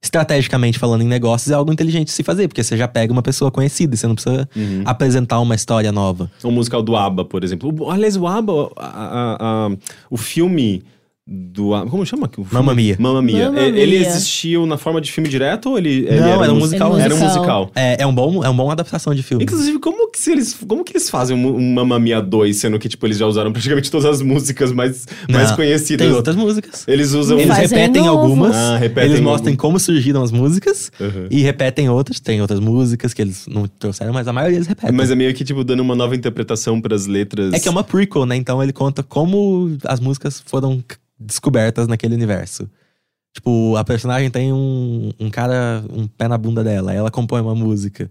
estrategicamente 0.01 0.79
falando 0.79 1.03
em 1.03 1.07
negócios 1.07 1.51
é 1.51 1.55
algo 1.55 1.73
inteligente 1.73 2.11
se 2.11 2.23
fazer, 2.25 2.49
porque 2.49 2.63
você 2.63 2.77
já 2.77 2.89
pega 2.89 3.13
uma 3.13 3.23
pessoa 3.23 3.51
conhecida, 3.53 3.95
e 3.95 3.99
você 3.99 4.07
não 4.07 4.15
precisa 4.17 4.49
Uhum. 4.57 4.83
apresentar 4.85 5.39
uma 5.41 5.55
história 5.55 5.93
nova. 5.93 6.31
O 6.43 6.51
musical 6.51 6.83
do 6.83 6.97
ABBA, 6.97 7.25
por 7.25 7.45
exemplo. 7.45 7.73
O, 7.85 7.91
aliás, 7.91 8.17
o 8.17 8.27
ABBA, 8.27 8.71
a- 8.77 8.87
a- 8.87 9.37
a- 9.69 9.77
o 10.11 10.17
filme 10.17 10.83
do 11.27 11.71
como 11.89 12.05
chama? 12.05 12.27
O 12.27 12.31
filme? 12.45 12.49
Mamma 12.53 12.75
Mia. 12.75 12.97
Mamma 12.99 13.23
Mia. 13.23 13.47
Mamma 13.47 13.61
É, 13.61 13.69
Ele 13.69 13.99
Mia. 13.99 14.09
existiu 14.09 14.67
na 14.67 14.77
forma 14.77 15.01
de 15.01 15.11
filme 15.13 15.29
direto 15.29 15.71
ou 15.71 15.79
ele, 15.79 16.05
ele 16.09 16.19
Não, 16.21 16.43
era 16.43 16.53
um 16.53 16.57
mus- 16.57 16.65
musical. 16.65 16.99
Era 16.99 17.15
um 17.15 17.19
Musical. 17.19 17.71
É, 17.77 18.03
é, 18.03 18.07
um 18.07 18.13
bom, 18.13 18.43
é 18.45 18.49
uma 18.49 18.63
boa 18.65 18.73
adaptação 18.73 19.15
de 19.15 19.23
filme. 19.23 19.45
Inclusive, 19.45 19.79
como 19.79 20.11
que, 20.11 20.19
se 20.19 20.33
eles, 20.33 20.53
como 20.67 20.83
que 20.83 20.93
eles 20.93 21.09
fazem 21.09 21.37
um, 21.37 21.57
um 21.57 21.75
Mamma 21.75 21.97
Mia 22.01 22.21
2, 22.21 22.57
sendo 22.57 22.77
que 22.79 22.89
tipo, 22.89 23.07
eles 23.07 23.19
já 23.19 23.27
usaram 23.27 23.53
praticamente 23.53 23.89
todas 23.89 24.07
as 24.07 24.21
músicas 24.21 24.73
mais, 24.73 25.07
mais 25.31 25.51
Não, 25.51 25.57
conhecidas? 25.57 26.05
Tem 26.09 26.15
outras 26.17 26.35
músicas. 26.35 26.85
Eles 26.89 27.13
usam... 27.13 27.39
Eles 27.39 27.57
repetem 27.57 28.07
algumas, 28.09 28.57
Ah, 28.57 28.77
repetem 28.77 29.11
eles 29.11 29.21
mostram 29.21 29.53
algum- 29.53 29.57
como 29.61 29.79
surgiram 29.79 30.23
as 30.25 30.33
músicas 30.33 30.91
Uhum. 30.99 31.29
e 31.31 31.41
repetem 31.41 31.89
outras. 31.89 32.19
Tem 32.19 32.41
outras 32.41 32.59
músicas 32.59 33.15
que 33.15 33.23
eles 33.23 33.47
não 33.47 33.69
trouxeram, 33.69 34.13
mas 34.13 34.27
a 34.27 34.33
maioria 34.33 34.57
eles 34.57 34.67
repetem. 34.67 34.93
Mas 34.97 35.11
é 35.11 35.15
meio 35.15 35.33
que, 35.35 35.45
tipo, 35.45 35.63
dando 35.63 35.81
uma 35.81 35.95
nova 35.95 36.17
interpretação 36.17 36.81
pras 36.81 37.07
letras. 37.07 37.53
É 37.55 37.61
que 37.61 37.69
é 37.69 37.71
uma 37.71 37.85
prequel, 37.85 38.27
né? 38.27 38.35
Então 38.35 38.61
ele 38.61 38.73
conta 38.73 39.05
como 39.05 39.77
as 39.87 40.01
músicas 40.01 40.43
foram 40.45 40.83
descobertas 41.27 41.87
naquele 41.89 42.15
universo. 42.15 42.69
Tipo, 43.35 43.77
a 43.77 43.85
personagem 43.85 44.31
tem 44.31 44.53
um, 44.53 45.11
um 45.19 45.31
cara, 45.31 45.83
um 45.91 46.07
pé 46.07 46.29
na 46.29 46.37
bunda 46.37 46.63
dela, 46.63 46.93
ela 46.93 47.11
compõe 47.11 47.41
uma 47.41 47.55
música. 47.55 48.11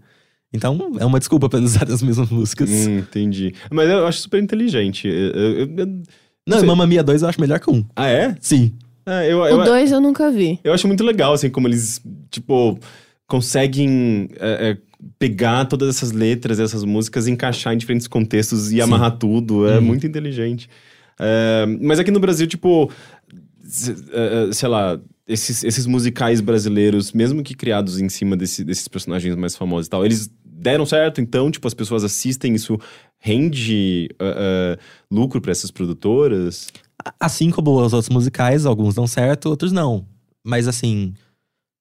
Então, 0.52 0.92
é 0.98 1.04
uma 1.06 1.18
desculpa 1.18 1.48
pra 1.48 1.58
eles 1.58 1.70
usarem 1.76 1.94
as 1.94 2.02
mesmas 2.02 2.28
músicas. 2.28 2.68
Hum, 2.68 2.98
entendi. 2.98 3.54
Mas 3.70 3.88
eu 3.88 4.06
acho 4.06 4.18
super 4.20 4.42
inteligente. 4.42 5.06
Eu- 5.08 5.14
eu- 5.14 5.52
eu- 5.60 5.76
eu- 5.78 6.02
Não, 6.46 6.56
sei. 6.58 6.64
e 6.64 6.66
Mamma 6.66 6.86
Mia 6.86 7.02
2 7.02 7.22
eu 7.22 7.28
acho 7.28 7.40
melhor 7.40 7.58
que 7.60 7.70
um. 7.70 7.84
Ah, 7.94 8.08
é? 8.08 8.36
Sim. 8.40 8.72
É, 9.06 9.32
eu, 9.32 9.38
O 9.38 9.46
eu, 9.46 9.64
2 9.64 9.90
eu 9.92 10.00
nunca 10.00 10.30
vi. 10.30 10.58
eu 10.62 10.72
acho 10.72 10.86
muito 10.86 11.02
legal, 11.04 11.32
assim, 11.32 11.48
como 11.50 11.66
eles, 11.68 12.00
tipo, 12.30 12.78
conseguem 13.26 14.28
é, 14.38 14.70
é, 14.70 14.78
pegar 15.18 15.64
todas 15.64 15.88
essas 15.96 16.12
letras, 16.12 16.60
essas 16.60 16.84
músicas, 16.84 17.26
encaixar 17.26 17.72
em 17.74 17.78
diferentes 17.78 18.06
contextos 18.06 18.66
e 18.72 18.76
Sim. 18.76 18.80
amarrar 18.82 19.16
tudo. 19.18 19.66
É 19.66 19.76
Uhum. 19.78 19.82
muito 19.82 20.06
inteligente. 20.06 20.68
É, 21.22 21.66
mas 21.80 21.98
aqui 21.98 22.10
no 22.10 22.18
Brasil, 22.20 22.46
tipo, 22.46 22.90
é, 24.12 24.48
é, 24.48 24.52
sei 24.52 24.68
lá, 24.68 24.98
esses, 25.26 25.62
esses 25.62 25.86
musicais 25.86 26.40
brasileiros, 26.40 27.12
mesmo 27.12 27.42
que 27.42 27.54
criados 27.54 28.00
em 28.00 28.08
cima 28.08 28.36
desse- 28.36 28.64
desses 28.64 28.88
personagens 28.88 29.36
mais 29.36 29.56
famosos 29.56 29.86
e 29.86 29.90
tal, 29.90 30.04
eles 30.04 30.28
deram 30.44 30.84
certo, 30.84 31.20
então, 31.20 31.50
tipo, 31.50 31.66
as 31.66 31.74
pessoas 31.74 32.04
assistem, 32.04 32.54
isso 32.54 32.78
rende 33.18 34.08
é, 34.18 34.76
é, 34.76 34.78
lucro 35.10 35.40
para 35.40 35.52
essas 35.52 35.70
produtoras. 35.70 36.68
Assim 37.18 37.50
como 37.50 37.80
os 37.80 37.92
outros 37.92 38.10
musicais, 38.10 38.66
alguns 38.66 38.94
dão 38.94 39.06
certo, 39.06 39.46
outros 39.48 39.72
não. 39.72 40.04
Mas 40.44 40.68
assim, 40.68 41.14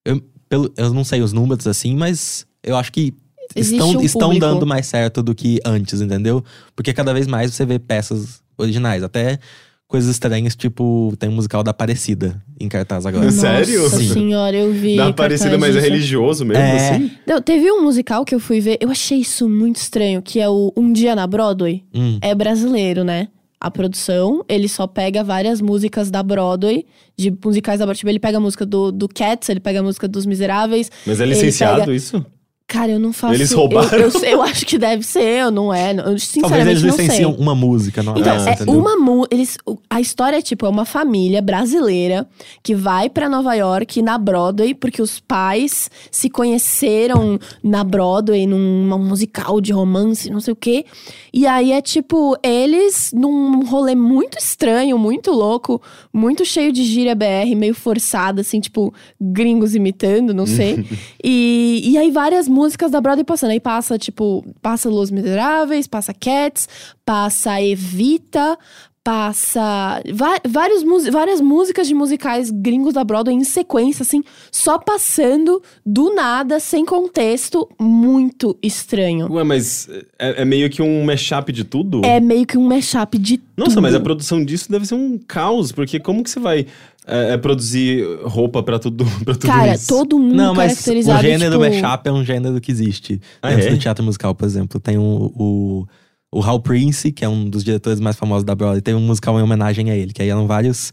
eu, 0.05 0.21
pelo, 0.47 0.71
eu 0.77 0.93
não 0.93 1.03
sei 1.03 1.21
os 1.21 1.33
números 1.33 1.67
assim, 1.67 1.95
mas 1.95 2.45
eu 2.63 2.75
acho 2.75 2.91
que 2.91 3.13
Existe 3.55 3.75
estão, 3.75 3.89
um 3.99 4.01
estão 4.01 4.39
dando 4.39 4.65
mais 4.65 4.87
certo 4.87 5.21
do 5.21 5.35
que 5.35 5.59
antes, 5.65 5.99
entendeu? 5.99 6.43
Porque 6.75 6.93
cada 6.93 7.13
vez 7.13 7.27
mais 7.27 7.53
você 7.53 7.65
vê 7.65 7.77
peças 7.77 8.40
originais, 8.61 9.03
até 9.03 9.39
coisas 9.87 10.09
estranhas, 10.09 10.55
tipo, 10.55 11.13
tem 11.19 11.27
um 11.27 11.33
musical 11.33 11.63
da 11.63 11.71
Aparecida 11.71 12.41
em 12.59 12.69
cartaz 12.69 13.05
agora. 13.05 13.25
Nossa. 13.25 13.39
Sério? 13.41 13.81
Nossa 13.83 13.97
Sim. 13.97 14.13
senhora, 14.13 14.55
eu 14.55 14.71
vi. 14.71 14.95
Dá 14.95 15.11
parecida, 15.11 15.49
cartaz 15.51 15.73
mas 15.73 15.83
é 15.83 15.85
religioso 15.85 16.45
mesmo, 16.45 16.63
É. 16.63 16.89
assim? 16.91 17.11
Não, 17.27 17.41
teve 17.41 17.69
um 17.69 17.83
musical 17.83 18.23
que 18.23 18.33
eu 18.33 18.39
fui 18.39 18.61
ver, 18.61 18.77
eu 18.79 18.89
achei 18.89 19.17
isso 19.19 19.49
muito 19.49 19.75
estranho, 19.75 20.21
que 20.21 20.39
é 20.39 20.47
o 20.47 20.71
Um 20.77 20.93
Dia 20.93 21.13
na 21.13 21.27
Broadway. 21.27 21.83
Hum, 21.93 22.17
É 22.21 22.33
brasileiro, 22.33 23.03
né? 23.03 23.27
A 23.59 23.69
produção, 23.69 24.43
ele 24.49 24.67
só 24.69 24.87
pega 24.87 25.23
várias 25.23 25.59
músicas 25.61 26.09
da 26.09 26.23
Broadway, 26.23 26.85
de 27.17 27.29
musicais 27.43 27.77
da 27.79 27.85
Broadway. 27.85 27.99
Tipo, 27.99 28.09
ele 28.09 28.19
pega 28.19 28.37
a 28.37 28.41
música 28.41 28.65
do, 28.65 28.91
do 28.93 29.07
Cats, 29.09 29.49
ele 29.49 29.59
pega 29.59 29.81
a 29.81 29.83
música 29.83 30.07
dos 30.07 30.25
Miseráveis. 30.25 30.89
Mas 31.05 31.19
é 31.19 31.23
Ele 31.23 31.33
licenciado 31.33 31.81
pega- 31.81 31.93
isso? 31.93 32.25
Cara, 32.71 32.93
eu 32.93 32.99
não 33.01 33.11
faço. 33.11 33.33
Eles 33.33 33.51
eu- 33.51 33.57
roubaram? 33.57 33.99
Eu, 33.99 34.09
eu, 34.09 34.21
eu 34.23 34.41
acho 34.41 34.65
que 34.65 34.77
deve 34.77 35.03
ser, 35.03 35.41
eu 35.41 35.51
não 35.51 35.73
é. 35.73 35.91
Eu, 35.91 35.95
talvez 35.97 36.23
sinceramente, 36.23 36.69
eles 36.69 36.83
não 36.83 36.93
sei. 36.93 37.05
licenciam 37.05 37.33
uma 37.33 37.53
música, 37.53 38.01
não 38.01 38.17
Então, 38.17 38.33
é 38.47 38.53
entendeu? 38.53 38.73
uma 38.79 38.95
mu- 38.95 39.27
eles 39.29 39.57
A 39.89 39.99
história 39.99 40.37
é 40.37 40.41
tipo, 40.41 40.65
é 40.65 40.69
uma 40.69 40.85
família 40.85 41.41
brasileira 41.41 42.25
que 42.63 42.73
vai 42.73 43.09
pra 43.09 43.27
Nova 43.27 43.53
York 43.55 44.01
na 44.01 44.17
Broadway, 44.17 44.73
porque 44.73 45.01
os 45.01 45.19
pais 45.19 45.91
se 46.09 46.29
conheceram 46.29 47.37
na 47.61 47.83
Broadway, 47.83 48.47
num 48.47 48.85
num 48.85 48.99
musical 48.99 49.59
de 49.59 49.73
romance, 49.73 50.29
não 50.29 50.39
sei 50.39 50.53
o 50.53 50.55
quê. 50.55 50.85
E 51.33 51.45
aí 51.45 51.73
é 51.73 51.81
tipo, 51.81 52.37
eles 52.41 53.11
num 53.13 53.65
rolê 53.65 53.95
muito 53.95 54.37
estranho, 54.37 54.97
muito 54.97 55.29
louco, 55.31 55.81
muito 56.13 56.45
cheio 56.45 56.71
de 56.71 56.85
gíria 56.85 57.13
BR, 57.15 57.53
meio 57.55 57.73
forçada, 57.75 58.39
assim, 58.41 58.61
tipo, 58.61 58.93
gringos 59.19 59.75
imitando, 59.75 60.33
não 60.33 60.45
sei. 60.47 60.85
e, 61.21 61.81
e 61.91 61.97
aí 61.97 62.09
várias 62.11 62.47
músicas 62.47 62.60
da 62.91 63.01
Broadway 63.01 63.23
passando. 63.23 63.51
Aí 63.51 63.59
passa, 63.59 63.97
tipo, 63.97 64.45
passa 64.61 64.89
Los 64.89 65.11
Miseráveis, 65.11 65.87
passa 65.87 66.13
Cats, 66.13 66.67
passa 67.05 67.61
Evita, 67.61 68.57
passa 69.03 70.01
vários 70.47 70.83
várias 71.11 71.41
músicas 71.41 71.87
de 71.87 71.93
musicais 71.93 72.51
gringos 72.51 72.93
da 72.93 73.03
Broadway 73.03 73.35
em 73.35 73.43
sequência, 73.43 74.03
assim, 74.03 74.23
só 74.51 74.77
passando 74.77 75.61
do 75.83 76.13
nada, 76.13 76.59
sem 76.59 76.85
contexto, 76.85 77.67
muito 77.79 78.57
estranho. 78.61 79.31
Ué, 79.31 79.43
mas 79.43 79.89
é, 80.19 80.41
é 80.41 80.45
meio 80.45 80.69
que 80.69 80.81
um 80.81 81.03
mashup 81.03 81.51
de 81.51 81.63
tudo? 81.63 82.01
É 82.05 82.19
meio 82.19 82.45
que 82.45 82.57
um 82.57 82.67
mashup 82.67 83.17
de 83.17 83.41
Nossa, 83.57 83.71
tudo. 83.71 83.81
mas 83.81 83.95
a 83.95 83.99
produção 83.99 84.43
disso 84.43 84.71
deve 84.71 84.85
ser 84.85 84.95
um 84.95 85.17
caos, 85.17 85.71
porque 85.71 85.99
como 85.99 86.23
que 86.23 86.29
você 86.29 86.39
vai 86.39 86.67
é, 87.07 87.33
é, 87.33 87.37
produzir 87.37 88.05
roupa 88.23 88.61
pra 88.61 88.77
tudo, 88.77 89.05
pra 89.25 89.33
tudo 89.33 89.47
Cara, 89.47 89.73
isso? 89.73 89.87
todo 89.87 90.19
mundo 90.19 90.35
Não, 90.35 90.53
mas 90.53 90.71
o 90.71 90.75
caracterizado, 90.75 91.21
gênero 91.21 91.59
tipo... 91.59 91.81
mashup 91.81 92.07
é 92.07 92.11
um 92.11 92.23
gênero 92.23 92.61
que 92.61 92.71
existe. 92.71 93.19
Ah, 93.41 93.49
Dentro 93.49 93.67
é? 93.67 93.71
do 93.71 93.77
teatro 93.77 94.03
musical, 94.03 94.35
por 94.35 94.45
exemplo. 94.45 94.79
Tem 94.79 94.97
o, 94.97 95.01
o, 95.35 95.87
o 96.31 96.41
Hal 96.43 96.59
Prince, 96.59 97.11
que 97.11 97.25
é 97.25 97.29
um 97.29 97.49
dos 97.49 97.63
diretores 97.63 97.99
mais 97.99 98.15
famosos 98.15 98.43
da 98.43 98.53
Broadway. 98.53 98.81
Tem 98.81 98.93
um 98.93 99.01
musical 99.01 99.39
em 99.39 99.43
homenagem 99.43 99.89
a 99.89 99.95
ele, 99.95 100.13
que 100.13 100.21
aí 100.21 100.29
eram 100.29 100.45
vários... 100.47 100.91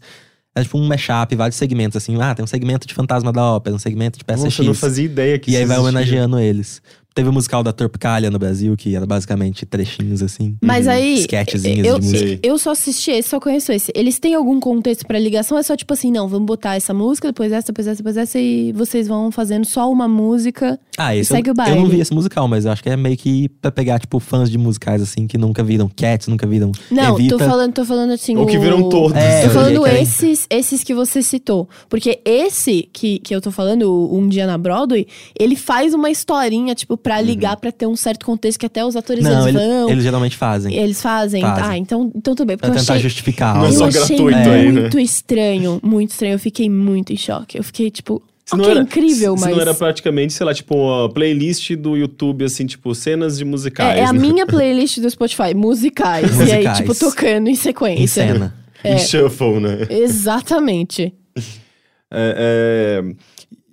É 0.55 0.63
tipo 0.63 0.79
um 0.79 0.87
mashup, 0.87 1.35
vários 1.35 1.55
segmentos, 1.57 1.95
assim. 1.95 2.19
Ah, 2.19 2.33
tem 2.33 2.43
um 2.43 2.47
segmento 2.47 2.87
de 2.87 2.93
Fantasma 2.93 3.31
da 3.31 3.43
Ópera, 3.43 3.75
um 3.75 3.79
segmento 3.79 4.17
de 4.17 4.25
peça 4.25 4.43
Nossa, 4.45 4.61
eu 4.61 4.65
não 4.65 4.73
X. 4.73 4.81
fazia 4.81 5.05
ideia 5.05 5.37
que 5.37 5.51
E 5.51 5.55
aí 5.55 5.61
isso 5.61 5.67
vai 5.67 5.77
existia. 5.77 5.89
homenageando 5.99 6.39
eles. 6.39 6.81
Teve 7.19 7.27
o 7.29 7.33
musical 7.33 7.61
da 7.61 7.73
Tropicália 7.73 8.31
no 8.31 8.39
Brasil, 8.39 8.77
que 8.77 8.95
era 8.95 9.05
basicamente 9.05 9.65
trechinhos, 9.65 10.23
assim. 10.23 10.55
Mas 10.63 10.87
aí, 10.87 11.15
Sketchzinhos 11.15 11.85
eu, 11.85 11.99
de 11.99 12.05
música. 12.05 12.39
Eu 12.41 12.57
só 12.57 12.71
assisti 12.71 13.11
esse, 13.11 13.27
só 13.27 13.41
conheço 13.41 13.73
esse. 13.73 13.91
Eles 13.93 14.19
têm 14.19 14.35
algum 14.35 14.57
contexto 14.57 15.05
pra 15.05 15.19
ligação? 15.19 15.57
É 15.57 15.63
só 15.63 15.75
tipo 15.75 15.91
assim, 15.91 16.13
não, 16.13 16.29
vamos 16.29 16.45
botar 16.45 16.75
essa 16.77 16.93
música, 16.93 17.27
depois 17.27 17.51
essa, 17.51 17.67
depois 17.67 17.87
essa, 17.87 17.97
depois 17.97 18.15
essa, 18.15 18.39
e 18.39 18.71
vocês 18.71 19.05
vão 19.05 19.31
fazendo 19.33 19.65
só 19.65 19.91
uma 19.91 20.07
música. 20.07 20.79
Ah, 20.97 21.13
esse 21.13 21.27
segue 21.33 21.49
eu, 21.49 21.51
o 21.51 21.55
baile. 21.55 21.75
eu 21.75 21.81
não 21.81 21.89
vi 21.89 21.99
esse 21.99 22.13
musical, 22.13 22.47
mas 22.47 22.63
eu 22.63 22.71
acho 22.71 22.81
que 22.81 22.89
é 22.89 22.95
meio 22.95 23.17
que 23.17 23.49
pra 23.61 23.69
pegar, 23.69 23.99
tipo, 23.99 24.17
fãs 24.21 24.49
de 24.49 24.57
musicais, 24.57 25.01
assim, 25.01 25.27
que 25.27 25.37
nunca 25.37 25.61
viram 25.61 25.89
Cats, 25.93 26.27
nunca 26.29 26.47
viram 26.47 26.71
Não, 26.89 27.15
Evita. 27.19 27.37
tô 27.37 27.43
falando, 27.43 27.73
tô 27.73 27.83
falando 27.83 28.11
assim. 28.13 28.37
Ou 28.37 28.45
que 28.45 28.57
o- 28.57 28.61
viram 28.61 28.87
todos. 28.87 29.17
É, 29.17 29.43
Tô 29.43 29.49
falando 29.49 29.83
que 29.83 29.89
é- 29.89 30.01
esses, 30.01 30.47
esses 30.49 30.85
que 30.85 30.93
você 30.93 31.21
citou. 31.21 31.67
Porque 31.89 32.21
esse 32.23 32.87
que, 32.93 33.19
que 33.19 33.35
eu 33.35 33.41
tô 33.41 33.51
falando, 33.51 33.83
o 33.91 34.17
Um 34.17 34.29
Dia 34.29 34.47
na 34.47 34.57
Broadway, 34.57 35.05
ele 35.37 35.57
faz 35.57 35.93
uma 35.93 36.09
historinha, 36.09 36.73
tipo, 36.73 36.95
pra 37.09 37.21
ligar, 37.21 37.57
pra 37.57 37.71
ter 37.71 37.87
um 37.87 37.95
certo 37.95 38.23
contexto 38.25 38.59
que 38.59 38.65
até 38.67 38.85
os 38.85 38.95
atores 38.95 39.23
Não, 39.23 39.47
eles 39.47 39.61
ele- 39.61 39.67
vão. 39.73 39.89
eles 39.89 40.03
geralmente 40.03 40.37
fazem. 40.37 40.75
Eles 40.75 41.01
fazem? 41.01 41.41
Fazem. 41.41 41.63
Ah, 41.65 41.77
então, 41.77 42.11
então 42.15 42.35
tudo 42.35 42.45
bem. 42.47 42.55
Pra 42.57 42.67
eu 42.69 42.73
tentar 42.75 42.93
achei, 42.93 43.01
justificar 43.03 43.55
Não 43.55 43.65
é 43.65 43.71
só 43.71 43.87
gratuito 43.89 44.27
aí, 44.27 44.71
né? 44.71 44.81
muito 44.81 44.99
estranho, 44.99 45.79
muito 45.81 46.11
estranho. 46.11 46.33
Eu 46.35 46.39
fiquei 46.39 46.69
muito 46.69 47.11
em 47.11 47.17
choque. 47.17 47.57
Eu 47.57 47.63
fiquei, 47.63 47.89
tipo, 47.89 48.21
Se 48.45 48.53
ok, 48.53 48.63
não 48.63 48.71
era- 48.71 48.81
incrível, 48.81 49.35
se 49.35 49.43
mas... 49.43 49.55
não 49.55 49.61
era 49.61 49.73
praticamente, 49.73 50.33
sei 50.33 50.45
lá, 50.45 50.53
tipo, 50.53 50.91
a 51.05 51.09
playlist 51.09 51.71
do 51.75 51.97
YouTube, 51.97 52.45
assim, 52.45 52.65
tipo, 52.67 52.93
cenas 52.93 53.37
de 53.39 53.45
musicais. 53.45 53.97
É, 53.97 54.01
é 54.01 54.05
a 54.05 54.13
né? 54.13 54.19
minha 54.19 54.45
playlist 54.45 54.99
do 54.99 55.09
Spotify, 55.09 55.53
musicais. 55.55 56.29
E 56.47 56.51
aí, 56.51 56.73
tipo, 56.75 56.93
tocando 56.93 57.47
em 57.49 57.55
sequência. 57.55 58.03
Em 58.03 58.07
cena. 58.07 58.53
É. 58.83 58.93
Em 58.93 58.99
shuffle, 58.99 59.59
né? 59.59 59.87
Exatamente. 59.89 61.11
É, 62.11 63.03
é, 63.03 63.13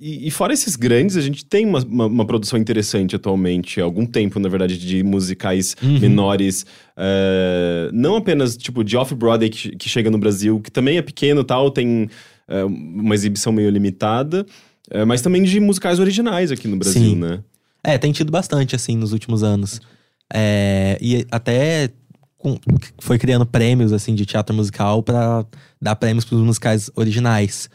e, 0.00 0.26
e 0.28 0.30
fora 0.30 0.52
esses 0.52 0.76
grandes, 0.76 1.16
a 1.16 1.20
gente 1.20 1.44
tem 1.44 1.64
uma, 1.66 1.78
uma, 1.84 2.06
uma 2.06 2.24
produção 2.26 2.58
interessante 2.58 3.16
atualmente, 3.16 3.80
há 3.80 3.84
algum 3.84 4.04
tempo, 4.06 4.38
na 4.38 4.48
verdade, 4.48 4.78
de 4.78 5.02
musicais 5.02 5.74
Uhum. 5.82 5.98
menores. 6.00 6.64
é, 6.96 7.90
não 7.92 8.16
apenas, 8.16 8.56
tipo, 8.56 8.82
de 8.84 8.96
off-Broadway 8.96 9.48
que, 9.50 9.76
que 9.76 9.88
chega 9.88 10.10
no 10.10 10.18
Brasil, 10.18 10.60
que 10.60 10.70
também 10.70 10.98
é 10.98 11.02
pequeno 11.02 11.40
e 11.40 11.44
tal, 11.44 11.70
tem 11.70 12.08
é, 12.48 12.64
uma 12.64 13.14
exibição 13.14 13.52
meio 13.52 13.70
limitada. 13.70 14.46
é, 14.90 15.04
mas 15.04 15.20
também 15.22 15.42
de 15.42 15.58
musicais 15.60 15.98
originais 15.98 16.50
aqui 16.52 16.68
no 16.68 16.76
Brasil, 16.76 17.02
Sim. 17.02 17.16
né? 17.16 17.40
É, 17.82 17.96
tem 17.98 18.12
tido 18.12 18.30
bastante, 18.32 18.74
assim, 18.74 18.96
nos 18.96 19.12
últimos 19.12 19.42
anos. 19.42 19.80
É, 20.32 20.98
e 21.00 21.24
até 21.30 21.90
com- 22.38 22.58
foi 23.00 23.18
criando 23.18 23.46
prêmios, 23.46 23.92
assim, 23.92 24.14
de 24.14 24.26
teatro 24.26 24.54
musical 24.54 25.02
pra 25.02 25.44
dar 25.80 25.94
prêmios 25.96 26.24
pros 26.24 26.40
musicais 26.40 26.90
originais. 26.96 27.68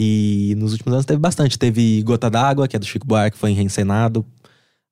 E 0.00 0.54
nos 0.56 0.72
últimos 0.72 0.92
anos 0.94 1.04
teve 1.06 1.18
bastante. 1.18 1.58
Teve 1.58 2.02
Gota 2.02 2.30
d'Água, 2.30 2.68
que 2.68 2.76
é 2.76 2.78
do 2.78 2.86
Chico 2.86 3.06
Buarque, 3.06 3.36
foi 3.36 3.52
reencenado. 3.52 4.24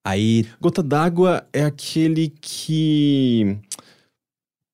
Aí, 0.05 0.45
Gota 0.61 0.83
d'Água 0.83 1.45
é 1.53 1.65
aquele 1.65 2.33
que. 2.41 3.57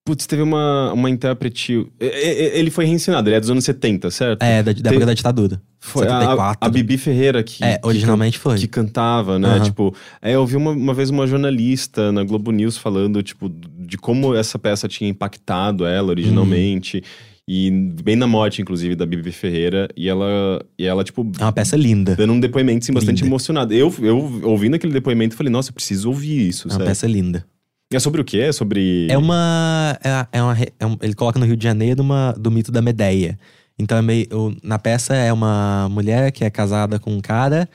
Putz, 0.05 0.26
teve 0.26 0.43
uma, 0.43 0.93
uma 0.93 1.09
intérprete. 1.09 1.87
Ele 2.01 2.70
foi 2.70 2.85
reensinado, 2.87 3.28
ele 3.28 3.37
é 3.37 3.41
dos 3.41 3.51
anos 3.51 3.64
70, 3.64 4.11
certo? 4.11 4.43
é, 4.43 4.61
da, 4.62 4.72
da 4.72 4.83
Tem- 4.83 4.91
época 4.93 5.07
da 5.07 5.14
ditadura. 5.14 5.62
Foi 5.78 6.07
a, 6.07 6.11
74. 6.20 6.59
a 6.61 6.68
Bibi 6.68 6.99
Ferreira 6.99 7.43
que. 7.43 7.62
É, 7.62 7.78
que 7.78 7.87
originalmente 7.87 8.39
can- 8.39 8.43
foi. 8.43 8.59
Que 8.59 8.66
cantava, 8.66 9.39
né? 9.39 9.49
Aham. 9.49 9.61
Tipo, 9.61 9.95
é, 10.20 10.33
eu 10.35 10.45
vi 10.47 10.57
uma, 10.57 10.70
uma 10.72 10.93
vez 10.95 11.09
uma 11.11 11.26
jornalista 11.26 12.11
na 12.11 12.24
Globo 12.24 12.51
News 12.51 12.76
falando, 12.76 13.22
tipo, 13.22 13.49
de 13.49 13.97
como 13.97 14.35
essa 14.35 14.59
peça 14.59 14.89
tinha 14.89 15.09
impactado 15.09 15.85
ela 15.87 16.09
originalmente. 16.11 16.97
Uhum. 16.97 17.03
E 17.49 17.70
bem 17.70 18.14
na 18.14 18.26
morte, 18.26 18.62
inclusive, 18.62 18.95
da 18.95 19.05
Bibi 19.05 19.32
Ferreira. 19.32 19.88
E 19.97 20.09
ela, 20.09 20.64
e 20.78 20.86
ela 20.86 21.03
tipo, 21.03 21.28
É 21.40 21.45
uma 21.45 21.53
peça 21.53 21.76
linda. 21.76 22.14
dando 22.14 22.32
um 22.32 22.40
depoimento, 22.40 22.84
assim, 22.84 22.93
bastante 22.93 23.18
Linda. 23.18 23.26
emocionado. 23.28 23.74
Eu, 23.74 23.93
eu, 24.01 24.40
ouvindo 24.45 24.74
aquele 24.74 24.93
depoimento, 24.93 25.34
falei, 25.34 25.51
nossa, 25.53 25.70
eu 25.70 25.74
preciso 25.74 26.09
ouvir 26.09 26.49
isso, 26.49 26.68
É 26.68 26.70
uma 26.70 26.76
sério. 26.76 26.86
peça 26.86 27.07
linda. 27.07 27.45
É 27.93 27.99
sobre 27.99 28.20
o 28.20 28.24
quê? 28.24 28.38
É 28.38 28.53
sobre... 28.53 29.07
É 29.11 29.18
uma. 29.18 29.99
É, 30.03 30.38
é 30.38 30.43
uma 30.43 30.57
é 30.80 30.86
um- 30.86 30.97
ele 31.03 31.14
coloca 31.14 31.38
no 31.38 31.45
Rio 31.45 31.57
de 31.57 31.62
Janeiro 31.64 32.01
uma, 32.03 32.32
do 32.38 32.51
mito 32.51 32.72
da 32.72 32.80
Medeia. 32.80 33.38
Então, 33.78 33.99
é 33.99 34.03
meio, 34.03 34.26
na 34.62 34.78
peça 34.78 35.14
é 35.14 35.32
uma 35.32 35.88
mulher 35.90 36.30
que 36.32 36.45
é 36.45 36.49
casada 36.51 36.99
com 36.99 37.12
um 37.14 37.20
cara. 37.20 37.68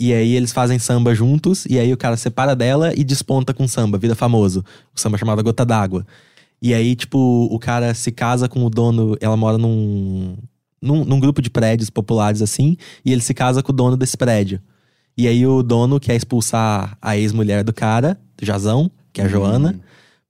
E 0.00 0.12
aí 0.12 0.34
eles 0.34 0.52
fazem 0.52 0.78
samba 0.78 1.14
juntos. 1.14 1.64
E 1.68 1.78
aí 1.78 1.92
o 1.92 1.96
cara 1.96 2.16
separa 2.16 2.56
dela 2.56 2.92
e 2.96 3.04
desponta 3.04 3.52
com 3.54 3.68
samba, 3.68 3.98
vira 3.98 4.14
famoso. 4.14 4.64
O 4.94 4.98
samba 5.00 5.16
chamado 5.18 5.42
Gota 5.44 5.64
d'Água. 5.64 6.04
E 6.60 6.72
aí, 6.74 6.94
tipo, 6.96 7.18
o 7.50 7.58
cara 7.58 7.92
se 7.94 8.10
casa 8.10 8.48
com 8.48 8.64
o 8.64 8.70
dono, 8.70 9.16
ela 9.20 9.36
mora 9.36 9.58
num, 9.58 10.36
num, 10.80 11.04
num 11.04 11.20
grupo 11.20 11.42
de 11.42 11.50
prédios 11.50 11.90
populares 11.90 12.40
assim, 12.42 12.76
e 13.04 13.12
ele 13.12 13.20
se 13.20 13.34
casa 13.34 13.62
com 13.62 13.72
o 13.72 13.74
dono 13.74 13.96
desse 13.96 14.16
prédio. 14.16 14.60
E 15.16 15.26
aí 15.28 15.46
o 15.46 15.62
dono 15.62 15.98
quer 16.00 16.14
expulsar 16.16 16.96
a 17.00 17.16
ex-mulher 17.16 17.62
do 17.64 17.72
cara, 17.72 18.18
do 18.36 18.44
Jazão, 18.44 18.90
que 19.12 19.20
é 19.20 19.24
a 19.24 19.28
Joana, 19.28 19.80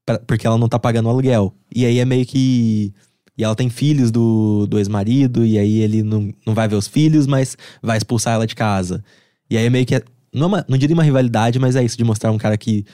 pra- 0.05 0.19
porque 0.21 0.47
ela 0.47 0.59
não 0.59 0.69
tá 0.69 0.79
pagando 0.79 1.07
o 1.07 1.11
aluguel. 1.11 1.53
E 1.75 1.85
aí 1.85 1.99
é 1.99 2.05
meio 2.05 2.25
que. 2.27 2.93
E 3.39 3.45
ela 3.45 3.55
tem 3.55 3.69
filhos 3.69 4.11
do, 4.11 4.67
do 4.67 4.79
ex-marido, 4.79 5.45
e 5.45 5.59
aí 5.59 5.81
ele 5.81 6.03
não, 6.03 6.33
não 6.47 6.55
vai 6.55 6.67
ver 6.69 6.77
os 6.77 6.87
filhos, 6.89 7.27
mas 7.27 7.57
vai 7.83 7.99
expulsar 7.99 8.35
ela 8.35 8.47
de 8.47 8.55
casa. 8.55 9.05
E 9.51 9.57
aí 9.57 9.67
é 9.67 9.71
meio 9.71 9.85
que. 9.87 9.95
é- 9.97 10.03
Não, 10.33 10.45
é 10.45 10.47
uma- 10.47 10.65
não 10.69 10.79
diria 10.79 10.95
uma 10.95 11.03
rivalidade, 11.03 11.59
mas 11.59 11.77
é 11.77 11.85
isso, 11.85 11.97
de 11.99 12.05
mostrar 12.05 12.31
um 12.33 12.39
cara 12.39 12.57
que 12.57 12.85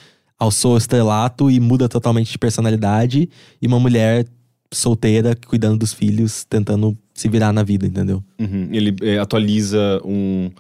alçou 0.43 0.75
o 0.75 0.77
estrelato 0.79 1.51
e 1.51 1.61
muda 1.61 1.89
totalmente 1.89 2.33
de 2.33 2.39
personalidade, 2.39 3.29
e 3.61 3.67
uma 3.67 3.79
mulher 3.79 4.27
solteira 4.73 5.37
cuidando 5.47 5.79
dos 5.79 5.93
filhos, 5.93 6.45
tentando 6.45 6.97
se 7.15 7.29
virar 7.29 7.53
na 7.53 7.63
vida, 7.63 7.87
entendeu? 7.87 8.23
Uhum. 8.41 8.69
Ele 8.73 8.95
é, 9.03 9.19
atualiza 9.19 10.01
um, 10.05 10.51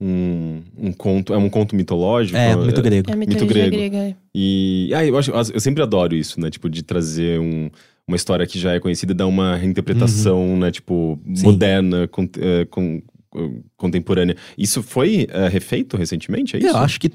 um, 0.00 0.62
um 0.76 0.92
conto. 0.92 1.32
É 1.32 1.38
um 1.38 1.48
conto 1.48 1.74
mitológico? 1.76 2.36
É, 2.36 2.54
muito 2.56 2.82
grego. 2.82 3.10
É 3.10 3.16
Mito 3.16 3.46
grego. 3.46 3.70
grega. 3.76 3.96
é. 3.98 4.14
E 4.34 4.90
ah, 4.94 5.04
eu, 5.06 5.16
acho, 5.16 5.30
eu 5.30 5.60
sempre 5.60 5.82
adoro 5.82 6.14
isso, 6.14 6.40
né? 6.40 6.50
Tipo, 6.50 6.68
de 6.68 6.82
trazer 6.82 7.38
um- 7.40 7.70
uma 8.06 8.16
história 8.16 8.46
que 8.46 8.58
já 8.58 8.72
é 8.74 8.80
conhecida 8.80 9.12
e 9.12 9.14
dar 9.16 9.26
uma 9.28 9.56
reinterpretação, 9.56 10.56
né? 10.58 10.70
Tipo, 10.72 11.18
Sim. 11.34 11.44
moderna, 11.44 12.08
con- 12.08 12.28
con- 12.68 13.00
eh, 13.36 13.50
contemporânea. 13.76 14.36
Isso 14.58 14.82
foi 14.82 15.26
refeito 15.50 15.96
recentemente, 15.96 16.56
é 16.56 16.58
isso? 16.58 16.68
Eu 16.68 16.76
acho 16.78 16.98
que 17.00 17.12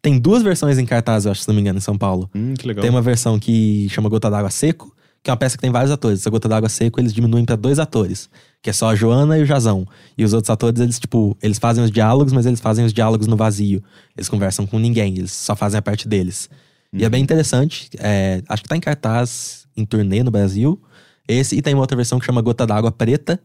tem 0.00 0.18
duas 0.18 0.42
versões 0.42 0.78
em 0.78 0.86
cartaz, 0.86 1.24
eu 1.24 1.32
acho, 1.32 1.42
se 1.42 1.48
não 1.48 1.54
me 1.54 1.60
engano, 1.60 1.78
em 1.78 1.82
São 1.82 1.96
Paulo. 1.96 2.30
Hum, 2.34 2.54
que 2.54 2.66
legal. 2.66 2.82
Tem 2.82 2.90
uma 2.90 3.02
versão 3.02 3.38
que 3.38 3.88
chama 3.90 4.08
Gota 4.08 4.30
d'Água 4.30 4.50
Seco, 4.50 4.94
que 5.22 5.30
é 5.30 5.32
uma 5.32 5.36
peça 5.36 5.56
que 5.56 5.62
tem 5.62 5.70
vários 5.70 5.90
atores. 5.90 6.20
Essa 6.20 6.30
Gota 6.30 6.48
d'Água 6.48 6.68
Seco, 6.68 7.00
eles 7.00 7.12
diminuem 7.12 7.44
pra 7.44 7.56
dois 7.56 7.78
atores, 7.78 8.30
que 8.62 8.70
é 8.70 8.72
só 8.72 8.90
a 8.90 8.94
Joana 8.94 9.38
e 9.38 9.42
o 9.42 9.46
Jazão. 9.46 9.86
E 10.16 10.24
os 10.24 10.32
outros 10.32 10.50
atores, 10.50 10.80
eles, 10.80 10.98
tipo, 10.98 11.36
eles 11.42 11.58
fazem 11.58 11.82
os 11.82 11.90
diálogos, 11.90 12.32
mas 12.32 12.46
eles 12.46 12.60
fazem 12.60 12.84
os 12.84 12.92
diálogos 12.92 13.26
no 13.26 13.36
vazio. 13.36 13.82
Eles 14.16 14.28
conversam 14.28 14.66
com 14.66 14.78
ninguém, 14.78 15.16
eles 15.18 15.32
só 15.32 15.54
fazem 15.56 15.78
a 15.78 15.82
parte 15.82 16.08
deles. 16.08 16.48
E 16.92 17.04
é 17.04 17.08
bem 17.08 17.22
interessante. 17.22 17.90
é, 17.98 18.42
acho 18.48 18.62
que 18.62 18.68
tá 18.68 18.76
em 18.76 18.80
cartaz 18.80 19.66
em 19.76 19.84
turnê 19.84 20.22
no 20.22 20.30
Brasil. 20.30 20.80
Esse, 21.28 21.56
e 21.56 21.62
tem 21.62 21.74
uma 21.74 21.82
outra 21.82 21.96
versão 21.96 22.18
que 22.18 22.24
chama 22.24 22.40
Gota 22.40 22.66
d'Água 22.66 22.90
Preta, 22.90 23.38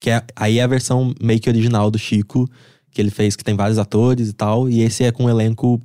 que 0.00 0.10
é, 0.10 0.22
aí 0.36 0.58
é 0.58 0.62
a 0.62 0.66
versão 0.66 1.12
meio 1.20 1.40
que 1.40 1.48
original 1.50 1.90
do 1.90 1.98
Chico, 1.98 2.48
que 2.90 3.00
ele 3.00 3.10
fez, 3.10 3.36
que 3.36 3.44
tem 3.44 3.54
vários 3.54 3.78
atores 3.78 4.28
e 4.28 4.32
tal. 4.32 4.68
E 4.68 4.80
esse 4.82 5.04
é 5.04 5.10
com 5.12 5.24
um 5.24 5.30
elenco. 5.30 5.80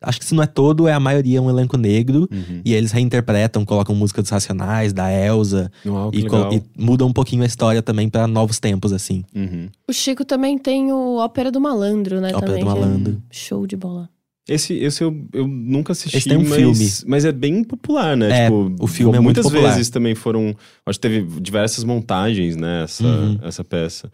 Acho 0.00 0.18
que 0.18 0.26
se 0.26 0.34
não 0.34 0.42
é 0.42 0.46
todo, 0.46 0.86
é 0.86 0.92
a 0.92 1.00
maioria 1.00 1.40
um 1.40 1.48
elenco 1.48 1.78
negro. 1.78 2.28
Uhum. 2.30 2.60
E 2.62 2.74
eles 2.74 2.92
reinterpretam, 2.92 3.64
colocam 3.64 3.94
música 3.94 4.20
dos 4.20 4.30
Racionais, 4.30 4.92
da 4.92 5.10
Elsa. 5.10 5.70
Uau, 5.86 6.10
E, 6.12 6.26
e 6.56 6.62
mudam 6.76 7.08
um 7.08 7.12
pouquinho 7.12 7.42
a 7.42 7.46
história 7.46 7.80
também 7.82 8.10
pra 8.10 8.26
novos 8.26 8.58
tempos, 8.60 8.92
assim. 8.92 9.24
Uhum. 9.34 9.68
O 9.88 9.92
Chico 9.94 10.22
também 10.24 10.58
tem 10.58 10.92
o 10.92 11.16
Ópera 11.16 11.50
do 11.50 11.58
Malandro, 11.60 12.20
né? 12.20 12.28
Ópera 12.34 12.40
também, 12.52 12.64
do 12.64 12.70
que 12.70 12.76
é 12.76 12.80
Malandro. 12.80 13.22
show 13.30 13.66
de 13.66 13.76
bola. 13.76 14.10
Esse, 14.46 14.74
esse 14.74 15.02
eu, 15.02 15.26
eu 15.32 15.48
nunca 15.48 15.92
assisti, 15.92 16.18
Esse 16.18 16.28
tem 16.28 16.36
um 16.36 16.42
mas, 16.46 16.54
filme. 16.54 16.90
mas 17.06 17.24
é 17.24 17.32
bem 17.32 17.64
popular, 17.64 18.14
né? 18.14 18.40
É, 18.42 18.44
tipo, 18.44 18.76
o 18.78 18.86
filme 18.86 19.16
é 19.16 19.20
muito 19.20 19.36
muitas 19.38 19.50
popular. 19.50 19.70
vezes 19.72 19.88
também 19.88 20.14
foram. 20.14 20.54
Acho 20.84 21.00
que 21.00 21.08
teve 21.08 21.40
diversas 21.40 21.82
montagens, 21.82 22.54
né? 22.54 22.82
Essa, 22.84 23.06
Uhum. 23.06 23.38
essa 23.42 23.64
peça. 23.64 24.12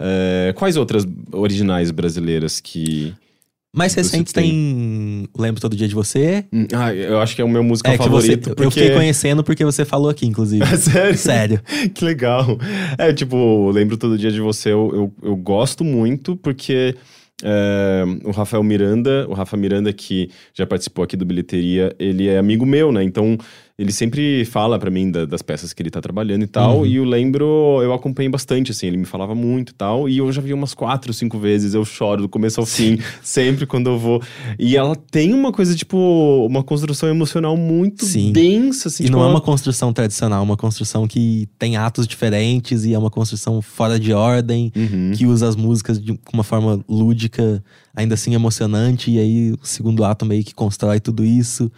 É, 0.00 0.52
quais 0.56 0.76
outras 0.76 1.06
originais 1.32 1.90
brasileiras 1.90 2.60
que. 2.60 3.14
Mais 3.76 3.92
recentes 3.94 4.32
tem. 4.32 4.50
tem 4.50 5.28
Lembro 5.36 5.60
Todo 5.60 5.74
Dia 5.76 5.88
de 5.88 5.94
Você. 5.94 6.44
Hum, 6.52 6.66
Ah, 6.72 6.94
eu 6.94 7.18
acho 7.20 7.34
que 7.34 7.42
é 7.42 7.44
o 7.44 7.48
meu 7.48 7.62
musical 7.64 7.92
É 7.92 7.98
que 7.98 8.08
você, 8.08 8.28
favorito. 8.28 8.48
eu 8.50 8.54
porque... 8.54 8.70
fiquei 8.80 8.94
conhecendo 8.94 9.42
porque 9.42 9.64
você 9.64 9.84
falou 9.84 10.08
aqui, 10.08 10.26
inclusive. 10.26 10.62
É 10.64 10.76
sério? 10.76 11.18
Sério. 11.18 11.60
que 11.92 12.04
legal. 12.04 12.56
É, 12.96 13.12
tipo, 13.12 13.70
lembro 13.72 13.96
todo 13.96 14.16
dia 14.16 14.30
de 14.30 14.40
você, 14.40 14.70
eu, 14.72 14.90
eu, 14.94 15.30
eu 15.30 15.36
gosto 15.36 15.82
muito, 15.82 16.36
porque 16.36 16.94
é, 17.42 18.04
o 18.24 18.30
Rafael 18.30 18.62
Miranda, 18.62 19.26
o 19.28 19.34
Rafa 19.34 19.56
Miranda, 19.56 19.92
que 19.92 20.30
já 20.52 20.64
participou 20.64 21.04
aqui 21.04 21.16
do 21.16 21.24
Bilheteria, 21.24 21.94
ele 21.98 22.28
é 22.28 22.38
amigo 22.38 22.64
meu, 22.64 22.92
né? 22.92 23.02
Então, 23.02 23.36
ele 23.76 23.90
sempre 23.90 24.44
fala 24.44 24.78
pra 24.78 24.88
mim 24.88 25.10
da- 25.10 25.24
das 25.24 25.42
peças 25.42 25.72
que 25.72 25.82
ele 25.82 25.90
tá 25.90 26.00
trabalhando 26.00 26.44
e 26.44 26.46
tal, 26.46 26.78
Uhum. 26.78 26.86
e 26.86 26.94
eu 26.96 27.04
lembro, 27.04 27.80
eu 27.82 27.92
acompanhei 27.92 28.28
bastante, 28.30 28.70
assim, 28.70 28.86
ele 28.86 28.96
me 28.96 29.04
falava 29.04 29.34
muito 29.34 29.70
e 29.70 29.74
tal, 29.74 30.08
e 30.08 30.18
eu 30.18 30.30
já 30.30 30.40
vi 30.40 30.52
umas 30.52 30.72
quatro, 30.74 31.12
cinco 31.12 31.38
vezes, 31.40 31.74
eu 31.74 31.84
choro 31.84 32.22
do 32.22 32.28
começo 32.28 32.60
ao 32.60 32.66
fim, 32.66 32.98
sempre 33.22 33.66
quando 33.66 33.90
eu 33.90 33.98
vou. 33.98 34.22
E 34.60 34.76
ela 34.76 34.94
tem 34.94 35.34
uma 35.34 35.50
coisa, 35.50 35.74
tipo, 35.74 35.96
uma 36.48 36.62
construção 36.62 37.08
emocional 37.08 37.56
muito 37.56 38.04
Sim. 38.06 38.30
densa, 38.32 38.86
assim, 38.86 39.02
e 39.02 39.06
tipo, 39.06 39.18
não 39.18 39.24
é 39.24 39.28
uma 39.28 39.40
construção 39.40 39.92
tradicional, 39.92 40.38
é 40.40 40.44
uma 40.44 40.56
construção 40.56 41.08
que 41.08 41.48
tem 41.58 41.76
atos 41.76 42.06
diferentes 42.06 42.84
e 42.84 42.94
é 42.94 42.98
uma 42.98 43.10
construção 43.10 43.60
fora 43.60 43.98
de 43.98 44.12
ordem, 44.12 44.70
Uhum. 44.76 45.10
que 45.16 45.26
usa 45.26 45.48
as 45.48 45.56
músicas 45.56 46.00
de 46.00 46.16
uma 46.32 46.44
forma 46.44 46.78
lúdica, 46.88 47.60
ainda 47.92 48.14
assim 48.14 48.34
emocionante, 48.34 49.10
e 49.10 49.18
aí 49.18 49.52
o 49.52 49.58
segundo 49.66 50.04
ato 50.04 50.24
meio 50.24 50.44
que 50.44 50.54
constrói 50.54 51.00
tudo 51.00 51.24
isso. 51.24 51.72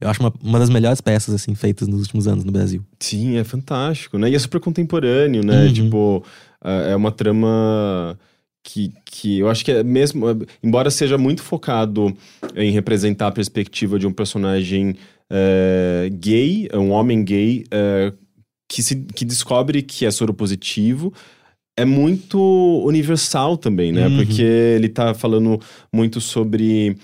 Eu 0.00 0.08
acho 0.08 0.20
uma, 0.20 0.32
uma 0.42 0.58
das 0.58 0.70
melhores 0.70 1.00
peças, 1.00 1.34
assim, 1.34 1.54
feitas 1.54 1.88
nos 1.88 2.02
últimos 2.02 2.28
anos 2.28 2.44
no 2.44 2.52
Brasil. 2.52 2.84
Sim, 3.00 3.36
é 3.36 3.44
fantástico, 3.44 4.16
né? 4.16 4.30
E 4.30 4.34
é 4.34 4.38
super 4.38 4.60
contemporâneo, 4.60 5.44
né? 5.44 5.64
Uhum. 5.64 5.72
Tipo, 5.72 6.24
é 6.64 6.92
é 6.92 6.96
uma 6.96 7.10
trama 7.10 8.18
que, 8.64 8.92
que 9.04 9.38
eu 9.38 9.48
acho 9.48 9.64
que 9.64 9.72
é 9.72 9.82
mesmo. 9.82 10.26
Embora 10.62 10.90
seja 10.90 11.16
muito 11.16 11.42
focado 11.42 12.16
em 12.54 12.70
representar 12.70 13.28
a 13.28 13.32
perspectiva 13.32 13.98
de 13.98 14.06
um 14.06 14.12
personagem 14.12 14.96
é, 15.30 16.08
gay, 16.12 16.68
um 16.74 16.90
homem 16.90 17.24
gay, 17.24 17.64
é, 17.70 18.12
que, 18.68 18.82
se, 18.82 18.96
que 19.14 19.24
descobre 19.24 19.82
que 19.82 20.04
é 20.04 20.10
soropositivo. 20.10 21.12
É 21.76 21.84
muito 21.84 22.38
universal 22.84 23.56
também, 23.56 23.92
né? 23.92 24.08
Uhum. 24.08 24.16
Porque 24.16 24.42
ele 24.42 24.88
tá 24.88 25.14
falando 25.14 25.60
muito 25.92 26.20
sobre 26.20 26.96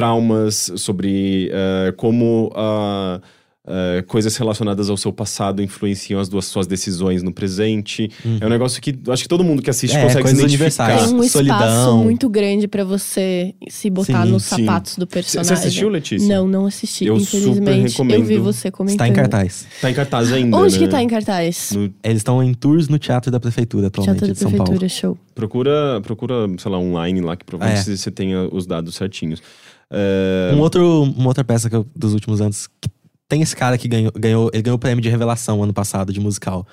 traumas, 0.00 0.70
sobre 0.76 1.48
eh, 1.50 1.92
como 1.96 2.52
ah, 2.54 3.18
eh, 3.66 4.04
coisas 4.06 4.36
relacionadas 4.36 4.90
ao 4.90 4.96
seu 4.98 5.10
passado 5.10 5.62
influenciam 5.62 6.20
as 6.20 6.28
duas 6.28 6.44
suas 6.44 6.66
decisões 6.66 7.22
no 7.22 7.32
presente. 7.32 8.10
Uhum. 8.22 8.36
É 8.42 8.46
um 8.46 8.48
negócio 8.50 8.80
que 8.82 8.94
acho 9.08 9.22
que 9.22 9.28
todo 9.28 9.42
mundo 9.42 9.62
que 9.62 9.70
assiste 9.70 9.96
É, 9.96 10.02
consegue 10.02 10.28
se 10.28 10.34
identificar. 10.34 10.86
Tem 10.98 11.14
um 11.14 11.22
espaço 11.22 11.30
solidão. 11.32 12.04
muito 12.04 12.28
grande 12.28 12.68
pra 12.68 12.84
você 12.84 13.54
se 13.70 13.88
botar 13.88 14.24
Sim, 14.26 14.30
nos 14.32 14.44
sim. 14.44 14.66
sapatos 14.66 14.96
do 14.96 15.06
Você 15.06 15.12
personagem. 15.14 15.52
assistiu, 15.54 15.88
Letícia? 15.88 16.28
Não, 16.28 16.46
não 16.46 16.66
assisti, 16.66 17.06
Eu 17.06 17.18
super 17.18 17.38
infelizmente. 17.38 17.90
recomendo. 17.92 18.20
Eu 18.20 18.24
vi 18.26 18.36
você 18.36 18.70
comentando. 18.70 18.94
Está 18.96 19.08
em 19.08 19.12
cartaz. 19.14 19.66
Tá 19.80 19.90
em 19.90 19.94
cartaz 19.94 20.30
ainda. 20.32 20.56
Onde 20.58 20.78
né? 20.78 20.84
que 20.84 20.90
tá 20.90 21.02
em 21.02 21.08
cartaz? 21.08 21.72
No- 21.74 21.92
Eles 22.04 22.18
estão 22.18 22.42
em 22.42 22.52
tours 22.52 22.86
no 22.88 22.98
Teatro 22.98 23.30
da 23.32 23.40
Prefeitura 23.40 23.86
atualmente 23.86 24.18
Teatro 24.18 24.26
da 24.28 24.32
de 24.34 24.38
São 24.38 24.50
Paulo. 24.52 24.64
Prefeitura, 24.78 24.88
show. 24.90 25.18
procura, 25.34 26.00
procura, 26.02 26.34
sei 26.58 26.70
lá, 26.70 26.78
online 26.78 27.22
lá, 27.22 27.34
que 27.34 27.44
provavelmente 27.46 27.90
É. 27.90 27.96
você 27.96 28.10
tenha 28.10 28.46
os 28.52 28.66
dados 28.66 28.94
certinhos. 28.94 29.42
É, 29.90 30.52
Um 30.54 30.60
outro, 30.60 31.02
uma 31.02 31.28
outra 31.28 31.44
peça 31.44 31.68
eu- 31.72 31.86
dos 31.94 32.12
últimos 32.12 32.40
anos. 32.40 32.68
que 32.80 32.88
tem 33.28 33.42
esse 33.42 33.54
cara 33.56 33.76
que 33.78 33.88
ganhou, 33.88 34.12
ganhou. 34.16 34.50
Ele 34.52 34.62
ganhou 34.62 34.76
o 34.76 34.80
prêmio 34.80 35.02
de 35.02 35.08
revelação 35.08 35.62
ano 35.62 35.72
passado 35.72 36.12
de 36.12 36.20
musical. 36.20 36.66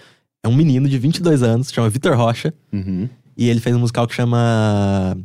É 0.44 0.48
um 0.48 0.56
menino 0.56 0.88
de 0.90 0.98
22 1.00 1.42
anos, 1.42 1.72
chama 1.72 1.90
Vitor 1.90 2.16
Rocha. 2.18 2.54
uhum. 2.72 3.08
E 3.36 3.50
ele 3.50 3.60
fez 3.60 3.76
um 3.76 3.80
musical 3.80 4.06
que 4.08 4.14
chama. 4.14 5.18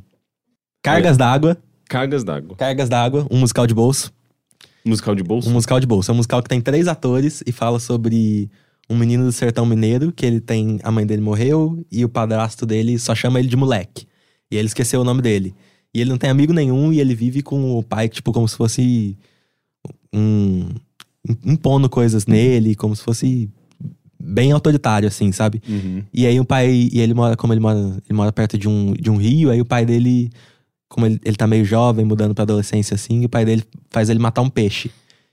Cargas 0.83 1.17
d'Água. 1.19 1.59
Cargas 1.89 2.25
d'água. 2.25 2.57
Cargas 2.57 2.89
d'Água, 2.89 3.27
um 3.31 3.39
musical 3.39 3.67
de 3.67 3.75
bolso. 3.75 4.13
Musical 4.85 5.15
de 5.15 5.23
bolso? 5.23 5.49
Um 5.49 5.53
musical 5.53 5.79
de 5.81 5.87
bolso. 5.87 6.11
É 6.11 6.15
um 6.15 6.17
musical 6.17 6.43
que 6.43 6.49
tem 6.49 6.61
três 6.61 6.89
atores 6.89 7.43
e 7.47 7.53
fala 7.53 7.79
sobre 7.79 8.51
um 8.89 8.97
menino 8.97 9.25
do 9.25 9.33
sertão 9.33 9.67
mineiro, 9.67 10.13
que 10.13 10.25
ele 10.25 10.41
tem. 10.41 10.79
A 10.83 10.91
mãe 10.91 11.05
dele 11.07 11.21
morreu 11.21 11.85
e 11.93 12.05
o 12.05 12.09
padrasto 12.09 12.65
dele 12.65 12.99
só 12.99 13.15
chama 13.15 13.39
ele 13.39 13.49
de 13.49 13.57
moleque. 13.57 14.07
E 14.51 14.57
ele 14.57 14.69
esqueceu 14.69 15.01
o 15.01 15.05
nome 15.05 15.21
dele. 15.21 15.55
E 15.95 16.01
ele 16.01 16.11
não 16.11 16.19
tem 16.19 16.31
amigo 16.31 16.53
nenhum 16.53 16.93
e 16.93 17.01
ele 17.01 17.15
vive 17.15 17.43
com 17.43 17.79
o 17.79 17.83
pai, 17.83 18.09
tipo, 18.09 18.33
como 18.33 18.49
se 18.49 18.57
fosse 18.57 19.17
um. 20.13 20.69
impondo 21.45 21.89
coisas 21.89 22.27
nele, 22.27 22.75
como 22.75 22.95
se 22.95 23.03
fosse 23.03 23.51
bem 24.21 24.53
autoritário, 24.53 25.09
assim, 25.09 25.31
sabe? 25.33 25.63
Uhum. 25.69 26.03
E 26.13 26.27
aí 26.27 26.39
o 26.41 26.45
pai, 26.45 26.89
e 26.93 27.01
ele 27.01 27.15
mora, 27.15 27.37
como 27.37 27.53
ele 27.53 27.61
mora, 27.61 27.79
ele 27.79 28.17
mora 28.17 28.33
perto 28.33 28.59
de 28.59 28.69
um, 28.69 28.93
de 28.93 29.11
um 29.11 29.17
rio, 29.17 29.51
aí 29.51 29.61
o 29.61 29.65
pai 29.65 29.87
dele, 29.87 30.31
como 30.89 31.07
ele, 31.07 31.21
ele 31.25 31.37
tá 31.37 31.47
meio 31.47 31.65
jovem, 31.65 32.05
mudando 32.05 32.35
pra 32.35 32.43
adolescência 32.43 32.95
assim, 32.95 33.25
o 33.25 33.29
pai 33.29 33.45
dele 33.45 33.63
faz 33.91 34.09
ele 34.09 34.19
matar 34.19 34.43
um 34.43 34.51
peixe. 34.51 34.91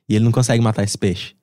E 0.08 0.16
ele 0.16 0.24
não 0.24 0.32
consegue 0.32 0.64
matar 0.64 0.84
esse 0.84 0.98
peixe. 0.98 1.34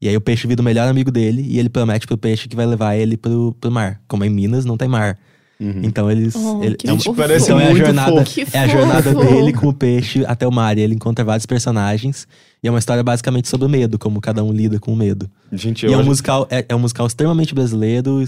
E 0.00 0.08
aí 0.08 0.16
o 0.16 0.20
peixe 0.20 0.46
vira 0.46 0.60
o 0.60 0.64
melhor 0.64 0.88
amigo 0.88 1.10
dele 1.10 1.42
e 1.42 1.58
ele 1.58 1.68
promete 1.68 2.06
pro 2.06 2.16
peixe 2.16 2.48
que 2.48 2.56
vai 2.56 2.66
levar 2.66 2.96
ele 2.96 3.16
pro, 3.16 3.54
pro 3.60 3.70
mar. 3.70 4.00
Como 4.08 4.24
em 4.24 4.30
Minas 4.30 4.64
não 4.64 4.76
tem 4.76 4.88
mar. 4.88 5.18
Uhum. 5.60 5.80
Então 5.82 6.10
eles. 6.10 6.34
Oh, 6.34 6.64
ele, 6.64 6.74
que 6.76 6.88
é 6.88 6.92
fofo. 6.96 7.14
parece 7.14 7.44
então 7.44 7.60
é 7.60 7.64
a 7.64 7.66
muito 7.70 7.84
jornada, 7.84 8.24
é 8.52 8.58
a 8.58 8.66
jornada 8.66 9.14
dele 9.14 9.52
com 9.52 9.68
o 9.68 9.74
peixe 9.74 10.24
até 10.26 10.46
o 10.48 10.50
mar. 10.52 10.78
E 10.78 10.80
ele 10.80 10.94
encontra 10.94 11.22
vários 11.24 11.44
personagens. 11.44 12.26
E 12.62 12.68
é 12.68 12.70
uma 12.70 12.78
história 12.78 13.02
basicamente 13.02 13.48
sobre 13.48 13.66
o 13.66 13.70
medo, 13.70 13.98
como 13.98 14.20
cada 14.20 14.42
um 14.42 14.52
lida 14.52 14.78
com 14.80 14.92
o 14.92 14.96
medo. 14.96 15.28
Gente, 15.52 15.84
E 15.84 15.92
eu 15.92 15.98
é 16.00 16.02
um, 16.02 16.04
musical, 16.04 16.46
é, 16.50 16.64
é 16.68 16.74
um 16.74 16.78
musical 16.78 17.06
extremamente 17.06 17.54
brasileiro, 17.54 18.22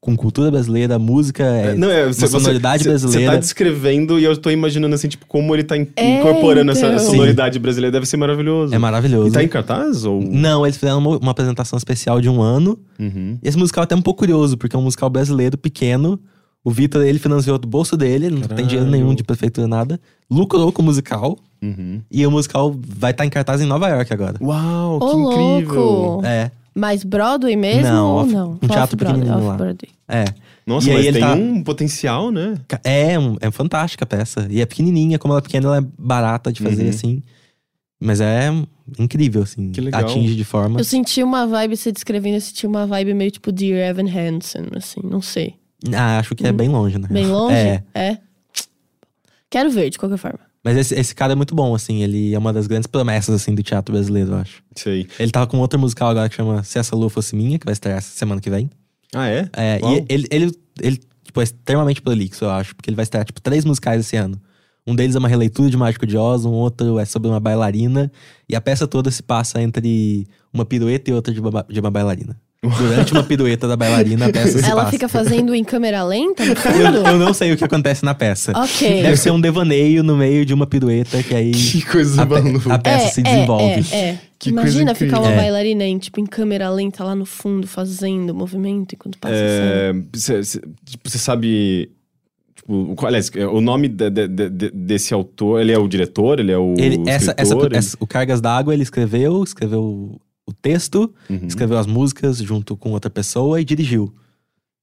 com 0.00 0.16
cultura 0.16 0.50
brasileira, 0.50 0.98
música, 0.98 1.44
é, 1.44 1.74
Não, 1.74 1.88
é, 1.90 2.04
uma 2.06 2.12
você, 2.12 2.26
sonoridade 2.26 2.82
você, 2.82 2.90
Você 2.90 2.98
brasileira. 3.04 3.32
tá 3.34 3.38
descrevendo 3.38 4.18
e 4.18 4.24
eu 4.24 4.36
tô 4.36 4.50
imaginando 4.50 4.94
assim, 4.94 5.08
tipo, 5.08 5.24
como 5.26 5.54
ele 5.54 5.62
tá 5.62 5.76
in- 5.76 5.86
É, 5.94 6.18
incorporando 6.18 6.72
essa 6.72 6.86
então. 6.88 6.98
sonoridade 6.98 7.58
brasileira. 7.58 7.92
Deve 7.92 8.04
ser 8.06 8.16
maravilhoso. 8.16 8.74
É 8.74 8.78
maravilhoso. 8.78 9.28
E 9.28 9.32
tá 9.32 9.44
em 9.44 9.48
cartaz? 9.48 10.04
Ou... 10.04 10.20
Não, 10.20 10.66
eles 10.66 10.76
fizeram 10.76 10.98
uma, 10.98 11.18
uma 11.18 11.30
apresentação 11.30 11.76
especial 11.76 12.20
de 12.20 12.28
um 12.28 12.42
ano. 12.42 12.78
Uhum. 12.98 13.38
E 13.42 13.48
esse 13.48 13.56
musical 13.56 13.82
é 13.82 13.84
até 13.84 13.94
um 13.94 14.02
pouco 14.02 14.18
curioso, 14.18 14.56
porque 14.56 14.74
é 14.74 14.78
um 14.78 14.82
musical 14.82 15.08
brasileiro 15.08 15.56
pequeno. 15.56 16.18
O 16.64 16.70
Vitor, 16.70 17.02
ele 17.02 17.18
financiou 17.18 17.58
do 17.58 17.66
bolso 17.66 17.96
dele, 17.96 18.26
ele 18.26 18.34
não 18.36 18.42
tem 18.42 18.64
dinheiro 18.66 18.84
Caralho. 18.86 18.90
nenhum 18.92 19.14
de 19.14 19.24
prefeitura, 19.24 19.66
nada. 19.66 20.00
Lucrou 20.30 20.70
com 20.72 20.80
o 20.80 20.84
musical. 20.84 21.36
Uhum. 21.60 22.00
E 22.10 22.26
o 22.26 22.30
musical 22.30 22.74
vai 22.86 23.10
estar 23.10 23.24
em 23.26 23.30
cartaz 23.30 23.60
em 23.60 23.66
Nova 23.66 23.88
York 23.88 24.12
agora. 24.12 24.36
Uau, 24.40 24.98
que 25.00 25.04
Ô, 25.06 25.32
incrível! 25.32 25.82
louco! 25.82 26.26
É, 26.26 26.50
Mas 26.74 27.04
Broadway 27.04 27.54
mesmo 27.56 27.82
Não, 27.92 28.10
ou 28.12 28.20
off- 28.22 28.32
não? 28.32 28.58
um 28.62 28.66
teatro 28.68 28.96
pequenininho 28.96 29.28
lá. 29.38 29.50
off-Broadway. 29.50 29.90
é. 30.08 30.24
Nossa, 30.64 30.86
E 30.86 30.90
aí 30.90 30.96
mas 30.98 31.06
ele 31.06 31.18
tem 31.18 31.28
tá- 31.28 31.34
um 31.34 31.62
potencial, 31.64 32.30
né? 32.30 32.54
É, 32.84 33.18
um- 33.18 33.36
é 33.40 33.50
fantástica 33.50 34.04
a 34.04 34.06
peça. 34.06 34.46
E 34.48 34.60
é 34.60 34.64
pequenininha, 34.66 35.18
como 35.18 35.32
ela 35.34 35.40
é 35.40 35.42
pequena, 35.42 35.66
ela 35.66 35.78
é 35.78 35.84
barata 35.98 36.52
de 36.52 36.62
fazer, 36.62 36.84
Uhum. 36.84 36.88
assim. 36.90 37.22
Mas 38.00 38.20
é 38.20 38.48
incrível, 38.98 39.42
assim. 39.42 39.70
Que 39.72 39.80
legal. 39.80 40.00
Atinge 40.02 40.34
de 40.36 40.44
forma. 40.44 40.78
Eu 40.80 40.84
senti 40.84 41.22
uma 41.22 41.46
vibe, 41.48 41.76
você 41.76 41.90
descrevendo, 41.92 42.36
eu 42.36 42.40
senti 42.40 42.66
uma 42.66 42.86
vibe 42.86 43.12
meio 43.14 43.30
tipo 43.32 43.50
Dear 43.52 43.90
Evan 43.90 44.06
Hansen, 44.08 44.66
assim, 44.76 45.00
não 45.02 45.20
sei. 45.20 45.54
Ah, 45.94 46.18
acho 46.18 46.34
que 46.34 46.46
é 46.46 46.52
bem 46.52 46.68
longe, 46.68 46.98
né? 46.98 47.08
Bem 47.10 47.26
longe? 47.26 47.54
É. 47.54 47.82
É. 47.94 48.18
Quero 49.50 49.70
ver, 49.70 49.90
de 49.90 49.98
qualquer 49.98 50.16
forma. 50.16 50.40
Mas 50.64 50.76
esse, 50.76 50.94
esse 50.94 51.14
cara 51.14 51.32
é 51.32 51.36
muito 51.36 51.54
bom, 51.54 51.74
assim. 51.74 52.02
Ele 52.02 52.34
é 52.34 52.38
uma 52.38 52.52
das 52.52 52.66
grandes 52.66 52.86
promessas, 52.86 53.34
assim, 53.34 53.54
do 53.54 53.62
teatro 53.62 53.92
brasileiro, 53.92 54.32
eu 54.32 54.36
acho. 54.36 54.62
Sei. 54.76 55.08
Ele 55.18 55.30
tava 55.30 55.46
com 55.46 55.58
outro 55.58 55.78
musical 55.78 56.08
agora 56.08 56.28
que 56.28 56.36
chama 56.36 56.62
Se 56.62 56.78
Essa 56.78 56.94
Lua 56.94 57.10
Fosse 57.10 57.34
Minha, 57.34 57.58
que 57.58 57.66
vai 57.66 57.72
estrear 57.72 57.98
essa 57.98 58.16
semana 58.16 58.40
que 58.40 58.48
vem. 58.48 58.70
Ah, 59.14 59.28
é? 59.28 59.48
É, 59.52 59.78
Uau. 59.82 59.94
e 59.94 60.06
ele, 60.08 60.26
ele, 60.30 60.52
ele 60.80 61.00
tipo, 61.24 61.40
é 61.40 61.44
extremamente 61.44 62.00
prolixo, 62.00 62.44
eu 62.44 62.50
acho. 62.50 62.76
Porque 62.76 62.88
ele 62.88 62.96
vai 62.96 63.02
estrear, 63.02 63.24
tipo, 63.24 63.40
três 63.40 63.64
musicais 63.64 64.00
esse 64.00 64.16
ano. 64.16 64.40
Um 64.86 64.94
deles 64.94 65.14
é 65.14 65.18
uma 65.18 65.28
releitura 65.28 65.68
de 65.68 65.76
Mágico 65.76 66.06
de 66.06 66.16
Oz, 66.16 66.44
um 66.44 66.52
outro 66.52 66.98
é 66.98 67.04
sobre 67.04 67.28
uma 67.28 67.40
bailarina. 67.40 68.10
E 68.48 68.54
a 68.54 68.60
peça 68.60 68.86
toda 68.86 69.10
se 69.10 69.22
passa 69.22 69.60
entre 69.60 70.26
uma 70.52 70.64
pirueta 70.64 71.10
e 71.10 71.14
outra 71.14 71.32
de 71.34 71.40
uma, 71.40 71.66
de 71.68 71.80
uma 71.80 71.90
bailarina. 71.90 72.40
Durante 72.64 73.12
uma 73.12 73.24
pirueta 73.24 73.66
da 73.66 73.76
bailarina, 73.76 74.26
a 74.26 74.30
peça 74.32 74.60
se 74.60 74.64
Ela 74.64 74.82
passa. 74.82 74.92
fica 74.92 75.08
fazendo 75.08 75.52
em 75.52 75.64
câmera 75.64 76.04
lenta 76.04 76.44
no 76.44 76.52
Eu, 76.52 76.56
fundo? 76.56 77.08
eu 77.08 77.18
não 77.18 77.34
sei 77.34 77.50
o 77.52 77.56
que 77.56 77.64
acontece 77.64 78.04
na 78.04 78.14
peça. 78.14 78.52
ok. 78.54 79.02
Deve 79.02 79.16
ser 79.16 79.32
um 79.32 79.40
devaneio 79.40 80.04
no 80.04 80.16
meio 80.16 80.46
de 80.46 80.54
uma 80.54 80.64
pirueta 80.64 81.20
que 81.24 81.34
aí 81.34 81.50
Que 81.50 81.82
coisa 81.84 82.22
a, 82.22 82.24
maluca. 82.24 82.72
a 82.72 82.78
peça 82.78 83.14
se 83.14 83.22
desenvolve. 83.22 83.84
É, 83.92 83.98
é. 84.10 84.18
Que 84.38 84.50
Imagina 84.50 84.94
ficar 84.94 85.18
uma. 85.18 85.32
É. 85.32 85.36
bailarina 85.36 85.84
em, 85.84 85.98
tipo, 85.98 86.20
em 86.20 86.24
câmera 86.26 86.70
lenta 86.70 87.02
lá 87.02 87.16
no 87.16 87.26
fundo, 87.26 87.66
fazendo 87.66 88.32
movimento 88.32 88.94
enquanto 88.94 89.18
passa 89.18 89.34
a 89.34 89.38
cena. 89.38 90.04
Você 90.14 90.60
tipo, 90.84 91.08
sabe. 91.10 91.90
Tipo, 92.54 92.94
qual- 92.94 93.08
aliás, 93.08 93.28
o 93.52 93.60
nome 93.60 93.88
de- 93.88 94.08
de- 94.08 94.28
de- 94.28 94.50
de- 94.50 94.70
desse 94.70 95.12
autor, 95.12 95.60
ele 95.60 95.72
é 95.72 95.78
o 95.78 95.88
diretor, 95.88 96.38
ele 96.38 96.52
é 96.52 96.58
o. 96.58 96.74
Ele, 96.78 97.02
essa, 97.10 97.32
essa, 97.36 97.42
escritor, 97.42 97.66
ele- 97.70 97.76
essa- 97.78 97.96
o 97.98 98.06
Cargas 98.06 98.40
d'Água 98.40 98.72
ele 98.72 98.84
escreveu, 98.84 99.42
escreveu 99.42 100.20
o 100.52 100.56
texto, 100.62 101.12
Uhum. 101.28 101.40
escreveu 101.46 101.78
as 101.78 101.86
músicas 101.86 102.38
junto 102.38 102.76
com 102.76 102.92
outra 102.92 103.10
pessoa 103.10 103.60
e 103.60 103.64
dirigiu. 103.64 104.12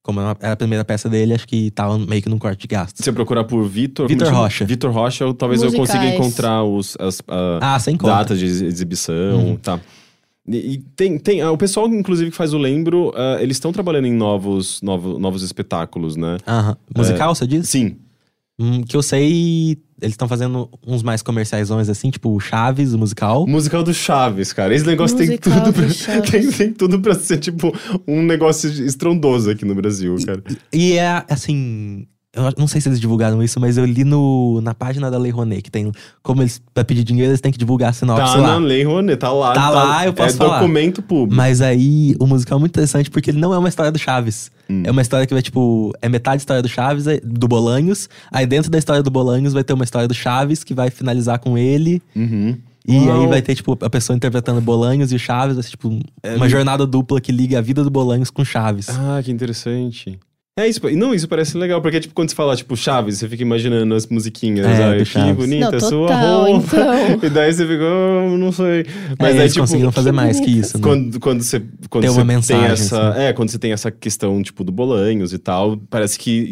Como 0.02 0.18
era 0.20 0.52
a 0.52 0.56
primeira 0.56 0.84
peça 0.84 1.08
dele, 1.10 1.34
acho 1.34 1.46
que 1.46 1.70
tava 1.70 1.98
meio 1.98 2.22
que 2.22 2.28
num 2.28 2.38
corte 2.38 2.60
de 2.62 2.66
gastos. 2.68 2.98
Se 2.98 3.04
você 3.04 3.12
procurar 3.12 3.44
por 3.44 3.62
Vitor. 3.68 4.08
Vitor? 4.08 4.32
Rocha. 4.32 4.64
Vitor 4.64 4.90
Rocha, 4.90 5.24
eu- 5.24 5.34
talvez 5.34 5.62
eu 5.62 5.70
consiga 5.72 5.98
Musicais. 5.98 6.14
encontrar 6.18 6.64
os, 6.64 6.96
as 6.98 7.20
Ah, 7.28 7.78
datas 8.02 8.38
de 8.38 8.46
ex- 8.46 8.62
exibição, 8.62 9.38
Uhum. 9.50 9.56
tá. 9.56 9.78
E, 10.48 10.56
e 10.56 10.78
tem, 10.96 11.18
tem 11.18 11.42
ah, 11.42 11.52
o 11.52 11.58
pessoal, 11.58 11.86
inclusive, 11.88 12.30
que 12.30 12.36
faz 12.36 12.54
o 12.54 12.58
Lembro, 12.58 13.12
ah, 13.14 13.36
eles 13.42 13.56
estão 13.58 13.72
trabalhando 13.72 14.06
em 14.06 14.12
novos, 14.12 14.80
novo, 14.80 15.18
novos 15.18 15.42
espetáculos, 15.42 16.16
né? 16.16 16.38
Aham. 16.48 16.76
Musical, 16.96 17.34
você 17.34 17.46
diz? 17.46 17.68
Sim. 17.68 17.96
Hum, 18.62 18.82
que 18.82 18.94
eu 18.94 19.02
sei, 19.02 19.78
eles 20.02 20.12
estão 20.12 20.28
fazendo 20.28 20.68
uns 20.86 21.02
mais 21.02 21.22
comerciaisões 21.22 21.88
assim, 21.88 22.10
tipo 22.10 22.28
o 22.28 22.38
Chaves, 22.38 22.92
o 22.92 22.98
musical. 22.98 23.44
O 23.44 23.46
musical 23.48 23.82
do 23.82 23.94
Chaves, 23.94 24.52
cara. 24.52 24.74
Esse 24.74 24.84
negócio 24.84 25.16
tem 25.16 25.38
tudo, 25.38 25.60
do 25.62 25.72
pra, 25.72 25.86
tem, 26.30 26.50
tem 26.50 26.70
tudo 26.70 27.00
pra 27.00 27.14
ser, 27.14 27.38
tipo, 27.38 27.74
um 28.06 28.22
negócio 28.22 28.68
estrondoso 28.84 29.50
aqui 29.50 29.64
no 29.64 29.74
Brasil, 29.74 30.14
cara. 30.26 30.42
E 30.70 30.98
é 30.98 31.24
assim. 31.26 32.06
Eu 32.32 32.44
não 32.56 32.68
sei 32.68 32.80
se 32.80 32.88
eles 32.88 33.00
divulgaram 33.00 33.42
isso, 33.42 33.58
mas 33.58 33.76
eu 33.76 33.84
li 33.84 34.04
no, 34.04 34.60
na 34.62 34.72
página 34.72 35.10
da 35.10 35.18
Lei 35.18 35.32
Rouanet, 35.32 35.62
que 35.62 35.70
tem. 35.70 35.90
Como 36.22 36.42
eles, 36.42 36.62
pra 36.72 36.84
pedir 36.84 37.02
dinheiro, 37.02 37.30
eles 37.32 37.40
têm 37.40 37.50
que 37.50 37.58
divulgar 37.58 37.90
a 37.90 37.92
sinopse 37.92 38.22
Tá 38.22 38.34
lá. 38.38 38.46
na 38.52 38.56
Lei 38.58 38.84
Rouanet, 38.84 39.16
tá 39.18 39.32
lá. 39.32 39.52
Tá 39.52 39.68
lá, 39.68 40.06
eu 40.06 40.12
posso 40.12 40.34
É 40.36 40.38
falar. 40.38 40.60
documento 40.60 41.02
público. 41.02 41.34
Mas 41.34 41.60
aí 41.60 42.14
o 42.20 42.26
musical 42.28 42.58
é 42.58 42.60
muito 42.60 42.70
interessante 42.70 43.10
porque 43.10 43.30
ele 43.32 43.38
não 43.40 43.52
é 43.52 43.58
uma 43.58 43.68
história 43.68 43.90
do 43.90 43.98
Chaves. 43.98 44.50
Hum. 44.70 44.82
É 44.86 44.90
uma 44.92 45.02
história 45.02 45.26
que 45.26 45.34
vai, 45.34 45.42
tipo, 45.42 45.92
é 46.00 46.08
metade 46.08 46.40
história 46.42 46.62
do 46.62 46.68
Chaves, 46.68 47.08
é- 47.08 47.20
do 47.20 47.48
Bolanhos. 47.48 48.08
Aí 48.30 48.46
dentro 48.46 48.70
da 48.70 48.78
história 48.78 49.02
do 49.02 49.10
Bolanhos 49.10 49.52
vai 49.52 49.64
ter 49.64 49.72
uma 49.72 49.82
história 49.84 50.06
do 50.06 50.14
Chaves 50.14 50.62
que 50.62 50.72
vai 50.72 50.88
finalizar 50.88 51.40
com 51.40 51.58
ele. 51.58 52.00
Uhum. 52.14 52.56
E 52.86 52.96
Uau. 52.96 53.22
aí 53.22 53.26
vai 53.26 53.42
ter, 53.42 53.56
tipo, 53.56 53.76
a 53.82 53.90
pessoa 53.90 54.16
interpretando 54.16 54.60
Bolanhos 54.60 55.10
e 55.10 55.16
o 55.16 55.18
Chaves. 55.18 55.56
Vai 55.56 55.64
ser, 55.64 55.70
tipo, 55.70 55.98
uma 56.36 56.48
jornada 56.48 56.86
dupla 56.86 57.20
que 57.20 57.32
liga 57.32 57.58
a 57.58 57.60
vida 57.60 57.82
do 57.82 57.90
Bolanhos 57.90 58.30
com 58.30 58.44
Chaves. 58.44 58.88
Ah, 58.88 59.20
que 59.22 59.32
interessante. 59.32 60.16
É 60.60 60.68
isso, 60.68 60.80
não, 60.96 61.14
isso 61.14 61.26
parece 61.28 61.56
legal, 61.56 61.80
porque 61.80 62.00
tipo, 62.00 62.14
quando 62.14 62.28
você 62.30 62.34
fala, 62.34 62.54
tipo, 62.56 62.76
Chaves, 62.76 63.18
você 63.18 63.28
fica 63.28 63.42
imaginando 63.42 63.94
as 63.94 64.06
musiquinhas, 64.06 64.66
É, 64.66 64.84
ai, 64.84 64.92
do 64.98 65.04
que 65.04 65.10
Chaves. 65.10 65.36
bonita 65.36 65.70
Não, 65.70 65.76
a 65.78 65.80
sua 65.80 66.08
total, 66.08 66.44
roupa. 66.44 66.66
então. 66.66 67.20
E 67.22 67.30
daí 67.30 67.52
você 67.52 67.66
fica, 67.66 67.84
oh, 67.84 68.36
não 68.38 68.52
sei. 68.52 68.86
Mas 69.18 69.28
é, 69.30 69.32
aí, 69.32 69.38
eles 69.40 69.52
tipo, 69.52 69.62
conseguiram 69.64 69.92
fazer 69.92 70.12
mais 70.12 70.38
que 70.40 70.50
isso, 70.50 70.76
né? 70.78 70.82
quando, 70.82 71.20
quando 71.20 71.42
você, 71.42 71.60
quando 71.88 72.04
Tem 72.04 72.10
você 72.12 72.24
mensagem, 72.24 72.62
tem 72.64 72.72
essa, 72.72 73.08
assim. 73.10 73.20
é, 73.20 73.32
quando 73.32 73.50
você 73.50 73.58
tem 73.58 73.72
essa 73.72 73.90
questão, 73.90 74.42
tipo, 74.42 74.62
do 74.64 74.72
Bolanhos 74.72 75.32
e 75.32 75.38
tal, 75.38 75.76
parece 75.88 76.18
que 76.18 76.50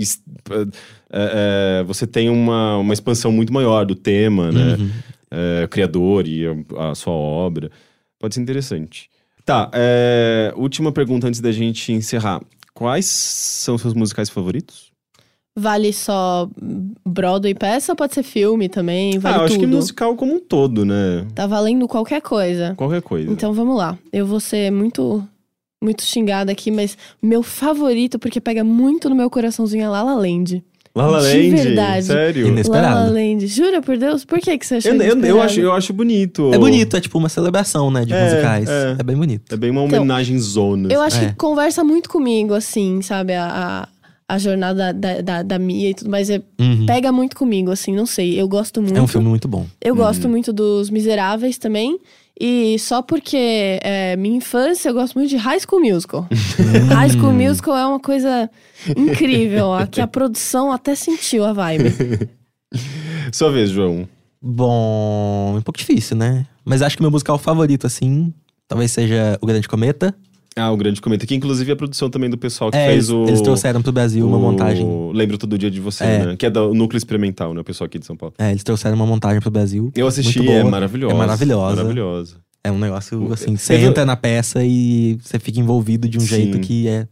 é, 0.50 1.80
é, 1.80 1.84
você 1.84 2.06
tem 2.06 2.28
uma, 2.28 2.76
uma 2.78 2.92
expansão 2.94 3.32
muito 3.32 3.52
maior 3.52 3.84
do 3.84 3.94
tema, 3.94 4.50
né? 4.52 4.76
Uhum. 4.78 4.90
É, 5.30 5.64
o 5.64 5.68
criador 5.68 6.26
e 6.26 6.46
a, 6.46 6.90
a 6.90 6.94
sua 6.94 7.12
obra. 7.12 7.70
Pode 8.18 8.34
ser 8.34 8.40
interessante. 8.40 9.10
Tá, 9.44 9.70
é, 9.72 10.52
última 10.56 10.92
pergunta 10.92 11.26
antes 11.26 11.40
da 11.40 11.50
gente 11.52 11.92
encerrar. 11.92 12.40
Quais 12.78 13.06
são 13.06 13.76
seus 13.76 13.92
musicais 13.92 14.30
favoritos? 14.30 14.92
Vale 15.58 15.92
só 15.92 16.48
Broadway 17.04 17.52
peça 17.52 17.90
ou 17.90 17.96
pode 17.96 18.14
ser 18.14 18.22
filme 18.22 18.68
também? 18.68 19.18
Vale 19.18 19.34
ah, 19.34 19.38
eu 19.38 19.44
acho 19.46 19.54
tudo. 19.54 19.66
que 19.66 19.74
musical 19.74 20.14
como 20.14 20.36
um 20.36 20.38
todo, 20.38 20.84
né? 20.84 21.26
Tá 21.34 21.44
valendo 21.48 21.88
qualquer 21.88 22.22
coisa. 22.22 22.76
Qualquer 22.76 23.02
coisa. 23.02 23.32
Então 23.32 23.52
vamos 23.52 23.76
lá. 23.76 23.98
Eu 24.12 24.24
vou 24.24 24.38
ser 24.38 24.70
muito 24.70 25.26
muito 25.82 26.04
xingada 26.04 26.52
aqui, 26.52 26.70
mas 26.70 26.96
meu 27.20 27.42
favorito, 27.42 28.16
porque 28.16 28.40
pega 28.40 28.62
muito 28.62 29.10
no 29.10 29.16
meu 29.16 29.28
coraçãozinho, 29.28 29.82
é 29.82 29.88
La 29.88 30.04
La 30.04 30.14
Land. 30.14 30.62
La 31.06 31.18
La 31.18 31.20
de 31.20 31.26
Land, 31.50 31.56
verdade. 31.62 32.02
sério? 32.04 32.46
Ines- 32.48 32.68
La 32.68 32.80
La 32.80 32.88
Inesperado. 32.88 33.14
Land. 33.14 33.46
Jura 33.46 33.80
por 33.82 33.96
Deus? 33.96 34.24
Por 34.24 34.38
que, 34.40 34.58
que 34.58 34.66
você 34.66 34.74
achou 34.76 34.92
Eu, 34.92 34.96
eu, 34.96 35.02
eu, 35.06 35.12
inesperado? 35.16 35.40
acho, 35.42 35.60
eu 35.60 35.72
acho 35.72 35.92
bonito. 35.92 36.52
É 36.54 36.58
bonito, 36.58 36.96
é 36.96 37.00
tipo 37.00 37.18
uma 37.18 37.28
celebração, 37.28 37.90
né, 37.90 38.04
de 38.04 38.12
É, 38.12 38.24
musicais. 38.24 38.68
é. 38.68 38.96
É. 38.98 39.02
bem 39.02 39.16
bonito. 39.16 39.54
É 39.54 39.56
bem 39.56 39.70
uma 39.70 39.84
Então, 39.84 39.98
homenagem 40.00 40.38
zona. 40.38 40.92
Eu 40.92 41.00
acho 41.00 41.18
É. 41.18 41.26
que 41.28 41.34
conversa 41.36 41.82
muito 41.84 42.08
comigo, 42.08 42.54
assim, 42.54 43.00
sabe? 43.02 43.34
A, 43.34 43.88
a, 44.28 44.34
a 44.34 44.38
jornada 44.38 44.92
da, 44.92 45.20
da, 45.20 45.42
da 45.42 45.58
Mia 45.58 45.90
e 45.90 45.94
tudo 45.94 46.10
mais. 46.10 46.28
É, 46.30 46.42
Uhum. 46.60 46.84
Pega 46.86 47.10
muito 47.12 47.36
comigo, 47.36 47.70
assim, 47.70 47.94
não 47.94 48.04
sei. 48.06 48.38
Eu 48.40 48.48
gosto 48.48 48.82
muito. 48.82 48.96
É 48.98 49.00
um 49.00 49.06
filme 49.06 49.28
muito 49.28 49.46
bom. 49.48 49.64
Eu 49.80 49.94
Uhum. 49.94 50.00
gosto 50.00 50.28
muito 50.28 50.52
dos 50.52 50.90
Miseráveis 50.90 51.56
também. 51.56 51.98
E 52.40 52.78
só 52.78 53.02
porque 53.02 53.80
é 53.82 54.16
minha 54.16 54.36
infância, 54.36 54.88
eu 54.88 54.94
gosto 54.94 55.14
muito 55.16 55.30
de 55.30 55.36
High 55.36 55.58
School 55.60 55.82
Musical. 55.82 56.28
High 56.94 57.10
School 57.10 57.32
Musical 57.32 57.76
é 57.76 57.86
uma 57.86 57.98
coisa 57.98 58.48
incrível. 58.96 59.66
ó, 59.66 59.86
que 59.86 60.00
a 60.00 60.06
produção 60.06 60.70
até 60.70 60.94
sentiu 60.94 61.44
a 61.44 61.52
vibe. 61.52 62.28
Sua 63.32 63.50
vez, 63.50 63.70
João. 63.70 64.08
Bom, 64.40 65.56
um 65.56 65.62
pouco 65.62 65.78
difícil, 65.78 66.16
né? 66.16 66.46
Mas 66.64 66.80
acho 66.80 66.96
que 66.96 67.02
meu 67.02 67.10
musical 67.10 67.38
favorito, 67.38 67.86
assim, 67.86 68.32
talvez 68.68 68.92
seja 68.92 69.36
O 69.40 69.46
Grande 69.46 69.68
Cometa. 69.68 70.14
Ah, 70.56 70.72
o 70.72 70.76
Grande 70.76 71.00
Cometa, 71.00 71.24
que 71.26 71.34
inclusive 71.34 71.70
é 71.70 71.74
a 71.74 71.76
produção 71.76 72.10
também 72.10 72.28
do 72.28 72.36
pessoal 72.36 72.70
que 72.70 72.76
É, 72.76 72.86
fez 72.86 73.08
eles, 73.08 73.10
o... 73.10 73.24
eles 73.28 73.40
trouxeram 73.40 73.80
pro 73.80 73.92
Brasil 73.92 74.26
uma 74.26 74.36
o 74.36 74.40
montagem. 74.40 74.86
Lembro 75.14 75.38
Todo 75.38 75.56
Dia 75.56 75.70
de 75.70 75.80
Você, 75.80 76.02
É. 76.04 76.26
né? 76.26 76.36
Que 76.36 76.46
é 76.46 76.50
do 76.50 76.74
Núcleo 76.74 76.98
Experimental, 76.98 77.54
né? 77.54 77.60
O 77.60 77.64
pessoal 77.64 77.86
aqui 77.86 77.98
de 77.98 78.06
São 78.06 78.16
Paulo. 78.16 78.34
É, 78.38 78.50
eles 78.50 78.64
trouxeram 78.64 78.96
uma 78.96 79.06
montagem 79.06 79.40
pro 79.40 79.50
Brasil. 79.50 79.92
Eu 79.94 80.06
assisti, 80.08 80.38
Muito 80.38 80.50
é 80.52 80.58
boa. 80.60 80.70
maravilhosa. 80.70 81.14
É 81.14 81.16
maravilhosa. 81.18 81.76
Maravilhosa. 81.76 82.36
É 82.64 82.72
um 82.72 82.78
negócio, 82.78 83.32
assim, 83.32 83.56
você 83.56 83.74
Teve- 83.74 83.86
entra 83.86 84.04
na 84.04 84.16
peça 84.16 84.64
e 84.64 85.16
você 85.22 85.38
fica 85.38 85.60
envolvido 85.60 86.08
de 86.08 86.18
um 86.18 86.20
Sim. 86.22 86.26
jeito 86.26 86.58
que 86.58 86.88
é 86.88 87.06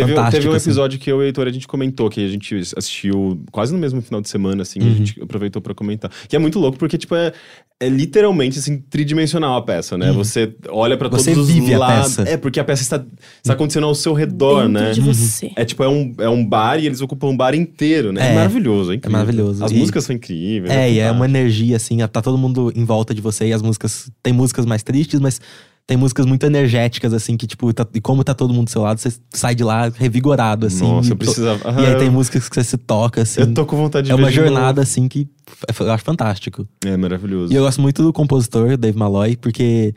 Teve, 0.00 0.10
fantástico, 0.14 0.36
teve 0.42 0.48
um 0.52 0.56
assim. 0.56 0.68
episódio 0.70 0.98
que 0.98 1.10
eu 1.10 1.16
e 1.20 1.24
o 1.24 1.26
Heitor, 1.26 1.46
a 1.46 1.50
gente 1.52 1.66
comentou, 1.66 2.08
que 2.10 2.24
a 2.24 2.28
gente 2.28 2.54
assistiu 2.76 3.42
quase 3.50 3.72
no 3.72 3.78
mesmo 3.78 4.00
final 4.02 4.20
de 4.20 4.28
semana, 4.28 4.62
assim, 4.62 4.80
Uhum. 4.80 4.90
a 4.90 4.94
gente 4.94 5.22
aproveitou 5.22 5.60
pra 5.62 5.74
comentar. 5.74 6.10
Que 6.28 6.36
é 6.36 6.38
muito 6.38 6.58
louco, 6.58 6.78
porque, 6.78 6.96
tipo, 6.98 7.14
é, 7.14 7.32
é 7.80 7.88
literalmente, 7.88 8.58
assim, 8.58 8.78
tridimensional 8.78 9.56
a 9.56 9.62
peça, 9.62 9.98
né? 9.98 10.10
Uhum. 10.10 10.16
Você 10.18 10.54
olha 10.68 10.96
pra 10.96 11.08
Você 11.08 11.32
todos 11.32 11.48
os 11.48 11.54
vive 11.54 11.74
a 11.74 11.78
lados. 11.78 12.16
peça. 12.16 12.28
É, 12.30 12.36
porque 12.36 12.58
a 12.60 12.64
peça 12.64 12.82
está, 12.82 13.04
está 13.42 13.52
acontecendo 13.52 13.84
ao 13.86 13.94
seu 13.94 14.12
redor, 14.14 14.62
Dentro 14.66 14.72
né? 14.72 14.90
de 14.92 15.00
você. 15.00 15.50
É 15.56 15.64
tipo, 15.64 15.82
é 15.82 15.88
um, 15.88 16.14
é 16.18 16.28
um 16.28 16.44
bar 16.44 16.78
e 16.78 16.86
eles 16.86 17.00
ocupam 17.00 17.28
um 17.28 17.36
bar 17.36 17.54
inteiro, 17.54 18.12
né? 18.12 18.28
É, 18.28 18.32
É. 18.32 18.34
maravilhoso, 18.34 18.92
é 18.92 18.94
incrível. 18.96 19.12
maravilhoso. 19.18 19.64
As 19.64 19.70
E- 19.72 19.74
músicas 19.74 20.04
são 20.04 20.14
incríveis. 20.16 20.70
É, 20.72 20.90
e 20.90 20.98
é 20.98 21.10
uma 21.10 21.24
energia, 21.26 21.76
assim, 21.76 21.98
tá 22.08 22.22
todo 22.22 22.38
mundo 22.38 22.72
em 22.74 22.84
volta 22.84 23.14
de 23.14 23.20
você 23.20 23.46
e 23.46 23.52
as 23.52 23.62
músicas. 23.62 24.10
Tem 24.22 24.32
músicas 24.32 24.64
mais 24.66 24.82
tristes, 24.82 25.20
mas 25.20 25.40
Tem 25.86 25.96
músicas 25.96 26.26
muito 26.26 26.44
energéticas, 26.44 27.12
assim, 27.12 27.36
que, 27.36 27.46
tipo, 27.46 27.72
tá- 27.72 27.86
e 27.94 28.00
como 28.00 28.24
tá 28.24 28.34
todo 28.34 28.52
mundo 28.52 28.64
do 28.64 28.70
seu 28.70 28.82
lado, 28.82 28.98
você 28.98 29.12
sai 29.32 29.54
de 29.54 29.62
lá 29.62 29.88
revigorado, 29.88 30.66
assim. 30.66 30.82
Nossa, 30.84 31.12
eu 31.12 31.16
precisava. 31.16 31.80
E 31.80 31.86
aí 31.86 31.96
tem 31.96 32.10
músicas 32.10 32.48
que 32.48 32.54
você 32.56 32.64
se 32.64 32.76
toca, 32.76 33.22
assim. 33.22 33.40
Eu 33.42 33.54
tô 33.54 33.64
com 33.64 33.76
vontade 33.76 34.06
de 34.06 34.10
É 34.12 34.14
uma 34.16 34.28
jornada, 34.32 34.82
assim, 34.82 35.06
que 35.06 35.28
f- 35.46 35.82
eu 35.84 35.92
acho 35.92 36.02
fantástico. 36.02 36.66
É 36.84 36.96
maravilhoso. 36.96 37.52
E 37.52 37.56
eu 37.56 37.62
gosto 37.62 37.80
muito 37.80 38.02
do 38.02 38.12
compositor, 38.12 38.76
Dave 38.76 38.98
Malloy, 38.98 39.36
porque, 39.36 39.94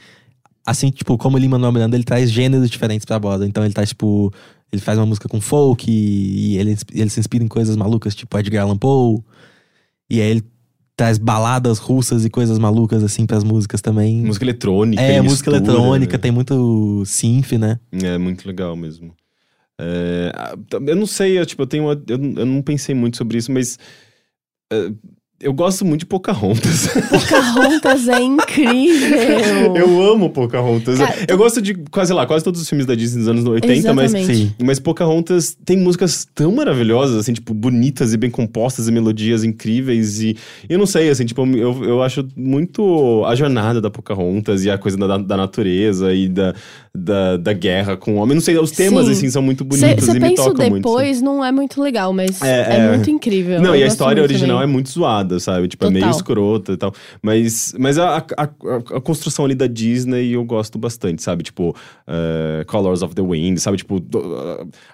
assim, 0.63 0.91
tipo, 0.91 1.17
como 1.17 1.37
o 1.37 1.39
Lin-Manuel 1.39 1.71
Miranda, 1.71 1.97
ele 1.97 2.03
traz 2.03 2.29
gêneros 2.29 2.69
diferentes 2.69 3.03
pra 3.05 3.17
boda. 3.17 3.47
Então 3.47 3.65
ele 3.65 3.73
traz, 3.73 3.89
tipo, 3.89 4.31
ele 4.71 4.81
faz 4.83 4.99
uma 4.99 5.07
música 5.07 5.27
com 5.27 5.41
folk, 5.41 5.89
e, 5.89 6.53
e 6.53 6.57
ele, 6.59 6.77
ele 6.93 7.09
se 7.09 7.19
inspira 7.19 7.43
em 7.43 7.47
coisas 7.47 7.75
malucas, 7.75 8.13
tipo 8.13 8.37
Edgar 8.37 8.63
Allan 8.63 8.77
Poe. 8.77 9.23
E 10.07 10.21
aí 10.21 10.29
ele 10.29 10.43
traz 10.99 11.17
baladas 11.17 11.77
russas 11.79 12.25
e 12.25 12.29
coisas 12.29 12.59
malucas, 12.59 13.01
assim, 13.05 13.25
pras 13.25 13.41
músicas 13.41 13.79
também. 13.81 14.21
Música 14.21 14.43
eletrônica. 14.43 15.01
é, 15.01 15.21
música 15.21 15.49
mistura, 15.49 15.71
eletrônica, 15.79 16.17
né? 16.17 16.21
tem 16.21 16.29
muito 16.29 17.03
synth, 17.05 17.53
né? 17.53 17.79
É 17.93 18.17
muito 18.17 18.45
legal 18.45 18.75
mesmo. 18.75 19.13
É, 19.79 20.29
eu 20.87 20.95
não 20.97 21.05
sei, 21.05 21.39
eu, 21.39 21.45
tipo, 21.45 21.61
eu 21.61 21.67
tenho 21.67 21.85
uma- 21.85 21.93
eu, 22.05 22.17
eu 22.35 22.45
não 22.45 22.61
pensei 22.61 22.93
muito 22.93 23.15
sobre 23.15 23.37
isso, 23.37 23.49
mas 23.49 23.79
é, 24.71 24.91
eu 25.41 25.53
gosto 25.53 25.85
muito 25.85 26.01
de 26.01 26.05
Pocahontas. 26.05 26.87
Pocahontas 27.09 28.07
é 28.09 28.21
incrível. 28.21 29.75
eu 29.75 30.01
amo 30.11 30.29
Pocahontas. 30.29 30.99
Cara, 30.99 31.15
eu 31.27 31.37
gosto 31.37 31.61
de 31.61 31.75
quase 31.75 32.11
lá, 32.11 32.25
quase 32.25 32.43
todos 32.43 32.61
os 32.61 32.67
filmes 32.67 32.85
da 32.85 32.93
Disney 32.93 33.19
dos 33.19 33.27
anos 33.29 33.45
80, 33.45 33.93
mas. 33.93 34.11
Sim. 34.11 34.53
Mas 34.61 34.79
Pocahontas 34.79 35.57
tem 35.63 35.77
músicas 35.77 36.27
tão 36.35 36.51
maravilhosas, 36.51 37.17
assim, 37.17 37.33
tipo, 37.33 37.53
bonitas 37.53 38.13
e 38.13 38.17
bem 38.17 38.29
compostas 38.29 38.87
e 38.87 38.91
melodias 38.91 39.43
incríveis. 39.43 40.21
E 40.21 40.35
eu 40.67 40.77
não 40.77 40.85
sei, 40.85 41.09
assim, 41.09 41.25
tipo, 41.25 41.45
eu, 41.47 41.85
eu 41.85 42.03
acho 42.03 42.27
muito 42.35 43.23
a 43.25 43.33
jornada 43.33 43.79
da 43.79 43.89
Pocahontas 43.89 44.65
e 44.65 44.69
a 44.69 44.77
coisa 44.77 44.97
da, 44.97 45.17
da 45.17 45.37
natureza 45.37 46.13
e 46.13 46.27
da, 46.27 46.53
da, 46.93 47.37
da 47.37 47.53
guerra 47.53 47.95
com 47.97 48.15
o 48.15 48.17
homem. 48.17 48.35
Não 48.35 48.41
sei, 48.41 48.57
os 48.57 48.71
temas, 48.71 49.05
Sim. 49.05 49.11
assim, 49.11 49.29
são 49.29 49.41
muito 49.41 49.63
bonitos 49.63 50.05
Você 50.05 50.17
e 50.17 50.19
me 50.19 50.33
tocam 50.35 50.53
muito. 50.69 50.75
depois, 50.83 51.21
não 51.21 51.43
é 51.45 51.51
muito 51.51 51.81
legal, 51.81 52.11
mas 52.13 52.41
É, 52.41 52.47
é, 52.47 52.77
é. 52.79 52.89
muito 52.89 53.09
incrível. 53.09 53.61
Não, 53.61 53.75
e 53.75 53.83
a 53.83 53.87
história 53.87 54.21
original 54.23 54.57
também. 54.57 54.69
é 54.69 54.73
muito 54.73 54.89
zoada, 54.89 55.39
sabe? 55.39 55.67
Tipo, 55.67 55.85
é 55.85 55.89
meio 55.89 56.05
Total. 56.05 56.17
escrota 56.19 56.71
e 56.73 56.77
tal. 56.77 56.93
Mas, 57.21 57.73
mas 57.77 57.97
a, 57.97 58.17
a, 58.17 58.43
a, 58.43 58.43
a 58.97 59.01
construção 59.01 59.45
ali 59.45 59.55
da 59.55 59.67
Disney 59.67 60.31
eu 60.33 60.43
gosto 60.43 60.77
bastante, 60.79 61.21
sabe? 61.21 61.43
Tipo, 61.43 61.75
eh, 62.07 62.63
Colors 62.67 63.01
of 63.01 63.13
the 63.15 63.21
Wind, 63.21 63.57
sabe? 63.59 63.77
Tipo, 63.77 64.03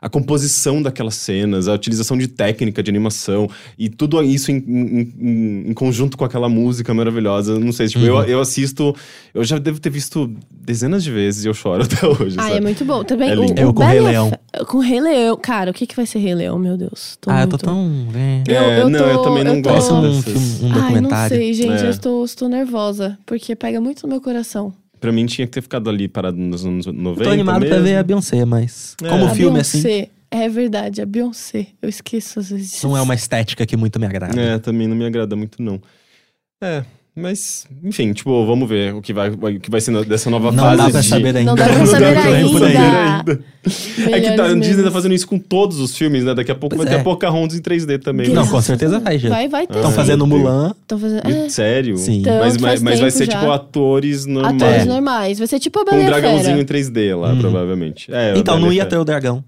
a, 0.02 0.10
composição 0.10 0.82
daquelas 0.82 1.16
cenas, 1.16 1.68
a 1.68 1.74
utilização 1.74 2.18
de 2.18 2.28
técnica, 2.28 2.82
de 2.84 2.90
animação 2.90 3.50
e 3.78 3.90
tudo 3.90 4.22
isso 4.24 4.52
em, 4.52 4.58
em- 4.58 5.14
em- 5.20 5.70
em 5.70 5.74
conjunto 5.74 6.18
com 6.18 6.26
aquela 6.26 6.50
música 6.50 6.94
maravilhosa. 6.94 7.60
Não 7.60 7.72
sei, 7.72 7.88
tipo, 7.88 8.00
Uhum. 8.06 8.22
eu, 8.22 8.24
eu 8.24 8.40
assisto, 8.42 8.96
eu 9.34 9.44
já 9.44 9.58
devo 9.58 9.80
ter 9.80 9.90
visto 9.90 10.32
dezenas 10.52 11.04
de 11.04 11.12
vezes 11.12 11.46
e 11.46 11.48
eu 11.48 11.54
choro 11.54 11.86
até 11.98 12.08
hoje, 12.24 12.36
Ah, 12.40 12.44
sabe? 12.44 12.58
é 12.58 12.62
muito 12.62 12.86
bom. 12.86 13.04
Também 13.04 13.30
É 13.32 13.38
o, 13.38 13.42
lindo. 13.44 13.62
o 13.62 13.64
Eu 13.66 13.74
com 13.74 13.84
Rei 13.84 14.00
a 14.00 14.02
Leão. 14.04 14.30
Fe- 14.30 14.66
Com 14.66 14.80
Rei 14.80 15.02
Leão. 15.02 15.38
Cara, 15.38 15.72
o 15.72 15.74
que, 15.74 15.86
que 15.88 15.96
vai 15.96 16.06
ser 16.06 16.20
Rei 16.20 16.36
Leão, 16.36 16.58
meu 16.60 16.78
Deus? 16.78 17.18
Tô 17.22 17.30
ah, 17.30 17.34
eu 17.36 17.40
muito... 17.48 17.58
tô 17.58 17.66
tão. 17.66 18.08
É. 18.16 18.44
Eu- 18.48 18.56
É, 18.56 18.82
eu 18.82 18.90
não, 18.90 19.00
tô- 19.00 19.06
eu 19.06 19.22
também 19.24 19.44
não 19.44 19.56
eu 19.56 19.62
tô- 19.62 19.70
gosto 19.70 19.94
um, 19.94 20.02
dessas. 20.02 20.24
filme, 20.26 20.48
um 20.64 20.66
Ai, 20.68 20.72
não 20.74 20.82
documentário. 20.82 21.36
sei, 21.38 21.54
gente. 21.54 21.84
É. 21.84 21.86
Eu 21.86 21.90
estou, 21.90 22.26
estou 22.26 22.50
nervosa. 22.50 23.18
Porque 23.26 23.56
pega 23.56 23.80
muito 23.82 24.04
no 24.04 24.10
meu 24.10 24.22
coração. 24.22 24.74
Pra 25.00 25.12
mim 25.12 25.26
tinha 25.26 25.46
que 25.46 25.54
ter 25.54 25.62
ficado 25.62 25.90
ali 25.90 26.08
parado 26.08 26.38
nos 26.38 26.66
anos 26.66 26.86
90 26.88 27.22
Eu 27.22 27.24
tô 27.26 27.30
animado 27.32 27.60
pra 27.60 27.70
mesmo. 27.70 27.84
ver 27.84 27.96
a 27.98 28.04
Beyoncé, 28.04 28.46
mas. 28.46 28.96
É. 29.04 29.10
Como 29.10 29.26
a 29.26 29.30
filme, 29.30 29.60
assim, 29.60 29.82
Beyoncé. 29.82 30.10
É 30.32 30.50
verdade, 30.50 31.02
a 31.02 31.06
Beyoncé. 31.06 31.68
Eu 31.82 31.88
esqueço 31.88 32.40
às 32.40 32.50
vezes. 32.50 32.82
não 32.84 32.98
é 32.98 33.02
uma 33.02 33.14
estética 33.14 33.66
que 33.66 33.78
muito 33.78 34.00
me 34.00 34.06
agrada. 34.06 34.40
É, 34.40 34.58
também 34.58 34.88
não 34.88 34.96
me 34.96 35.06
agrada 35.06 35.36
muito, 35.36 35.62
não. 35.62 35.80
É, 36.62 36.84
mas, 37.16 37.66
enfim, 37.84 38.12
tipo, 38.14 38.46
vamos 38.46 38.68
ver 38.68 38.94
o 38.94 39.02
que 39.02 39.14
vai, 39.14 39.30
o 39.30 39.60
que 39.60 39.72
vai 39.72 39.80
ser 39.80 39.92
no- 39.92 40.04
dessa 40.04 40.30
nova 40.30 40.52
Não 40.52 40.64
fase 40.64 40.78
dá 40.78 40.90
pra 40.90 41.00
de... 41.02 41.08
saber 41.08 41.38
ainda. 41.38 41.44
Não 41.44 41.56
dá 41.56 41.64
pra 41.66 41.78
Não 41.80 41.86
saber 41.86 42.14
dá 42.16 42.22
ainda. 42.22 42.60
saber 42.60 42.78
ainda. 42.78 43.40
É 44.12 44.22
que 44.22 44.32
tá, 44.38 44.46
a 44.46 44.54
Disney 44.54 44.84
tá 44.84 44.92
fazendo 44.92 45.14
isso 45.16 45.28
com 45.28 45.40
todos 45.40 45.80
os 45.80 45.98
filmes, 45.98 46.24
né? 46.24 46.34
Daqui 46.36 46.52
a 46.52 46.56
pouco 46.56 46.76
Pois 46.76 46.88
vai 46.88 46.94
ter 46.96 47.00
é. 47.00 47.02
a 47.02 47.04
Pocahontas 47.04 47.58
em 47.58 47.62
3D 47.62 48.00
também. 48.00 48.30
Não, 48.30 48.44
né? 48.44 48.50
com 48.52 48.62
certeza 48.62 49.00
vai, 49.00 49.18
já. 49.18 49.30
Vai, 49.30 49.48
vai 49.48 49.66
ter. 49.66 49.76
Estão 49.78 49.92
Ah, 49.92 49.94
fazendo. 49.94 50.28
Mulan. 50.28 50.74
Estão 50.82 51.00
fazendo. 51.00 51.28
É, 51.30 51.50
Sério? 51.50 51.98
Sim. 51.98 52.22
Tanto 52.22 52.40
mas, 52.44 52.58
mas, 52.58 52.82
mas 52.84 53.00
vai 53.00 53.12
ser 53.12 53.26
já. 53.26 53.32
tipo 53.40 53.50
atores 53.52 54.26
normais. 54.26 54.62
atores 54.62 54.86
normais. 54.86 55.38
Vai 55.40 55.48
ser 55.48 55.60
tipo 55.60 55.80
a 55.80 55.86
Com 55.86 55.92
Bela 55.92 56.02
um 56.02 56.04
e 56.04 56.08
a 56.08 56.10
dragãozinho 56.12 56.60
em 56.62 56.66
Fera. 56.68 56.80
3D 56.80 57.16
lá, 57.20 57.30
Uhum. 57.32 57.40
provavelmente. 57.40 58.14
É, 58.14 58.34
Então, 58.38 58.60
não 58.60 58.72
ia 58.72 58.86
ter 58.86 58.98
o 58.98 59.06
dragão. 59.06 59.44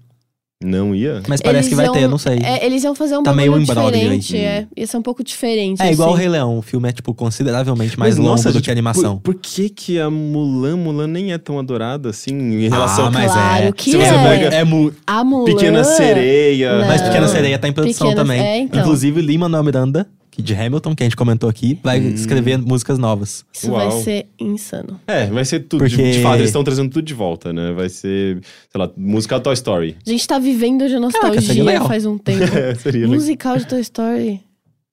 Não 0.60 0.92
ia? 0.92 1.22
Mas 1.28 1.40
parece 1.40 1.58
Eles 1.60 1.68
que 1.68 1.74
vai 1.76 1.84
iam- 1.84 1.94
ter, 1.94 2.08
não 2.08 2.18
sei. 2.18 2.38
É, 2.42 2.66
eles 2.66 2.82
iam 2.82 2.92
fazer 2.92 3.16
um 3.16 3.22
Tá 3.22 3.32
meio 3.32 3.56
imbróglio 3.56 3.94
aí. 4.10 4.18
diferente. 4.18 4.36
É, 4.36 4.66
ia 4.76 4.86
ser 4.88 4.96
um 4.96 5.02
pouco 5.02 5.22
diferente. 5.22 5.80
É 5.80 5.92
igual 5.92 6.08
o 6.08 6.12
assim. 6.14 6.22
Rei 6.22 6.28
Leão. 6.30 6.58
O 6.58 6.62
filme 6.62 6.88
é, 6.88 6.92
tipo, 6.92 7.14
consideravelmente 7.14 7.96
mais 7.96 8.14
Mas, 8.14 8.18
longo 8.18 8.30
nossa, 8.30 8.48
do 8.50 8.54
gente, 8.54 8.64
que 8.64 8.70
a 8.70 8.72
animação. 8.72 9.18
Por, 9.18 9.34
por 9.34 9.40
que 9.40 9.68
que 9.68 10.00
a 10.00 10.10
Mulan, 10.10 10.76
Mulan 10.76 11.06
nem 11.06 11.32
é 11.32 11.38
tão 11.38 11.60
adorada 11.60 12.08
assim 12.10 12.34
em 12.34 12.68
relação 12.68 13.06
ah, 13.06 13.10
mas 13.12 13.30
Claro 13.32 13.64
é. 13.66 13.72
que 13.72 13.90
Se 13.92 13.96
você 13.96 14.02
é. 14.14 14.22
pega- 14.28 14.56
é 14.56 14.64
mu- 14.64 14.92
A 15.06 15.22
Mulan. 15.22 15.44
Pequena 15.44 15.84
Sereia. 15.84 16.78
Não. 16.80 16.86
Mas 16.88 17.02
Pequena 17.02 17.28
Sereia 17.28 17.58
tá 17.58 17.68
em 17.68 17.72
produção 17.72 18.08
Pequena- 18.08 18.22
também. 18.24 18.40
é, 18.40 18.58
então. 18.58 18.80
Inclusive, 18.80 19.20
Lin-Manuel 19.20 19.62
Miranda, 19.62 20.04
que 20.04 20.10
de 20.38 20.54
Hamilton, 20.54 20.94
que 20.94 21.02
a 21.02 21.06
gente 21.06 21.16
comentou 21.16 21.48
aqui, 21.50 21.78
vai 21.82 21.98
escrever 21.98 22.58
músicas 22.58 22.98
novas. 22.98 23.44
Isso 23.52 23.70
Uau. 23.70 23.90
vai 23.90 24.02
ser 24.02 24.26
insano. 24.38 25.00
É, 25.06 25.26
vai 25.26 25.44
ser 25.44 25.60
tudo. 25.60 25.86
De, 25.88 25.96
Porque- 25.96 26.12
de 26.12 26.22
fato, 26.22 26.36
eles 26.36 26.48
estão 26.48 26.62
trazendo 26.64 26.90
tudo 26.90 27.04
de 27.04 27.14
volta, 27.14 27.52
né? 27.52 27.72
Vai 27.72 27.88
ser, 27.88 28.40
sei 28.70 28.78
lá, 28.80 28.90
musical 28.96 29.40
Toy 29.40 29.52
Story. 29.54 29.96
A 30.06 30.10
gente 30.10 30.26
tá 30.26 30.38
vivendo 30.38 30.86
de 30.88 30.98
nostalgia 30.98 31.64
legal. 31.64 31.86
faz 31.88 32.06
um 32.06 32.16
tempo. 32.16 32.38
É, 32.56 32.74
seria 32.76 33.00
legal. 33.02 33.14
Musical 33.16 33.56
de 33.58 33.66
Toy 33.66 33.80
Story. 33.80 34.40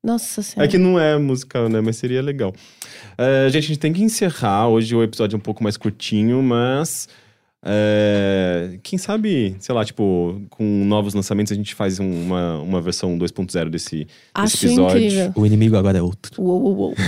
Nossa 0.03 0.41
É 0.41 0.43
senhora. 0.43 0.67
que 0.69 0.77
não 0.77 0.99
é 0.99 1.17
musical, 1.17 1.67
né? 1.69 1.81
Mas 1.81 1.95
seria 1.97 2.21
legal. 2.21 2.53
É, 3.17 3.47
gente, 3.49 3.63
a 3.65 3.67
gente 3.69 3.79
tem 3.79 3.91
que 3.93 4.03
encerrar. 4.03 4.67
Hoje 4.67 4.95
o 4.95 5.01
episódio 5.01 5.35
é 5.35 5.37
um 5.37 5.41
pouco 5.41 5.63
mais 5.63 5.77
curtinho, 5.77 6.41
mas. 6.43 7.07
É, 7.63 8.77
quem 8.83 8.97
sabe, 8.97 9.55
sei 9.59 9.73
lá, 9.73 9.83
tipo, 9.83 10.41
com 10.49 10.63
novos 10.85 11.13
lançamentos 11.13 11.51
a 11.51 11.55
gente 11.55 11.73
faz 11.75 11.99
um- 11.99 12.09
uma, 12.25 12.59
uma 12.61 12.81
versão 12.81 13.17
2.0 13.17 13.69
desse, 13.69 14.07
Acho 14.33 14.53
desse 14.53 14.65
episódio. 14.67 14.97
incrível. 14.97 15.33
O 15.35 15.45
inimigo 15.45 15.75
agora 15.77 15.97
é 15.97 16.01
outro. 16.01 16.41
Uou, 16.41 16.61
uou, 16.61 16.75
uou. 16.77 16.93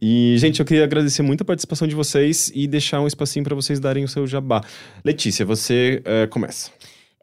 E, 0.00 0.34
gente, 0.36 0.60
eu 0.60 0.66
queria 0.66 0.84
agradecer 0.84 1.22
muito 1.22 1.40
a 1.40 1.44
participação 1.44 1.88
de 1.88 1.94
vocês 1.94 2.52
e 2.54 2.66
deixar 2.66 3.00
um 3.00 3.06
espacinho 3.06 3.42
para 3.42 3.54
vocês 3.54 3.80
darem 3.80 4.04
o 4.04 4.08
seu 4.08 4.26
jabá. 4.26 4.60
Letícia, 5.02 5.44
você 5.46 6.02
é, 6.04 6.26
começa. 6.26 6.70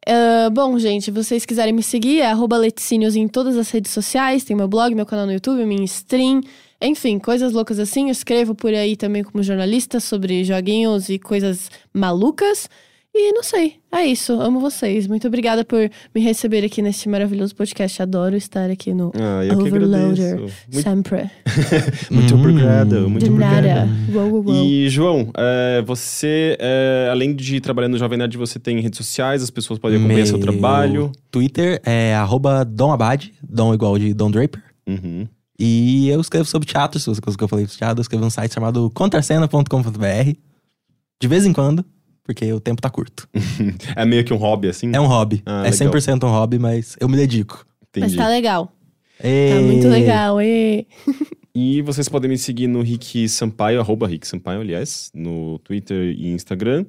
Ah, 0.07 0.49
bom, 0.49 0.79
gente, 0.79 1.11
vocês 1.11 1.45
quiserem 1.45 1.71
me 1.71 1.83
seguir, 1.83 2.21
é 2.21 2.31
arroba 2.31 2.57
Leticínios 2.57 3.15
em 3.15 3.27
todas 3.27 3.57
as 3.57 3.69
redes 3.69 3.91
sociais. 3.91 4.43
Tem 4.43 4.55
meu 4.55 4.67
blog, 4.67 4.95
meu 4.95 5.05
canal 5.05 5.27
no 5.27 5.33
YouTube, 5.33 5.63
minha 5.67 5.83
stream. 5.83 6.41
Enfim, 6.81 7.17
coisas 7.19 7.53
loucas 7.53 7.79
assim. 7.79 8.05
Eu 8.05 8.11
escrevo 8.11 8.53
por 8.53 8.73
aí 8.73 8.95
também 8.95 9.23
como 9.23 9.41
jornalista 9.43 9.99
sobre 9.99 10.43
joguinhos 10.43 11.09
e 11.09 11.17
coisas 11.17 11.69
malucas. 11.93 12.69
E 13.19 13.31
não 13.33 13.41
sei, 13.41 13.77
é 13.91 14.05
isso. 14.05 14.31
Amo 14.33 14.59
vocês. 14.59 15.07
Muito 15.07 15.27
obrigada 15.27 15.65
por 15.65 15.89
me 16.13 16.21
receber 16.21 16.63
aqui 16.63 16.83
neste 16.83 17.09
maravilhoso 17.09 17.55
podcast. 17.55 17.99
Adoro 18.03 18.35
estar 18.35 18.69
aqui 18.69 18.93
no 18.93 19.11
Ah, 19.15 19.41
Overloader. 19.57 20.37
Muito, 20.39 20.53
Sempre. 20.83 21.27
muito 22.11 22.35
Hum. 22.35 22.39
obrigado, 22.39 23.09
muito 23.09 23.23
De 23.25 23.31
obrigado. 23.31 23.63
nada. 23.65 23.89
Uou, 24.13 24.29
uou, 24.33 24.43
uou. 24.45 24.65
E, 24.65 24.87
João, 24.89 25.31
é, 25.35 25.81
você, 25.81 26.57
é, 26.59 27.07
além 27.11 27.33
de 27.35 27.59
trabalhar 27.59 27.87
no 27.87 27.97
Jovem 27.97 28.19
Nerd, 28.19 28.37
você 28.37 28.59
tem 28.59 28.79
redes 28.81 28.97
sociais, 28.97 29.41
as 29.41 29.49
pessoas 29.49 29.79
podem 29.79 29.97
acompanhar 29.97 30.27
seu 30.27 30.37
Meu 30.37 30.45
trabalho. 30.45 31.11
Twitter 31.31 31.81
é 31.83 32.13
arroba 32.13 32.63
Dom 32.63 32.91
Abad, 32.91 33.31
Dom 33.41 33.73
igual 33.73 33.97
de 33.97 34.13
Dom 34.13 34.29
Draper. 34.29 34.61
Uhum. 34.87 35.27
E 35.59 36.07
eu 36.09 36.21
escrevo 36.21 36.45
sobre 36.45 36.67
teatro, 36.67 36.99
se 36.99 37.07
você 37.07 37.19
coisa 37.19 37.37
que 37.37 37.43
eu 37.43 37.47
falei 37.47 37.65
sobre 37.65 37.77
teatro, 37.79 37.99
eu 37.99 38.01
escrevo 38.03 38.25
um 38.25 38.29
site 38.29 38.53
chamado 38.53 38.89
contracena.com.br. 38.91 40.33
De 41.19 41.27
vez 41.27 41.45
em 41.45 41.53
quando, 41.53 41.83
porque 42.23 42.51
o 42.53 42.59
tempo 42.59 42.81
tá 42.81 42.89
curto. 42.89 43.27
É 43.95 44.05
meio 44.05 44.23
que 44.23 44.33
um 44.33 44.37
hobby, 44.37 44.69
assim? 44.69 44.91
É 44.93 44.99
um 44.99 45.07
hobby. 45.07 45.41
Ah, 45.45 45.65
é 45.65 45.71
legal. 45.71 45.91
100% 45.91 46.23
um 46.27 46.31
hobby, 46.31 46.59
mas 46.59 46.95
eu 46.99 47.09
me 47.09 47.17
dedico. 47.17 47.65
Mas 47.95 48.03
Entendi. 48.11 48.17
tá 48.17 48.27
legal. 48.27 48.71
Tá 49.19 49.27
E- 49.27 49.61
muito 49.63 49.87
legal. 49.87 50.39
E... 50.41 50.85
E 51.55 51.81
vocês 51.81 52.07
podem 52.07 52.29
me 52.29 52.37
seguir 52.37 52.67
no 52.67 52.83
Rick 52.83 53.27
Sampaio, 53.27 53.79
arroba 53.79 54.07
Rick 54.07 54.27
Sampaio, 54.27 54.61
aliás, 54.61 55.09
no 55.15 55.57
Twitter 55.63 56.13
e 56.15 56.27
Instagram. 56.31 56.85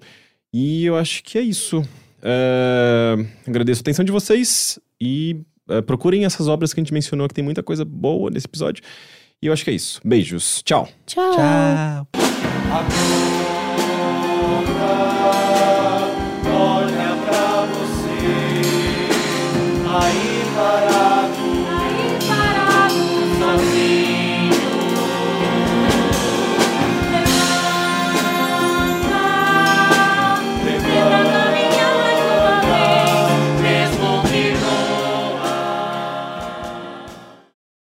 E 0.52 0.84
eu 0.84 0.94
acho 0.94 1.22
que 1.24 1.38
é 1.38 1.40
isso. 1.40 1.82
É, 2.22 3.16
agradeço 3.46 3.80
a 3.80 3.82
atenção 3.82 4.04
de 4.04 4.12
vocês 4.12 4.78
e 5.00 5.40
é, 5.68 5.80
procurem 5.80 6.24
essas 6.24 6.48
obras 6.48 6.72
que 6.72 6.80
a 6.80 6.82
gente 6.82 6.92
mencionou, 6.92 7.28
que 7.28 7.34
tem 7.34 7.44
muita 7.44 7.62
coisa 7.62 7.84
boa 7.84 8.30
nesse 8.30 8.46
episódio. 8.46 8.82
E 9.40 9.46
eu 9.46 9.52
acho 9.52 9.64
que 9.64 9.70
é 9.70 9.74
isso. 9.74 10.00
Beijos. 10.04 10.62
Tchau. 10.64 10.88
Tchau. 11.06 11.32
Tchau. 11.34 12.08